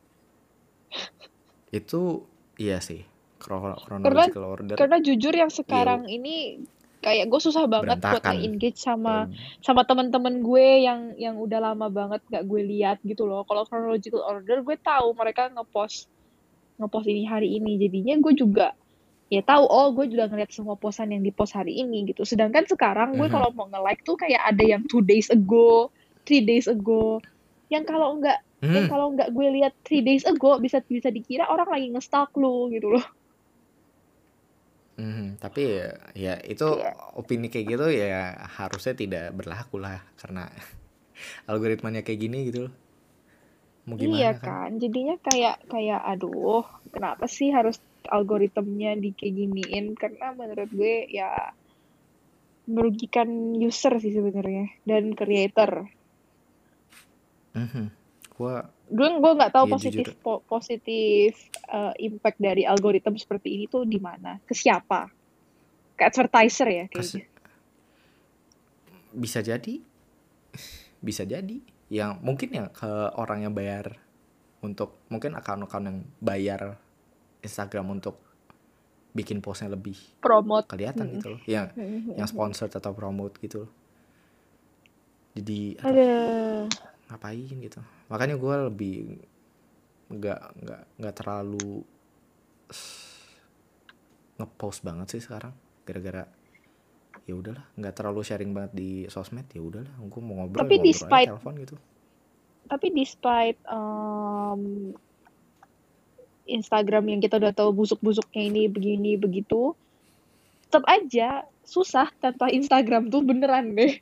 itu 1.70 2.26
iya 2.58 2.82
sih. 2.82 3.06
Chro- 3.38 3.62
Karena 3.62 3.78
chronological 3.78 4.44
order. 4.44 4.76
karena 4.76 4.98
jujur 5.00 5.32
yang 5.32 5.54
ya 5.54 5.58
sekarang 5.62 6.02
ini 6.10 6.60
kayak 7.00 7.32
gue 7.32 7.40
susah 7.40 7.72
banget 7.72 8.04
buat 8.04 8.20
nge-engage 8.20 8.76
sama 8.76 9.30
Eh, 9.32 9.56
sama 9.64 9.88
teman-teman 9.88 10.44
gue 10.44 10.84
yang 10.84 11.16
yang 11.16 11.40
udah 11.40 11.72
lama 11.72 11.88
banget 11.88 12.20
gak 12.28 12.44
gue 12.44 12.62
lihat 12.66 13.00
gitu 13.06 13.24
loh. 13.30 13.46
Kalau 13.48 13.64
chronological 13.64 14.26
order 14.26 14.60
gue 14.66 14.78
tahu 14.82 15.16
mereka 15.16 15.48
ngepost 15.54 16.12
ngepost 16.80 17.08
ini 17.08 17.24
hari 17.28 17.60
ini. 17.60 17.78
Jadinya 17.78 18.16
gue 18.24 18.34
juga 18.34 18.74
ya 19.30 19.46
tahu 19.46 19.62
oh 19.70 19.94
gue 19.94 20.10
juga 20.10 20.26
ngeliat 20.26 20.50
semua 20.50 20.74
posan 20.74 21.14
yang 21.14 21.22
di 21.22 21.30
post 21.30 21.54
hari 21.54 21.78
ini 21.78 22.10
gitu. 22.10 22.26
Sedangkan 22.26 22.66
sekarang 22.66 23.20
gue 23.20 23.28
mhm. 23.28 23.34
kalau 23.36 23.50
mau 23.54 23.68
nge-like 23.70 24.02
tuh 24.08 24.18
kayak 24.18 24.42
ada 24.42 24.64
yang 24.66 24.82
two 24.90 25.04
days 25.04 25.30
ago, 25.30 25.94
three 26.26 26.42
days 26.42 26.66
ago. 26.66 27.22
Yang 27.70 27.84
kalau 27.92 28.18
nggak 28.18 28.40
yang 28.60 28.86
Hmm, 28.86 28.92
kalau 28.92 29.08
nggak 29.16 29.32
gue 29.32 29.48
lihat 29.56 29.74
three 29.88 30.04
days 30.04 30.28
ago 30.28 30.60
bisa 30.60 30.84
bisa 30.84 31.08
dikira 31.08 31.48
orang 31.48 31.72
lagi 31.72 31.88
nge-stalk 31.96 32.36
lu 32.36 32.68
gitu 32.76 32.92
loh. 32.92 33.06
mhm. 35.00 35.40
tapi 35.40 35.80
ya, 35.80 35.90
ya 36.12 36.34
itu 36.44 36.68
Iya. 36.76 36.92
opini 37.16 37.48
kayak 37.48 37.66
gitu 37.72 37.88
ya 37.88 38.36
harusnya 38.60 38.94
tidak 39.00 39.32
berlaku 39.32 39.80
lah 39.80 40.04
karena 40.20 40.52
algoritmanya 41.52 42.04
kayak 42.04 42.20
gini 42.20 42.52
gitu 42.52 42.68
loh 42.68 42.74
mau 43.90 43.98
Iya 43.98 44.38
gimana 44.38 44.38
kan 44.38 44.46
kan, 44.46 44.70
jadinya 44.78 45.16
kayak 45.18 45.58
kayak 45.66 46.02
aduh, 46.06 46.62
kenapa 46.94 47.26
sih 47.26 47.50
harus 47.50 47.82
algoritmnya 48.06 48.94
di 49.02 49.10
kayak 49.18 49.34
giniin? 49.34 49.86
Karena 49.98 50.38
menurut 50.38 50.70
gue 50.70 51.10
ya 51.10 51.34
merugikan 52.70 53.58
user 53.58 53.98
sih 53.98 54.14
sebenarnya 54.14 54.70
dan 54.86 55.18
creator. 55.18 55.90
Mhm. 57.58 57.90
gua 58.38 58.70
Gue 58.90 59.10
gue 59.22 59.32
nggak 59.38 59.54
tahu 59.54 59.66
ya 59.68 59.74
positif 59.74 60.06
po- 60.22 60.46
positif 60.46 61.34
eh, 61.70 61.94
impact 62.06 62.38
dari 62.38 62.66
algoritma 62.66 63.18
seperti 63.18 63.58
ini 63.58 63.66
tuh 63.66 63.90
di 63.90 63.98
mana? 63.98 64.38
Ke 64.46 64.54
siapa? 64.54 65.10
Ke 65.98 66.08
advertiser 66.08 66.68
ya 66.70 66.86
kayaknya. 66.88 67.26
bisa 69.10 69.42
jadi 69.42 69.82
bisa 71.08 71.26
jadi 71.26 71.58
yang 71.90 72.22
mungkin 72.22 72.50
ya 72.54 72.66
ke 72.70 72.90
orang 73.18 73.46
yang 73.50 73.54
bayar 73.54 73.98
untuk 74.62 75.02
mungkin 75.10 75.34
akun-akun 75.34 75.86
yang 75.90 75.98
bayar 76.22 76.78
Instagram 77.42 77.98
untuk 77.98 78.22
bikin 79.10 79.42
postnya 79.42 79.74
lebih 79.74 79.98
Promote. 80.22 80.70
kelihatan 80.70 81.10
Mm-mm. 81.10 81.16
gitu 81.18 81.28
loh 81.34 81.42
yang 81.50 81.74
yang 82.14 82.30
Mm-mm. 82.30 82.30
sponsor 82.30 82.70
atau 82.70 82.94
promote 82.94 83.42
gitu 83.42 83.66
loh 83.66 83.72
jadi 85.34 85.82
Ada. 85.82 86.10
ngapain 87.10 87.58
gitu 87.58 87.80
makanya 88.06 88.36
gue 88.38 88.56
lebih 88.70 88.96
nggak 90.14 90.42
nggak 90.62 90.82
nggak 91.02 91.16
terlalu 91.18 91.82
ngepost 94.38 94.86
banget 94.86 95.08
sih 95.18 95.22
sekarang 95.26 95.54
gara-gara 95.86 96.26
ya 97.30 97.36
udahlah 97.38 97.66
nggak 97.78 97.94
terlalu 97.94 98.22
sharing 98.26 98.52
banget 98.52 98.72
di 98.74 98.90
sosmed 99.06 99.46
ya 99.54 99.62
udahlah 99.62 99.94
gue 99.94 100.22
mau 100.26 100.44
ngobrol 100.44 100.66
Tapi 100.66 100.76
ngobrol 100.76 100.82
aja 100.82 100.90
despite 100.90 101.28
telepon 101.30 101.54
gitu 101.62 101.76
tapi 102.70 102.88
despite 102.94 103.60
um, 103.70 104.62
Instagram 106.50 107.06
yang 107.10 107.22
kita 107.22 107.38
udah 107.38 107.54
tahu 107.54 107.70
busuk-busuknya 107.74 108.50
ini 108.50 108.66
begini 108.66 109.18
begitu 109.18 109.78
tetap 110.70 110.86
aja 110.90 111.46
susah 111.66 112.10
tanpa 112.18 112.50
Instagram 112.50 113.14
tuh 113.14 113.22
beneran 113.22 113.74
deh 113.78 113.98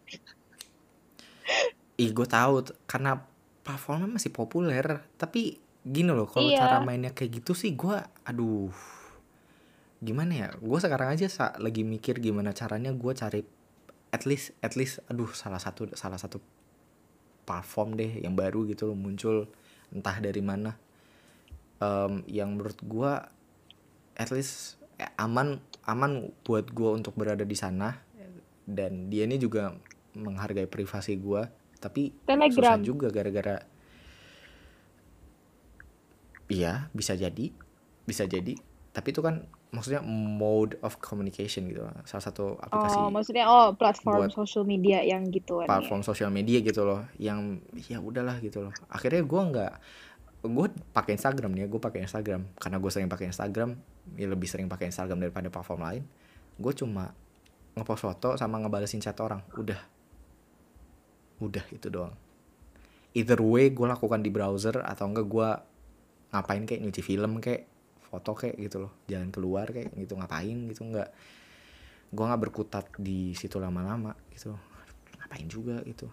Ih, 1.98 2.14
gue 2.14 2.28
tahu 2.30 2.62
karena 2.86 3.26
platformnya 3.66 4.06
masih 4.06 4.30
populer. 4.30 5.02
Tapi 5.18 5.58
gini 5.82 6.12
loh, 6.14 6.30
kalau 6.30 6.46
Iya. 6.46 6.62
cara 6.62 6.78
mainnya 6.86 7.10
kayak 7.10 7.42
gitu 7.42 7.58
sih 7.58 7.74
gue, 7.74 7.98
aduh, 8.28 8.70
gimana 10.00 10.34
ya? 10.34 10.48
Gue 10.60 10.78
sekarang 10.78 11.14
aja 11.14 11.28
sa- 11.28 11.56
lagi 11.58 11.82
mikir 11.82 12.22
gimana 12.22 12.54
caranya 12.54 12.94
gue 12.94 13.14
cari 13.14 13.42
at 14.14 14.24
least, 14.24 14.56
at 14.64 14.74
least, 14.80 15.04
aduh, 15.12 15.30
salah 15.36 15.60
satu, 15.60 15.90
salah 15.98 16.18
satu 16.18 16.40
platform 17.44 17.96
deh 17.96 18.24
yang 18.24 18.36
baru 18.36 18.68
gitu 18.68 18.92
loh 18.92 18.98
muncul 18.98 19.48
entah 19.92 20.18
dari 20.20 20.40
mana. 20.44 20.76
Em, 21.78 22.26
yang 22.26 22.58
menurut 22.58 22.80
gue 22.82 23.12
at 24.18 24.30
least 24.34 24.82
eh, 24.98 25.10
aman, 25.22 25.62
aman 25.86 26.34
buat 26.42 26.68
gue 26.74 26.90
untuk 26.90 27.14
berada 27.14 27.46
di 27.46 27.54
sana 27.54 28.08
dan 28.68 29.08
dia 29.08 29.24
ini 29.24 29.40
juga 29.40 29.72
menghargai 30.12 30.68
privasi 30.68 31.16
gue 31.16 31.48
tapi 31.80 32.12
Telegram 32.28 32.76
susah 32.76 32.84
juga 32.84 33.08
gara-gara 33.08 33.64
iya 36.52 36.92
bisa 36.92 37.16
jadi 37.16 37.56
bisa 38.04 38.28
jadi 38.28 38.60
tapi 38.92 39.08
itu 39.16 39.24
kan 39.24 39.48
maksudnya 39.68 40.00
mode 40.06 40.80
of 40.80 40.96
communication 41.04 41.68
gitu 41.68 41.84
salah 42.08 42.24
satu 42.24 42.56
aplikasi 42.64 42.96
oh 42.96 43.12
maksudnya 43.12 43.46
oh 43.52 43.76
platform 43.76 44.32
social 44.32 44.64
media 44.64 45.04
yang 45.04 45.28
gituan 45.28 45.68
ya. 45.68 45.76
platform 45.76 46.02
sosial 46.08 46.32
media 46.32 46.64
gitu 46.64 46.88
loh 46.88 47.04
yang 47.20 47.60
ya 47.76 48.00
udahlah 48.00 48.40
gitu 48.40 48.64
loh. 48.64 48.74
Akhirnya 48.88 49.22
gue 49.28 49.42
nggak 49.52 49.74
gue 50.48 50.68
pakai 50.96 51.20
Instagram 51.20 51.52
nih 51.54 51.62
ya 51.66 51.68
gue 51.68 51.82
pakai 51.82 52.00
Instagram. 52.06 52.42
Karena 52.56 52.78
gue 52.80 52.92
sering 52.92 53.10
pakai 53.12 53.26
Instagram 53.30 53.70
ya 54.16 54.28
lebih 54.32 54.48
sering 54.48 54.68
pakai 54.72 54.90
Instagram 54.90 55.18
daripada 55.20 55.48
platform 55.52 55.82
lain. 55.84 56.04
Gue 56.58 56.74
cuma 56.74 57.12
ngepost 57.78 58.02
foto 58.02 58.30
sama 58.40 58.58
ngebalesin 58.64 59.04
chat 59.04 59.18
orang. 59.20 59.44
Udah. 59.54 59.80
Udah 61.44 61.66
itu 61.70 61.88
doang. 61.92 62.16
Either 63.14 63.42
way 63.42 63.74
gue 63.74 63.88
lakukan 63.88 64.22
di 64.24 64.30
browser 64.30 64.82
atau 64.82 65.10
enggak 65.10 65.28
gue 65.28 65.50
ngapain 66.32 66.64
kayak 66.64 66.82
nyuci 66.84 67.02
film 67.02 67.40
kayak 67.40 67.77
foto 68.08 68.32
kayak 68.32 68.56
gitu 68.56 68.88
loh 68.88 68.92
jalan 69.12 69.30
keluar 69.30 69.68
kayak 69.68 69.92
gitu 69.94 70.16
ngapain 70.16 70.58
gitu 70.72 70.82
nggak. 70.88 71.10
Gue 72.08 72.24
nggak 72.24 72.42
berkutat 72.48 72.86
di 72.96 73.36
situ 73.36 73.60
lama-lama 73.60 74.16
gitu. 74.32 74.56
Ngapain 75.20 75.48
juga 75.52 75.84
gitu. 75.84 76.08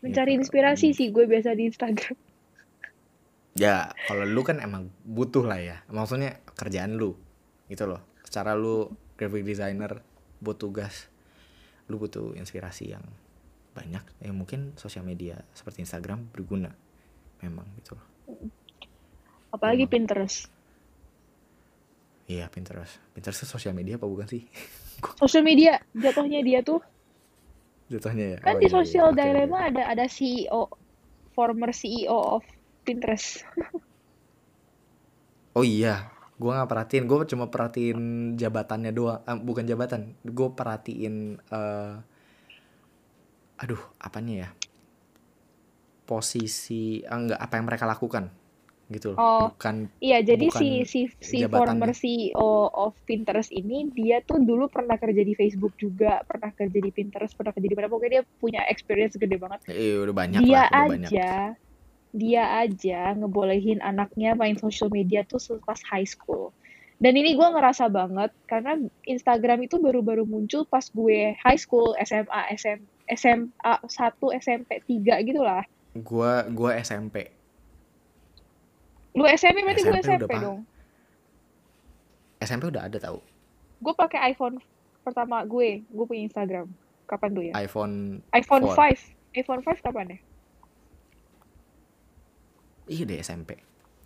Mencari 0.00 0.32
Gitu. 0.34 0.40
inspirasi 0.48 0.96
sih 0.96 1.12
gue 1.12 1.28
biasa 1.28 1.52
di 1.52 1.68
Instagram. 1.68 2.16
Ya 3.60 3.92
kalau 4.08 4.24
lu 4.24 4.40
kan 4.40 4.62
emang 4.64 4.88
butuh 5.04 5.44
lah 5.44 5.60
ya. 5.60 5.76
Maksudnya 5.92 6.40
kerjaan 6.56 6.96
lu 6.96 7.12
gitu 7.68 7.84
loh. 7.84 8.00
Secara 8.24 8.56
lu 8.56 8.88
graphic 9.20 9.44
designer 9.44 10.00
buat 10.40 10.56
tugas. 10.56 11.12
Lu 11.92 12.00
butuh 12.00 12.32
inspirasi 12.40 12.96
yang 12.96 13.04
banyak 13.76 14.02
yang 14.24 14.34
mungkin 14.34 14.74
sosial 14.80 15.04
media 15.04 15.44
seperti 15.54 15.84
Instagram 15.84 16.26
berguna 16.32 16.72
memang 17.44 17.68
gitu 17.76 18.00
loh. 18.00 18.06
Apalagi. 19.50 19.84
Pinterest 19.90 20.59
iya 22.30 22.46
Pinterest. 22.46 23.02
Pinterest 23.10 23.42
itu 23.42 23.48
sosial 23.50 23.74
media 23.74 23.98
apa 23.98 24.06
bukan 24.06 24.30
sih? 24.30 24.46
Sosial 25.20 25.42
media 25.42 25.82
jatuhnya 25.96 26.44
dia 26.46 26.62
tuh. 26.62 26.78
Jatuhnya 27.90 28.36
ya? 28.36 28.38
Kan 28.38 28.54
Oh, 28.54 28.60
di 28.62 28.68
iya, 28.68 28.70
iya. 28.70 28.76
Social 28.78 29.06
Oke, 29.10 29.18
oke. 29.18 29.22
Dilemma 29.26 29.58
ada 29.66 29.82
ada 29.90 30.06
CEO 30.06 30.70
former 31.34 31.74
CEO 31.74 32.38
of 32.38 32.44
Pinterest. 32.86 33.42
Oh 35.50 35.66
iya 35.66 36.06
gue 36.38 36.46
nggak 36.46 36.70
perhatiin. 36.70 37.04
Gue 37.10 37.26
cuma 37.26 37.50
perhatiin 37.50 37.98
jabatannya 38.38 38.94
doang. 38.94 39.18
Eh, 39.26 39.34
bukan 39.34 39.66
jabatan. 39.66 40.14
Gue 40.22 40.54
perhatiin 40.54 41.42
eh 41.42 41.94
aduh 43.58 43.82
apanya 43.98 44.46
ya? 44.46 44.48
Posisi 46.06 47.02
enggak 47.02 47.34
apa 47.42 47.54
yang 47.58 47.66
mereka 47.66 47.84
lakukan 47.84 48.30
gitu 48.90 49.14
loh 49.14 49.18
Oh, 49.18 49.46
bukan 49.54 49.86
Iya, 50.02 50.18
jadi 50.26 50.46
si 50.50 50.68
bukan 50.82 50.90
si 50.90 51.00
si 51.22 51.36
jabatannya. 51.46 51.56
former 51.78 51.90
CEO 51.94 52.50
of 52.74 52.92
Pinterest 53.06 53.54
ini 53.54 53.88
dia 53.94 54.20
tuh 54.26 54.42
dulu 54.42 54.66
pernah 54.66 54.98
kerja 54.98 55.22
di 55.22 55.34
Facebook 55.38 55.78
juga, 55.78 56.20
pernah 56.26 56.50
kerja 56.50 56.78
di 56.78 56.90
Pinterest, 56.90 57.32
pernah 57.38 57.54
kerja 57.54 57.68
di 57.70 57.76
mana 57.78 57.88
pokoknya 57.88 58.12
dia 58.20 58.22
punya 58.42 58.62
experience 58.66 59.14
gede 59.14 59.38
banget. 59.38 59.60
eh, 59.70 59.96
udah 60.02 60.14
banyak 60.14 60.40
Dia 60.42 60.52
lah 60.52 60.66
udah 60.66 60.84
banyak 60.90 61.10
aja 61.10 61.30
dia 62.10 62.42
aja 62.58 63.14
ngebolehin 63.14 63.78
anaknya 63.78 64.34
main 64.34 64.58
social 64.58 64.90
media 64.90 65.22
tuh 65.22 65.38
pas 65.62 65.78
high 65.86 66.06
school. 66.06 66.50
Dan 67.00 67.16
ini 67.16 67.32
gue 67.32 67.48
ngerasa 67.48 67.88
banget 67.88 68.28
karena 68.44 68.76
Instagram 69.08 69.64
itu 69.64 69.80
baru-baru 69.80 70.28
muncul 70.28 70.68
pas 70.68 70.84
gue 70.84 71.32
high 71.38 71.56
school, 71.56 71.96
SMA, 71.96 72.40
SM, 72.60 72.78
SMA 73.16 73.74
1, 73.88 74.36
SMP 74.42 74.84
3 74.84 75.24
gitu 75.24 75.40
lah. 75.40 75.64
gua 75.90 76.46
gua 76.54 76.78
SMP 76.78 77.39
Lu 79.16 79.24
SMP 79.26 79.62
berarti 79.66 79.82
gue 79.82 80.00
SMP 80.00 80.32
dong. 80.38 80.62
SMP 82.40 82.72
udah 82.72 82.88
ada 82.88 82.96
tahu 82.96 83.20
Gue 83.80 83.94
pakai 83.96 84.32
iPhone 84.32 84.60
pertama 85.04 85.40
gue, 85.44 85.82
gue 85.84 86.04
punya 86.06 86.22
Instagram. 86.24 86.68
Kapan 87.08 87.30
tuh 87.34 87.42
ya? 87.50 87.52
iPhone 87.58 88.22
iPhone 88.30 88.62
4. 88.68 88.76
5. 89.34 89.40
iPhone 89.42 89.60
5 89.66 89.82
kapan 89.82 90.06
ya? 90.14 90.18
iya 92.90 93.06
deh 93.06 93.18
SMP 93.22 93.50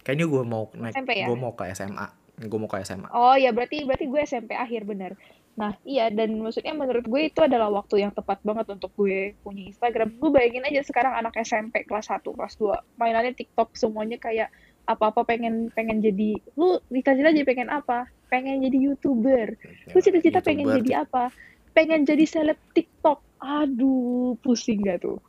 kayaknya 0.04 0.28
gua 0.28 0.44
mau 0.44 0.68
naik 0.76 0.92
SMP 0.92 1.24
ya? 1.24 1.26
gua 1.26 1.36
mau 1.40 1.52
ke 1.56 1.64
SMA 1.72 2.06
gua 2.44 2.58
mau 2.60 2.68
ke 2.68 2.76
SMA 2.84 3.08
Oh 3.08 3.34
ya 3.40 3.50
berarti 3.50 3.88
berarti 3.88 4.04
gue 4.10 4.20
SMP 4.26 4.52
akhir 4.58 4.84
bener. 4.84 5.16
Nah 5.54 5.78
iya 5.86 6.10
dan 6.10 6.34
maksudnya 6.42 6.74
menurut 6.74 7.06
gue 7.06 7.30
itu 7.30 7.40
adalah 7.40 7.70
waktu 7.70 8.02
yang 8.02 8.12
tepat 8.12 8.42
banget 8.42 8.66
untuk 8.74 8.90
gue 8.98 9.38
punya 9.40 9.70
Instagram. 9.70 10.18
Gue 10.18 10.30
bayangin 10.34 10.66
aja 10.66 10.82
sekarang 10.84 11.14
anak 11.14 11.38
SMP 11.40 11.86
kelas 11.86 12.10
1, 12.10 12.26
kelas 12.26 12.54
2 12.58 13.00
mainannya 13.00 13.32
TikTok 13.38 13.78
semuanya 13.78 14.18
kayak 14.18 14.50
apa-apa 14.84 15.24
pengen 15.24 15.72
pengen 15.72 16.04
jadi 16.04 16.36
lu 16.56 16.80
cita-cita 16.92 17.32
jadi 17.32 17.46
pengen 17.48 17.68
apa? 17.72 18.08
Pengen 18.28 18.60
jadi 18.60 18.78
YouTuber. 18.90 19.46
Lu 19.92 19.98
cita-cita 20.00 20.40
pengen 20.44 20.68
jadi 20.68 21.04
apa? 21.04 21.32
Pengen 21.72 22.04
jadi 22.04 22.24
seleb 22.28 22.58
TikTok. 22.76 23.24
Aduh, 23.44 24.40
pusing 24.40 24.80
gak 24.84 25.04
tuh? 25.04 25.20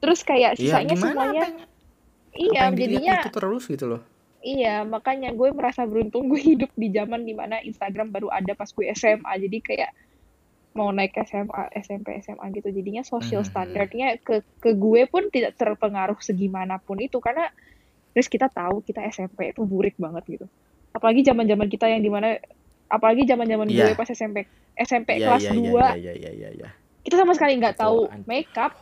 Terus 0.00 0.20
kayak 0.24 0.56
Iya, 0.56 0.80
sisanya 0.80 0.94
gimana 0.96 1.12
semuanya 1.12 1.40
yang, 1.40 1.56
iya 2.36 2.62
jadinya 2.72 3.16
itu 3.24 3.32
terus 3.32 3.64
gitu 3.64 3.86
loh 3.88 4.02
Iya, 4.46 4.86
makanya 4.86 5.34
gue 5.34 5.50
merasa 5.50 5.82
beruntung 5.88 6.26
gue 6.30 6.38
hidup 6.38 6.70
di 6.78 6.94
zaman 6.94 7.26
di 7.26 7.34
mana 7.34 7.58
Instagram 7.58 8.14
baru 8.14 8.30
ada 8.30 8.54
pas 8.54 8.70
gue 8.70 8.86
SMA. 8.94 9.32
Jadi 9.42 9.58
kayak 9.58 9.90
mau 10.76 10.92
naik 10.94 11.18
SMA, 11.26 11.72
SMP, 11.82 12.20
SMA 12.22 12.46
gitu. 12.54 12.68
Jadinya 12.70 13.02
social 13.02 13.42
Mhm. 13.42 13.50
standarnya 13.50 14.08
ke 14.22 14.46
ke 14.62 14.70
gue 14.78 15.02
pun 15.10 15.32
tidak 15.34 15.58
terpengaruh 15.58 16.20
segimanapun 16.22 17.02
itu 17.02 17.18
karena 17.18 17.50
terus 18.16 18.32
kita 18.32 18.48
tahu 18.48 18.80
kita 18.80 19.04
SMP 19.12 19.52
itu 19.52 19.60
burik 19.68 19.92
banget 20.00 20.24
gitu. 20.24 20.46
Apalagi 20.96 21.20
zaman-zaman 21.20 21.68
kita 21.68 21.84
yang 21.84 22.00
di 22.00 22.08
mana 22.08 22.40
apalagi 22.88 23.28
zaman-zaman 23.28 23.68
gue 23.68 23.92
Iya. 23.92 23.92
pas 23.92 24.08
SMP 24.08 24.48
SMP 24.72 25.20
Iya, 25.20 25.36
kelas 25.36 25.42
iya, 25.44 25.52
2 25.52 25.60
iya, 25.60 25.68
iya, 25.68 26.12
iya, 26.16 26.30
iya, 26.32 26.48
iya. 26.64 26.68
kita 27.04 27.20
sama 27.20 27.36
sekali 27.36 27.60
nggak 27.60 27.76
tahu 27.76 28.08
makeup. 28.24 28.72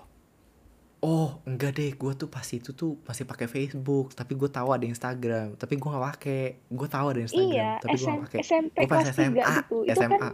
Oh 1.02 1.42
enggak 1.44 1.76
deh, 1.76 1.90
gue 1.92 2.12
tuh 2.14 2.30
pas 2.30 2.46
itu 2.46 2.70
tuh 2.72 2.96
masih 3.04 3.26
pakai 3.26 3.50
Facebook, 3.50 4.14
tapi 4.14 4.38
gue 4.38 4.46
tahu 4.46 4.70
ada 4.70 4.86
Instagram, 4.86 5.58
tapi 5.58 5.76
gue 5.76 5.88
nggak 5.90 6.04
pakai. 6.14 6.42
Gue 6.70 6.88
tahu 6.88 7.06
ada 7.12 7.20
Instagram, 7.20 7.52
Iya, 7.52 7.70
tapi 7.82 7.96
gue 7.98 8.06
nggak 8.06 8.24
pakai. 8.30 8.40
SMP 8.40 8.76
Gue 8.78 8.88
pas 8.88 9.02
kelas 9.02 9.10
3 9.10 9.18
SMA, 9.18 9.34
gitu. 9.34 9.76
Itu 9.82 9.92
SMA, 9.98 10.16
kan 10.16 10.32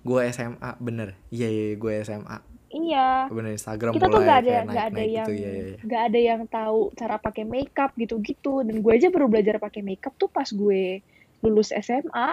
gue 0.00 0.20
SMA 0.32 0.70
bener. 0.80 1.08
Iya 1.28 1.48
iya 1.52 1.66
gue 1.76 1.92
SMA, 2.02 2.36
iya. 2.70 3.26
bener 3.28 3.52
Instagram 3.54 3.92
kita 3.92 4.06
tuh 4.06 4.18
mulai 4.18 4.26
nggak 4.26 4.38
ada 4.38 4.50
kayak 4.50 4.64
nggak 4.64 4.84
ada 4.86 4.94
naik-naik 4.94 5.10
yang 5.10 5.26
gitu, 5.26 5.32
iya 5.34 5.50
iya. 5.50 5.62
iya. 5.62 5.76
nggak 5.84 6.02
ada 6.06 6.18
yang 6.18 6.40
tahu 6.46 6.80
cara 6.94 7.16
pakai 7.18 7.44
makeup 7.44 7.90
gitu-gitu 7.98 8.54
dan 8.62 8.74
gue 8.80 8.92
aja 8.94 9.08
baru 9.10 9.26
belajar 9.26 9.54
pakai 9.58 9.82
makeup 9.82 10.14
tuh 10.16 10.30
pas 10.30 10.46
gue 10.46 11.02
lulus 11.42 11.74
SMA 11.74 12.28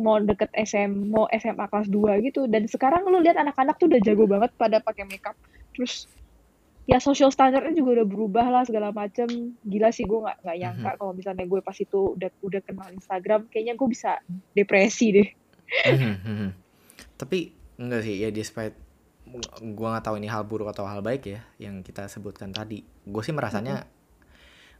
mau 0.00 0.16
deket 0.18 0.48
SM 0.56 0.88
mau 0.88 1.28
SMA 1.36 1.66
kelas 1.68 1.88
2 1.92 2.26
gitu 2.26 2.48
dan 2.48 2.64
sekarang 2.64 3.04
lu 3.04 3.20
lihat 3.20 3.36
anak-anak 3.36 3.76
tuh 3.76 3.92
udah 3.92 4.00
jago 4.00 4.24
banget 4.24 4.50
pada 4.56 4.80
pakai 4.80 5.04
makeup 5.04 5.36
terus 5.76 6.08
ya 6.88 6.98
social 6.98 7.30
standardnya 7.30 7.76
juga 7.78 8.02
udah 8.02 8.06
berubah 8.08 8.46
lah 8.50 8.62
segala 8.66 8.90
macem 8.90 9.54
gila 9.62 9.94
sih 9.94 10.02
gue 10.02 10.18
nggak 10.18 10.42
nggak 10.42 10.56
nyangka 10.58 10.90
Mhm. 10.90 10.98
kalau 10.98 11.12
misalnya 11.14 11.44
gue 11.46 11.60
pas 11.62 11.76
itu 11.78 12.00
udah 12.18 12.30
udah 12.42 12.60
kenal 12.64 12.88
Instagram 12.90 13.46
kayaknya 13.52 13.74
gue 13.78 13.88
bisa 13.88 14.18
depresi 14.56 15.06
deh 15.14 15.28
Mhm, 15.72 16.14
mhm. 16.20 16.48
Tapi 17.16 17.38
enggak 17.80 18.02
sih 18.04 18.20
ya 18.20 18.28
despite 18.28 18.76
gue 19.60 19.88
nggak 19.88 20.04
tahu 20.04 20.20
ini 20.20 20.28
hal 20.28 20.44
buruk 20.44 20.68
atau 20.70 20.84
hal 20.84 21.00
baik 21.00 21.24
ya 21.28 21.40
yang 21.56 21.80
kita 21.80 22.06
sebutkan 22.10 22.52
tadi. 22.52 22.84
Gue 23.06 23.22
sih 23.24 23.32
merasanya, 23.32 23.88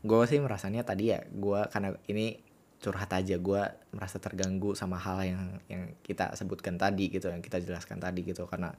gue 0.02 0.22
sih 0.26 0.42
merasanya 0.42 0.82
tadi 0.82 1.14
ya 1.14 1.22
gue 1.30 1.60
karena 1.70 1.94
ini 2.10 2.42
curhat 2.82 3.14
aja 3.14 3.38
gue 3.38 3.62
merasa 3.94 4.18
terganggu 4.18 4.74
sama 4.74 4.98
hal 4.98 5.22
yang 5.22 5.42
yang 5.70 5.82
kita 6.02 6.34
sebutkan 6.34 6.74
tadi 6.74 7.06
gitu 7.14 7.30
yang 7.30 7.38
kita 7.38 7.62
jelaskan 7.62 8.02
tadi 8.02 8.26
gitu 8.26 8.42
karena 8.50 8.74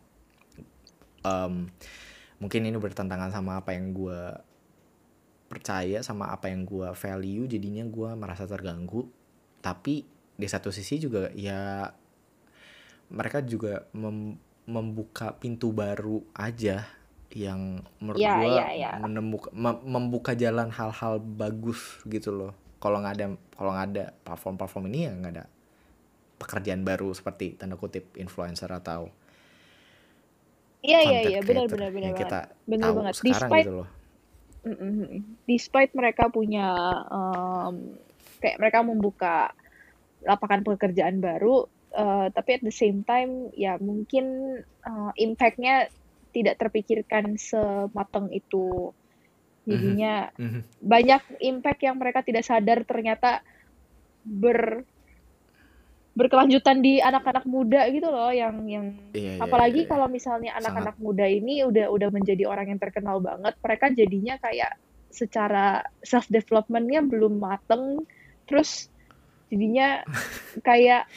em, 1.24 1.71
mungkin 2.43 2.67
ini 2.67 2.76
bertentangan 2.76 3.32
sama 3.32 3.63
apa 3.63 3.71
yang 3.71 3.95
gue 3.95 4.19
percaya 5.47 6.03
sama 6.03 6.36
apa 6.36 6.51
yang 6.51 6.67
gue 6.67 6.91
value 6.91 7.47
jadinya 7.47 7.88
gue 7.88 8.09
merasa 8.19 8.43
terganggu 8.43 9.07
tapi 9.63 10.03
di 10.36 10.47
satu 10.51 10.67
sisi 10.67 10.99
juga 10.99 11.32
ya 11.32 11.88
mereka 13.07 13.39
juga 13.39 13.88
mem- 13.95 14.36
membuka 14.64 15.36
pintu 15.36 15.76
baru 15.76 16.24
aja 16.32 16.88
yang 17.34 17.82
menurut 17.99 18.22
Iya, 18.22 18.34
gua 18.38 18.47
iya, 18.47 18.68
iya. 18.78 18.89
menemuka 19.01 19.49
mem- 19.51 19.84
membuka 19.84 20.32
jalan 20.38 20.70
hal-hal 20.70 21.18
bagus 21.18 21.99
gitu 22.05 22.30
loh 22.30 22.51
kalau 22.78 23.01
nggak 23.01 23.16
ada 23.18 23.26
kalau 23.57 23.72
nggak 23.74 23.88
ada 23.95 24.05
platform-platform 24.22 24.84
ini 24.93 24.99
ya 25.09 25.11
nggak 25.18 25.34
ada 25.34 25.45
pekerjaan 26.38 26.84
baru 26.84 27.09
seperti 27.11 27.55
tanda 27.57 27.80
kutip 27.80 28.14
influencer 28.20 28.70
atau 28.70 29.09
Iya 30.84 30.99
iya 30.99 31.20
iya 31.32 31.39
benar 31.39 31.72
benar 31.72 31.89
benar 31.95 32.11
kita 32.11 32.39
Benar 32.68 32.91
tahu 32.91 32.95
banget. 32.99 33.14
sekarang 33.16 33.49
Despite 33.49 33.64
gitu 33.64 33.74
loh. 33.80 33.89
Despite 35.47 35.91
mereka 35.95 36.24
punya 36.28 36.68
em, 37.07 37.76
kayak 38.39 38.57
mereka 38.59 38.80
membuka 38.84 39.36
lapangan 40.24 40.64
pekerjaan 40.64 41.20
baru, 41.20 41.68
eh, 41.94 42.28
tapi 42.34 42.50
at 42.58 42.62
the 42.66 42.74
same 42.74 43.06
time 43.06 43.54
ya 43.54 43.78
mungkin 43.78 44.58
eh, 44.62 45.12
impact-nya 45.22 45.88
tidak 46.34 46.58
terpikirkan 46.58 47.38
sematang 47.38 48.34
itu. 48.34 48.89
Jadinya 49.64 50.28
Mhm. 50.36 50.84
banyak 50.84 51.22
impact 51.39 51.80
yang 51.88 51.96
mereka 51.96 52.20
tidak 52.26 52.44
sadar 52.44 52.84
ternyata 52.84 53.39
ber 54.26 54.84
berkelanjutan 56.14 56.78
di 56.86 57.02
anak-anak 57.02 57.46
muda 57.50 57.89
gitu 57.89 58.06
loh 58.06 58.30
yang 58.30 58.62
yang 58.70 58.94
Iya, 59.18 59.38
iya, 59.38 59.41
apalagi 59.41 59.82
iya, 59.82 59.86
iya. 59.89 59.91
kalau 59.91 60.08
misalnya 60.10 60.52
anak-anak 60.62 60.96
muda 61.02 61.26
ini 61.26 61.66
udah 61.66 61.89
udah 61.89 62.10
menjadi 62.14 62.46
orang 62.46 62.70
yang 62.70 62.78
terkenal 62.78 63.18
banget 63.18 63.58
mereka 63.58 63.86
jadinya 63.89 64.38
kayak 64.38 64.78
secara 65.10 65.82
self 66.06 66.30
developmentnya 66.30 67.02
belum 67.02 67.41
mateng 67.41 68.06
terus 68.46 68.94
jadinya 69.50 70.06
kayak 70.68 71.10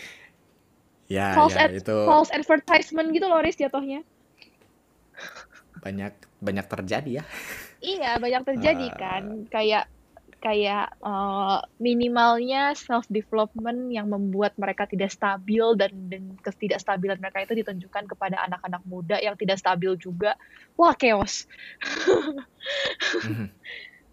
ya 1.06 1.34
false 1.34 1.54
ya 1.54 1.70
ad- 1.70 1.76
itu 1.78 1.96
false 2.04 2.30
advertisement 2.34 3.08
gitu 3.14 3.26
loh 3.26 3.38
Riz 3.38 3.54
jatuhnya 3.54 4.02
banyak 5.80 6.12
banyak 6.42 6.66
terjadi 6.66 7.10
ya 7.22 7.24
iya 7.80 8.10
banyak 8.18 8.42
terjadi 8.44 8.86
Ah. 8.92 8.96
kan 8.96 9.24
kayak 9.48 9.84
kayak 10.36 10.92
eh, 11.00 11.58
minimalnya 11.80 12.76
self 12.76 13.06
development 13.08 13.88
yang 13.88 14.10
membuat 14.10 14.52
mereka 14.60 14.84
tidak 14.84 15.08
stabil 15.08 15.64
dan 15.78 15.92
dan 16.12 16.36
ketidakstabilan 16.42 17.16
mereka 17.16 17.46
itu 17.46 17.56
ditunjukkan 17.56 18.04
kepada 18.10 18.42
anak-anak 18.44 18.82
muda 18.84 19.16
yang 19.16 19.38
tidak 19.38 19.56
stabil 19.56 19.96
juga 19.96 20.34
wah 20.76 20.92
chaos 20.92 21.46
Mhm. 23.24 23.48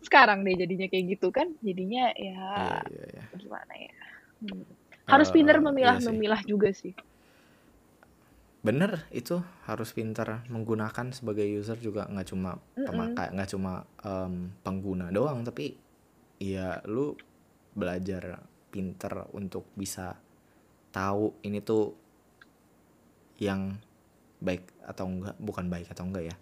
sekarang 0.03 0.43
deh 0.43 0.55
jadinya 0.55 0.87
kayak 0.87 1.05
gitu 1.17 1.27
kan 1.31 1.47
jadinya 1.59 2.11
ya 2.15 2.39
Iya, 2.55 2.79
iya, 2.87 3.05
iya. 3.17 3.23
gimana 3.35 3.73
ya 3.75 3.93
Hmm. 4.43 4.67
Harus 5.07 5.29
Eh, 5.29 5.33
pintar 5.35 5.57
iya 5.59 5.65
memilah 5.65 5.97
sih. 5.99 6.07
memilah 6.09 6.41
juga 6.43 6.69
sih. 6.75 6.93
Bener 8.63 9.03
itu 9.11 9.43
harus 9.67 9.91
pintar 9.91 10.47
menggunakan 10.47 11.11
sebagai 11.11 11.43
user 11.43 11.75
juga 11.75 12.07
nggak 12.07 12.27
cuma 12.31 12.55
pemakai 12.79 13.35
nggak 13.35 13.49
cuma 13.51 13.83
em, 13.99 14.55
pengguna 14.63 15.11
doang 15.11 15.43
tapi 15.43 15.75
ya 16.39 16.79
lu 16.87 17.11
belajar 17.75 18.39
pinter 18.71 19.27
untuk 19.35 19.67
bisa 19.75 20.15
tahu 20.95 21.35
ini 21.43 21.59
tuh 21.59 21.91
yang 23.37 23.75
baik 24.39 24.63
atau 24.87 25.05
enggak 25.11 25.35
bukan 25.43 25.65
baik 25.67 25.87
atau 25.91 26.07
enggak 26.07 26.31
ya. 26.31 26.35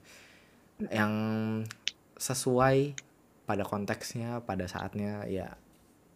Yang 0.93 1.13
sesuai 2.21 2.93
pada 3.49 3.65
konteksnya 3.65 4.45
pada 4.45 4.69
saatnya 4.69 5.25
ya 5.25 5.57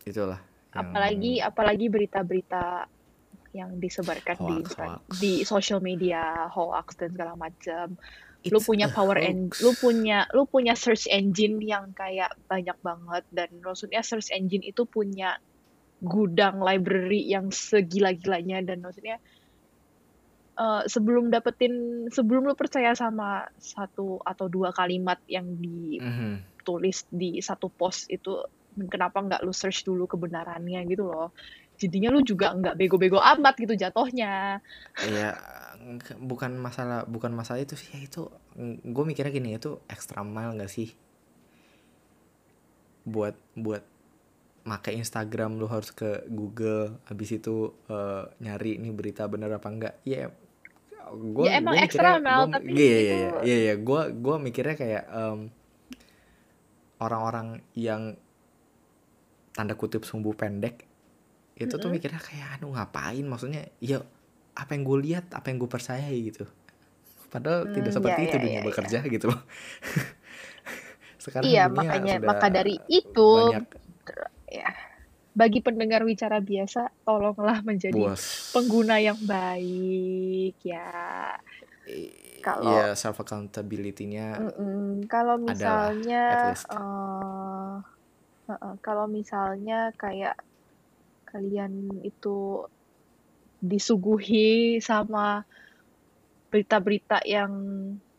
itulah 0.05 0.37
yang 0.75 0.83
apalagi 0.85 1.33
apalagi 1.39 1.85
berita-berita 1.87 2.65
yang 3.55 3.79
disebarkan 3.79 4.35
di 4.35 4.43
Hoax, 4.51 4.67
Insta- 4.67 4.99
hoax. 4.99 5.15
di 5.17 5.33
social 5.47 5.79
media 5.79 6.21
hoax 6.51 6.99
dan 6.99 7.15
segala 7.15 7.39
macam 7.39 7.95
lu 8.45 8.61
punya 8.61 8.91
power 8.91 9.17
en 9.17 9.49
lu 9.57 9.73
punya 9.73 10.29
lu 10.29 10.45
punya 10.45 10.77
search 10.77 11.09
engine 11.09 11.57
yang 11.57 11.95
kayak 11.95 12.29
banyak 12.45 12.77
banget 12.77 13.23
dan 13.33 13.49
maksudnya 13.57 14.05
search 14.05 14.29
engine 14.29 14.61
itu 14.61 14.85
punya 14.85 15.41
gudang 15.97 16.61
library 16.61 17.25
yang 17.25 17.49
segila-gilanya 17.49 18.61
dan 18.61 18.85
maksudnya 18.85 19.17
eh, 20.55 20.83
sebelum 20.85 21.33
dapetin 21.33 22.05
sebelum 22.07 22.45
lu 22.45 22.53
percaya 22.53 22.93
sama 22.93 23.49
satu 23.57 24.21
atau 24.21 24.45
dua 24.45 24.69
kalimat 24.71 25.17
yang 25.25 25.47
Mhm. 25.57 26.61
ditulis 26.61 27.09
di 27.09 27.41
satu 27.41 27.67
post 27.67 28.09
itu 28.09 28.45
kenapa 28.87 29.17
nggak 29.19 29.41
lu 29.41 29.53
search 29.55 29.83
dulu 29.83 30.05
kebenarannya? 30.05 30.83
Gitu 30.85 31.03
loh. 31.03 31.31
Jadinya 31.75 32.09
lu 32.11 32.23
juga 32.23 32.55
nggak 32.55 32.75
bego-bego 32.79 33.19
amat 33.19 33.59
gitu 33.59 33.75
jatuhnya 33.75 34.63
ya 35.11 35.35
nggak- 35.75 36.23
bukan 36.23 36.55
masalah 36.55 37.03
bukan 37.03 37.35
masalah 37.35 37.59
itu 37.59 37.75
sih. 37.75 37.91
Ya 37.95 37.99
itu 38.03 38.31
gue 38.83 39.03
mikirnya 39.03 39.31
gini 39.31 39.59
itu 39.59 39.79
extra 39.91 40.23
mile 40.23 40.55
nggak 40.55 40.71
sih? 40.71 40.95
Buat 43.03 43.35
buat 43.53 43.83
make 44.65 44.89
Instagram 44.89 45.61
lu 45.61 45.69
harus 45.69 45.93
ke 45.93 46.25
Google 46.25 46.97
habis 47.05 47.29
itu 47.35 47.75
eh, 47.85 48.23
nyari 48.41 48.81
ini 48.81 48.89
berita 48.89 49.29
bener 49.29 49.53
apa 49.53 49.69
enggak 49.69 49.95
ya 50.01 50.33
gue 51.05 51.45
Ya, 51.45 51.61
emang 51.61 51.77
extra 51.77 52.17
mile, 52.17 52.49
tapi 52.49 52.73
iya 52.73 52.81
iya 52.81 52.97
iya 52.97 53.29
iya 53.45 53.57
iya. 53.69 53.73
Gue 53.77 54.09
gue 54.09 54.35
mikirnya 54.41 54.73
kayak 54.73 55.03
em, 55.05 55.39
orang-orang 56.97 57.61
yang 57.77 58.17
tanda 59.55 59.73
kutip 59.79 60.03
sumbu 60.09 60.31
pendek 60.35 60.85
itu 61.55 61.75
tuh 61.79 61.87
Mm-mm. 61.87 61.93
mikirnya 61.93 62.19
kayak 62.19 62.59
aduh 62.59 62.71
ngapain 62.75 63.25
maksudnya 63.31 63.61
ya 63.79 64.03
apa 64.55 64.71
yang 64.75 64.83
gue 64.87 64.97
lihat 65.07 65.25
apa 65.37 65.47
yang 65.51 65.57
gue 65.63 65.71
percayai 65.71 66.17
gitu 66.29 66.43
padahal 67.33 67.61
Hmm, 67.63 67.71
tidak 67.75 67.91
seperti 67.95 68.19
ya, 68.21 68.27
itu 68.27 68.35
ya, 68.35 68.39
dunia 68.39 68.61
ya, 68.61 68.65
bekerja 68.65 68.99
gitu 69.07 69.31
loh 69.31 69.41
sekarang 71.23 71.47
Iya, 71.47 71.63
makanya 71.77 72.13
maka 72.29 72.47
dari 72.57 72.75
itu 72.89 73.21
banyak 73.35 73.63
ya 74.49 74.69
bagi 75.35 75.59
pendengar 75.59 76.01
wicara 76.07 76.39
biasa 76.39 76.79
tolonglah 77.03 77.59
menjadi 77.69 78.01
bos 78.01 78.23
pengguna 78.53 78.95
yang 79.03 79.19
baik 79.27 80.55
ya. 80.63 80.89
Kalau 82.45 82.71
ya 82.73 82.95
self 82.95 83.17
accountability-nya 83.23 84.27
Mm-mm, 84.35 85.07
kalau 85.07 85.35
Adalah, 85.47 85.95
misalnya 85.95 86.23
least. 86.43 86.67
Eh, 88.45 88.49
heeh, 88.53 88.73
kalau 88.81 89.05
misalnya 89.09 89.89
kayak 89.97 90.37
kalian 91.25 91.89
itu 92.05 92.63
disuguhi 93.59 94.79
sama 94.79 95.43
berita-berita 96.53 97.25
yang 97.25 97.51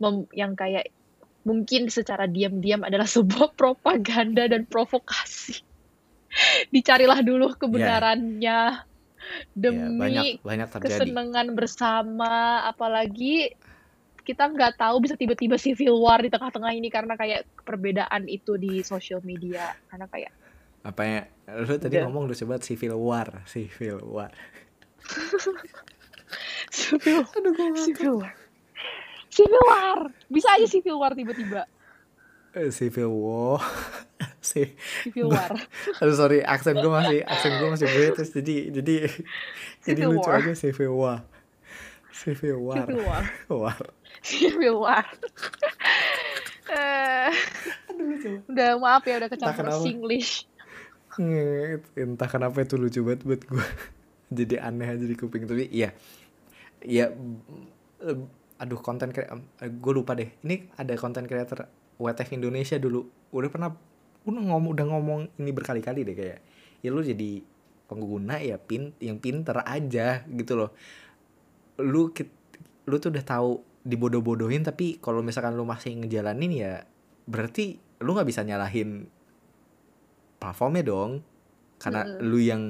mem- 0.03 0.31
yang 0.35 0.53
kayak 0.59 0.91
mungkin 1.47 1.89
secara 1.89 2.27
diam-diam 2.27 2.83
adalah 2.83 3.07
sebuah 3.16 3.55
propaganda 3.55 4.51
dan 4.51 4.66
provokasi. 4.66 5.62
Dicarilah 6.68 7.22
dulu 7.24 7.57
kebenarannya 7.57 8.61
ya 8.77 8.85
banyak 9.97 10.37
demi 10.37 10.39
banyak 10.45 10.68
terjadi 10.70 11.09
kesenangan 11.09 11.47
bersama 11.57 12.62
apalagi 12.68 13.57
kita 14.27 14.51
nggak 14.51 14.74
tahu 14.74 14.99
bisa 15.07 15.14
tiba-tiba 15.14 15.55
civil 15.55 16.03
war 16.03 16.18
di 16.18 16.27
tengah-tengah 16.27 16.74
ini 16.74 16.91
karena 16.91 17.14
kayak 17.14 17.47
perbedaan 17.62 18.27
itu 18.27 18.59
di 18.59 18.83
social 18.83 19.22
media. 19.22 19.70
Karena 19.87 20.11
kayak 20.11 20.35
apa 20.83 21.03
ya? 21.07 21.22
Lu 21.62 21.79
tadi 21.79 21.95
Udah. 21.95 22.11
ngomong 22.11 22.27
lu 22.27 22.35
coba 22.35 22.59
civil 22.59 22.99
war 22.99 23.47
civil 23.47 24.03
war. 24.03 24.35
Civil 26.66 27.22
aduh 27.39 27.55
civil 27.79 28.14
war. 28.18 28.35
Civil 29.31 29.62
war. 29.70 30.11
Bisa 30.27 30.49
aja 30.59 30.66
civil 30.66 30.99
war 30.99 31.14
tiba-tiba. 31.14 31.70
Civil 32.74 33.11
war. 33.14 33.62
Si 34.41 34.62
civil 35.03 35.35
war. 35.35 35.59
Aduh 35.99 36.14
sorry 36.14 36.39
aksen 36.41 36.79
gue 36.79 36.87
masih 36.87 37.18
aksen 37.27 37.59
gue 37.59 37.66
masih 37.66 37.89
British 37.91 38.31
jadi 38.31 38.57
jadi 38.79 38.95
jadi 39.83 40.03
Civil 40.07 40.14
lucu 40.14 40.31
war. 40.31 40.39
aja 40.39 40.53
civil 40.55 40.93
war 40.95 41.18
civil 42.16 42.56
war. 42.64 42.76
Civil 42.80 43.00
war. 43.04 43.24
War. 43.62 43.80
Civil 44.24 44.74
war. 44.80 45.06
Eh, 46.66 47.30
udah 48.50 48.74
maaf 48.82 49.06
ya 49.06 49.22
udah 49.22 49.30
kecampur. 49.30 49.70
Singlish. 49.86 50.50
Entah 51.94 52.26
kenapa 52.26 52.58
itu 52.58 52.74
lucu 52.74 53.06
banget 53.06 53.22
buat 53.22 53.42
gue 53.46 53.66
jadi 54.42 54.66
aneh 54.66 54.98
aja 54.98 55.06
di 55.06 55.14
kuping. 55.14 55.46
Tapi 55.46 55.70
iya. 55.70 55.94
Ya 56.82 57.14
eh, 58.02 58.18
aduh 58.58 58.82
konten 58.82 59.14
gue 59.14 59.92
lupa 59.94 60.18
deh. 60.18 60.26
Ini 60.42 60.74
ada 60.74 60.98
konten 60.98 61.30
creator 61.30 61.70
WTF 62.02 62.34
Indonesia 62.34 62.82
dulu. 62.82 63.06
Udah 63.30 63.46
pernah 63.46 63.70
udah 64.26 64.42
ngomong 64.42 64.70
udah 64.74 64.86
ngomong 64.90 65.20
ini 65.38 65.50
berkali-kali 65.54 66.02
deh 66.02 66.18
kayak 66.18 66.42
ya 66.82 66.90
lu 66.90 66.98
jadi 66.98 67.46
pengguna 67.86 68.42
ya 68.42 68.58
pin 68.58 68.90
yang 68.98 69.22
pinter 69.22 69.62
aja 69.62 70.26
gitu 70.26 70.58
loh 70.58 70.74
lu 71.81 72.12
lu 72.87 72.97
tuh 73.03 73.11
udah 73.12 73.24
tahu 73.24 73.51
dibodoh-bodohin 73.87 74.66
tapi 74.66 74.99
kalau 74.99 75.22
misalkan 75.22 75.55
lu 75.55 75.62
masih 75.62 75.95
ngejalanin 75.95 76.53
ya 76.53 76.72
berarti 77.27 77.79
lu 78.03 78.12
nggak 78.14 78.29
bisa 78.29 78.43
nyalahin 78.43 79.07
platformnya 80.43 80.83
dong 80.85 81.22
karena 81.79 82.03
Mm-mm. 82.05 82.24
lu 82.27 82.39
yang 82.41 82.62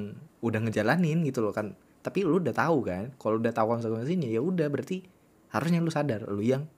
udah 0.43 0.59
ngejalanin 0.61 1.25
gitu 1.25 1.41
loh 1.41 1.51
kan 1.51 1.73
tapi 2.05 2.23
lu 2.23 2.39
udah 2.39 2.53
tahu 2.53 2.85
kan 2.85 3.11
kalau 3.19 3.41
udah 3.41 3.51
tahu 3.51 3.75
konsekuensinya 3.75 4.29
ya 4.29 4.39
udah 4.39 4.69
berarti 4.69 5.03
harusnya 5.51 5.81
lu 5.81 5.91
sadar 5.91 6.23
lu 6.29 6.43
yang 6.43 6.69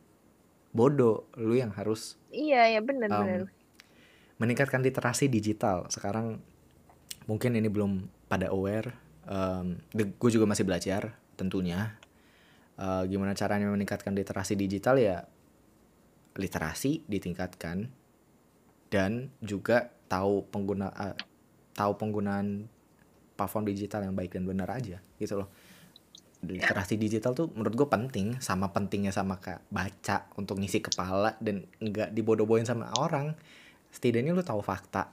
bodoh 0.73 1.25
lu 1.37 1.57
yang 1.57 1.73
harus 1.73 2.15
Iya, 2.29 2.77
ya 2.77 2.81
benar 2.85 3.09
um, 3.09 3.25
benar. 3.25 3.41
meningkatkan 4.37 4.85
literasi 4.85 5.27
digital 5.27 5.89
sekarang 5.89 6.39
mungkin 7.25 7.57
ini 7.57 7.69
belum 7.69 8.09
pada 8.29 8.49
aware 8.53 8.93
um, 9.25 9.77
gue 9.93 10.29
juga 10.33 10.45
masih 10.45 10.65
belajar 10.65 11.17
tentunya 11.37 11.97
Uh, 12.79 13.03
gimana 13.11 13.35
caranya 13.35 13.67
meningkatkan 13.67 14.15
literasi 14.15 14.55
digital? 14.55 14.95
Ya 14.95 15.27
literasi 16.39 17.03
ditingkatkan 17.03 17.91
dan 18.87 19.29
juga 19.43 19.91
tahu 20.07 20.47
pengguna 20.47 20.87
uh, 20.95 21.15
tahu 21.75 21.99
penggunaan 21.99 22.71
platform 23.35 23.67
digital 23.67 24.07
yang 24.07 24.15
baik 24.15 24.35
dan 24.35 24.47
benar 24.47 24.71
aja 24.71 25.03
gitu 25.19 25.43
loh. 25.43 25.49
Literasi 26.39 26.95
digital 26.95 27.35
tuh 27.35 27.51
menurut 27.51 27.75
gue 27.75 27.87
penting 27.91 28.39
sama 28.39 28.71
pentingnya 28.71 29.11
sama 29.11 29.43
kayak 29.43 29.63
baca 29.67 30.31
untuk 30.39 30.59
ngisi 30.63 30.79
kepala 30.79 31.35
dan 31.43 31.67
nggak 31.83 32.15
dibodoh-bodohin 32.15 32.67
sama 32.67 32.91
orang. 32.95 33.35
Setidaknya 33.91 34.31
lu 34.31 34.43
tahu 34.43 34.63
fakta 34.63 35.11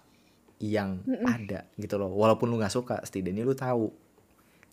yang 0.62 1.02
Mm-mm. 1.02 1.26
ada 1.26 1.66
gitu 1.76 1.98
loh. 1.98 2.14
Walaupun 2.14 2.46
lu 2.46 2.62
nggak 2.62 2.72
suka 2.72 3.02
setidaknya 3.02 3.42
lu 3.42 3.58
tahu 3.58 3.90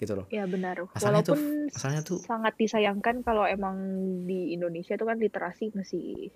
gitu 0.04 0.14
loh 0.14 0.28
Ya 0.28 0.44
benar. 0.46 0.84
Masalahnya 0.86 1.24
tuh- 1.24 1.34
Walaupun 1.34 1.72
masalahnya 1.72 2.04
tuh- 2.04 2.22
sangat 2.22 2.54
disayangkan 2.56 3.16
kalau 3.22 3.44
emang 3.44 3.76
di 4.24 4.52
Indonesia 4.52 4.94
itu 4.94 5.04
kan 5.04 5.18
literasi 5.18 5.72
masih 5.72 6.30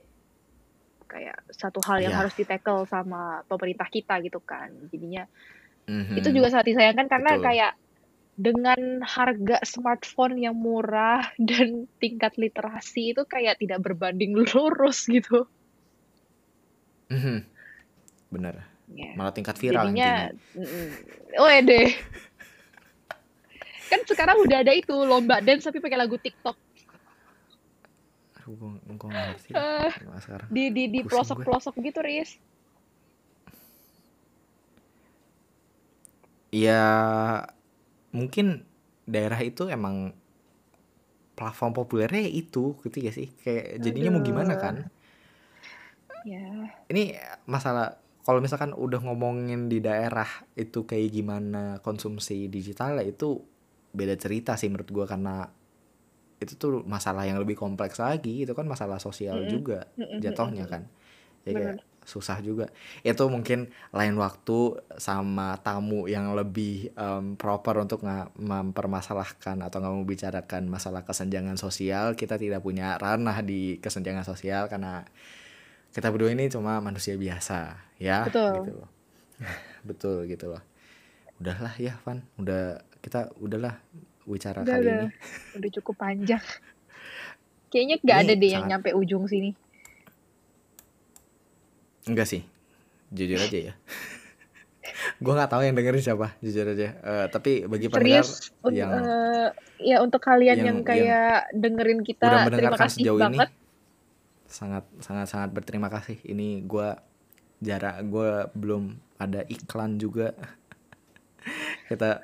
kayak 1.03 1.39
satu 1.49 1.80
hal 1.82 1.99
yang 1.99 2.11
Iya. 2.11 2.20
harus 2.20 2.34
ditackle 2.34 2.84
sama 2.84 3.22
pemerintah 3.45 3.88
kita 3.88 4.20
gitu 4.20 4.39
kan. 4.39 4.72
Jadinya 4.88 5.24
Mhm. 5.86 6.15
itu 6.15 6.30
juga 6.32 6.47
sangat 6.49 6.68
disayangkan 6.68 7.07
karena 7.07 7.32
Betul. 7.34 7.45
kayak 7.45 7.74
dengan 8.38 8.80
harga 9.01 9.57
smartphone 9.63 10.38
yang 10.38 10.53
murah 10.53 11.26
dan 11.41 11.88
tingkat 11.97 12.36
literasi 12.36 13.11
itu 13.11 13.24
kayak 13.24 13.57
tidak 13.57 13.80
berbanding 13.80 14.36
lurus 14.53 15.05
gitu. 15.05 15.47
Mhm. 17.07 17.47
bener 18.28 18.68
Ya. 18.88 19.15
malah 19.15 19.32
tingkat 19.32 19.55
viral 19.55 19.88
Jadinya, 19.88 20.28
mm, 20.53 20.89
oh 21.38 21.47
deh. 21.61 21.88
Kan 23.88 23.99
sekarang 24.03 24.38
udah 24.39 24.57
ada 24.61 24.73
itu 24.73 24.93
lomba 24.93 25.39
dance 25.39 25.63
tapi 25.63 25.79
pakai 25.79 25.97
lagu 25.97 26.15
TikTok 26.15 26.57
Aduh, 28.38 28.79
gua, 28.95 29.11
gak 29.11 29.11
ngerti 29.11 29.51
sekarang. 30.23 30.47
di 30.47 30.63
di 30.71 30.83
di 30.88 30.99
pelosok 31.03 31.38
gue. 31.38 31.45
pelosok 31.45 31.73
gitu 31.83 31.99
Riz. 31.99 32.39
Ya 36.47 36.81
mungkin 38.15 38.63
daerah 39.03 39.39
itu 39.43 39.67
emang 39.67 40.15
platform 41.35 41.75
populernya 41.75 42.23
ya 42.23 42.31
itu 42.33 42.73
gitu 42.81 42.97
ya 42.97 43.11
sih 43.13 43.29
kayak 43.43 43.77
jadinya 43.77 44.17
mau 44.17 44.23
gimana 44.23 44.55
Aduh. 44.55 44.63
kan 44.63 44.75
Ya. 46.25 46.43
ini 46.91 47.15
masalah 47.47 47.95
kalau 48.27 48.43
misalkan 48.43 48.75
udah 48.75 48.99
ngomongin 48.99 49.71
di 49.71 49.79
daerah 49.79 50.27
itu 50.59 50.83
kayak 50.83 51.15
gimana 51.15 51.79
konsumsi 51.79 52.51
digital 52.51 52.99
itu 52.99 53.39
beda 53.99 54.15
cerita 54.23 54.53
sih 54.59 54.69
menurut 54.71 54.89
gua 54.95 55.05
karena 55.09 55.49
itu 56.37 56.53
tuh 56.53 56.85
masalah 56.85 57.25
yang 57.25 57.41
lebih 57.41 57.57
kompleks 57.57 57.97
lagi 57.97 58.45
itu 58.45 58.53
kan 58.53 58.69
masalah 58.69 59.01
sosial 59.01 59.41
Mm-mm. 59.41 59.49
juga 59.49 59.89
Mm-mm, 59.97 60.19
jatuhnya 60.21 60.65
kan. 60.69 60.85
Ya 61.45 61.53
kayak 61.57 61.75
Bener. 61.77 61.77
susah 62.05 62.37
juga. 62.45 62.69
Itu 63.01 63.25
mungkin 63.27 63.73
lain 63.91 64.15
waktu 64.21 64.57
sama 65.01 65.57
tamu 65.65 66.05
yang 66.05 66.37
lebih 66.37 66.93
em, 66.93 67.33
proper 67.41 67.81
untuk 67.83 68.05
nggak 68.05 68.37
mempermasalahkan 68.37 69.57
atau 69.65 69.77
nggak 69.81 69.95
membicarakan 70.05 70.63
masalah 70.69 71.01
kesenjangan 71.09 71.57
sosial. 71.57 72.13
Kita 72.13 72.37
tidak 72.37 72.61
punya 72.61 72.95
ranah 73.01 73.41
di 73.41 73.81
kesenjangan 73.81 74.25
sosial 74.27 74.69
karena 74.69 75.03
kita 75.95 76.07
berdua 76.13 76.29
ini 76.35 76.45
cuma 76.53 76.77
manusia 76.83 77.17
biasa 77.17 77.77
ya 77.97 78.29
Betul. 78.29 78.53
gitu 78.61 78.71
loh. 78.77 78.89
Betul 79.89 80.29
gitu 80.29 80.53
loh. 80.53 80.61
Udahlah 81.41 81.73
ya 81.77 81.97
Van. 82.05 82.25
Udah 82.41 82.81
kita 82.99 83.31
udahlah 83.37 83.77
bicara 84.23 84.61
Udah, 84.61 84.73
kali 84.73 84.83
udah. 84.83 84.97
ini 84.99 85.07
Udah 85.55 85.69
cukup 85.79 85.95
panjang. 85.97 86.43
Kayaknya 87.71 87.95
nggak 87.99 88.17
Ini 88.17 88.23
ada 88.23 88.33
deh 88.33 88.49
yang 88.49 88.63
sangat- 88.63 88.71
nyampe 88.83 88.89
ujung 88.93 89.23
sini. 89.25 89.51
Enggak 92.07 92.27
sih, 92.27 92.41
jujur 93.09 93.35
aja 93.37 93.59
ya. 93.71 93.73
gue 95.23 95.33
nggak 95.33 95.51
tahu 95.51 95.61
yang 95.61 95.75
dengerin 95.75 95.99
siapa, 96.01 96.35
jujur 96.39 96.63
aja. 96.65 96.95
Eh, 96.95 97.25
tapi 97.27 97.67
bagi 97.67 97.87
pendengar 97.87 98.23
yang 98.71 98.91
eh, 98.95 99.47
ya 99.83 99.97
untuk 99.99 100.23
kalian 100.23 100.57
yang- 100.57 100.67
yang, 100.73 100.77
kayak 100.81 101.51
dengerin 101.51 102.01
kita, 102.01 102.47
udah 102.47 102.47
terima 102.49 102.79
kasih 102.79 102.99
sejauh 103.03 103.19
ini, 103.19 103.23
banget. 103.35 103.49
sangat 104.47 104.83
sangat 105.03 105.27
sangat 105.27 105.49
berterima 105.51 105.91
kasih. 105.91 106.15
Ini 106.23 106.63
gue 106.63 106.89
jarak 107.59 107.99
gue 108.07 108.31
belum 108.55 108.83
ada 109.17 109.43
iklan 109.45 109.99
juga. 109.99 110.31
Kita 111.91 112.23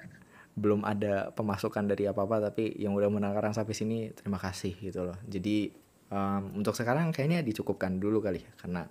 belum 0.53 0.85
ada 0.85 1.33
pemasukan 1.33 1.89
dari 1.89 2.05
apa 2.05 2.25
apa, 2.25 2.49
tapi 2.51 2.77
yang 2.77 2.93
udah 2.93 3.09
mendengarkan 3.09 3.57
sampai 3.57 3.73
sini 3.73 3.97
terima 4.13 4.37
kasih 4.37 4.77
gitu 4.77 5.05
loh. 5.05 5.17
Jadi 5.25 5.73
em, 6.13 6.43
untuk 6.53 6.77
sekarang 6.77 7.09
kayaknya 7.09 7.41
dicukupkan 7.41 7.97
dulu 7.97 8.21
kali 8.21 8.45
ya, 8.45 8.51
karena 8.61 8.85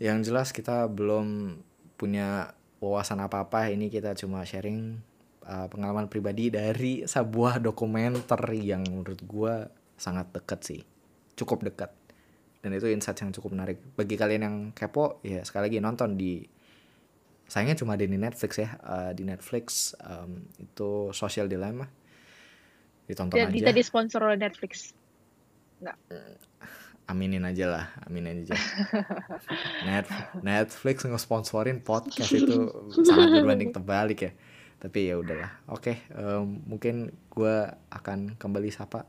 yang 0.00 0.24
jelas 0.24 0.50
kita 0.50 0.88
belum 0.88 1.58
punya 2.00 2.56
wawasan 2.82 3.22
apa-apa. 3.22 3.70
Ini 3.70 3.86
kita 3.86 4.18
cuma 4.18 4.42
sharing 4.42 4.98
uh, 5.46 5.70
pengalaman 5.70 6.10
pribadi 6.10 6.50
dari 6.50 7.06
sebuah 7.06 7.62
dokumenter 7.62 8.42
yang 8.58 8.82
menurut 8.82 9.22
gua 9.22 9.70
sangat 9.94 10.34
dekat 10.34 10.60
sih. 10.66 10.80
Cukup 11.38 11.62
dekat. 11.62 11.94
Dan 12.58 12.74
itu 12.74 12.90
insight 12.90 13.22
yang 13.22 13.30
cukup 13.30 13.54
menarik. 13.54 13.78
Bagi 13.94 14.18
kalian 14.18 14.42
yang 14.42 14.56
kepo 14.74 15.22
ya 15.22 15.46
sekali 15.46 15.70
lagi 15.70 15.78
nonton 15.78 16.18
di 16.18 16.42
sayangnya 17.50 17.76
cuma 17.76 17.94
ada 17.94 18.04
di 18.04 18.18
Netflix 18.18 18.60
ya 18.60 18.70
Uh, 18.82 19.10
di 19.12 19.22
Netflix 19.26 19.92
um, 20.02 20.42
itu 20.58 21.12
Social 21.12 21.46
Dilemma. 21.46 21.86
Ditonton 23.06 23.36
Dan 23.36 23.50
aja. 23.50 23.56
kita 23.58 23.70
disponsor 23.74 24.22
oleh 24.24 24.38
Netflix. 24.38 24.94
aminin 27.10 27.42
aja 27.42 27.66
lah 27.66 27.84
aminin 28.06 28.46
aja. 28.46 28.54
Net 29.86 30.06
Netflix 30.40 31.02
ngesponsorin 31.02 31.82
podcast 31.82 32.30
itu 32.30 32.70
sangat 33.08 33.42
berbanding 33.42 33.74
terbalik 33.74 34.30
ya. 34.30 34.32
Tapi 34.78 35.10
ya 35.10 35.18
udahlah. 35.18 35.50
Oke 35.66 36.06
em, 36.14 36.62
mungkin 36.62 37.10
gue 37.28 37.56
akan 37.90 38.38
kembali 38.38 38.70
sapa. 38.70 39.04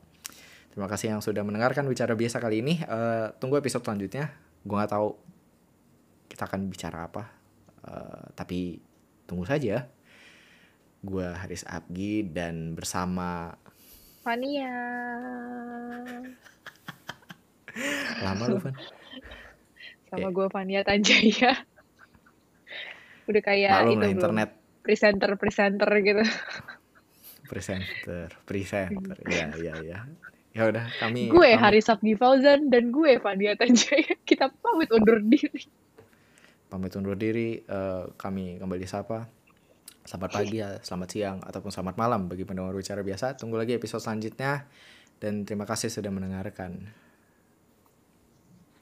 Terima 0.73 0.89
kasih 0.89 1.13
yang 1.13 1.21
sudah 1.21 1.45
mendengarkan 1.45 1.85
bicara 1.85 2.17
biasa 2.17 2.41
kali 2.41 2.65
ini. 2.65 2.81
Eh, 2.81 3.27
tunggu 3.37 3.61
episode 3.61 3.85
selanjutnya. 3.85 4.33
Gue 4.65 4.73
nggak 4.73 4.89
tahu 4.97 5.13
kita 6.33 6.49
akan 6.49 6.65
bicara 6.65 7.05
apa 7.05 7.42
Eh, 7.83 8.25
tapi 8.31 8.79
tunggu 9.27 9.43
saja 9.43 9.83
gue 11.03 11.27
Haris 11.35 11.67
Abgi 11.67 12.23
dan 12.31 12.79
bersama 12.79 13.51
Fania. 14.23 14.71
lama 18.23 18.43
lu 18.47 18.57
Van 18.63 18.75
Sama 20.07 20.29
gue 20.31 20.47
Fania 20.47 20.81
Tanjaya. 20.87 21.59
Udah 23.27 23.41
kayak 23.43 23.83
maklum 23.83 23.91
itu 23.91 23.99
lah 23.99 24.07
belum. 24.07 24.15
internet 24.15 24.49
Presenter-presenter 24.83 25.89
gitu. 26.03 26.23
presenter 27.43 28.31
presenter 28.47 29.19
ya 29.27 29.51
ya 29.59 29.75
ya 29.83 29.99
ya 30.55 30.61
udah 30.71 30.87
kami 31.03 31.27
gue 31.27 31.49
Haris 31.59 31.91
Sabdi 31.91 32.15
Fauzan 32.15 32.71
dan 32.71 32.95
gue 32.95 33.19
Fania 33.19 33.59
Tanjaya. 33.59 34.15
Kita 34.23 34.47
pamit 34.55 34.87
undur 34.87 35.19
diri. 35.19 35.67
Pamit 36.73 36.89
undur 36.97 37.13
diri 37.13 37.61
eh, 37.61 38.03
kami 38.17 38.57
kembali 38.57 38.85
sapa. 38.89 39.29
Selamat 40.03 40.41
pagi 40.41 40.57
ya 40.57 40.81
selamat 40.81 41.09
siang 41.13 41.37
ataupun 41.45 41.69
selamat 41.69 41.95
malam 42.01 42.25
bagi 42.25 42.49
pendengar 42.49 42.73
bicara 42.73 43.05
biasa. 43.05 43.37
Tunggu 43.37 43.61
lagi 43.61 43.77
episode 43.77 44.01
selanjutnya 44.01 44.65
dan 45.21 45.45
terima 45.45 45.69
kasih 45.69 45.93
sudah 45.93 46.09
mendengarkan 46.09 46.89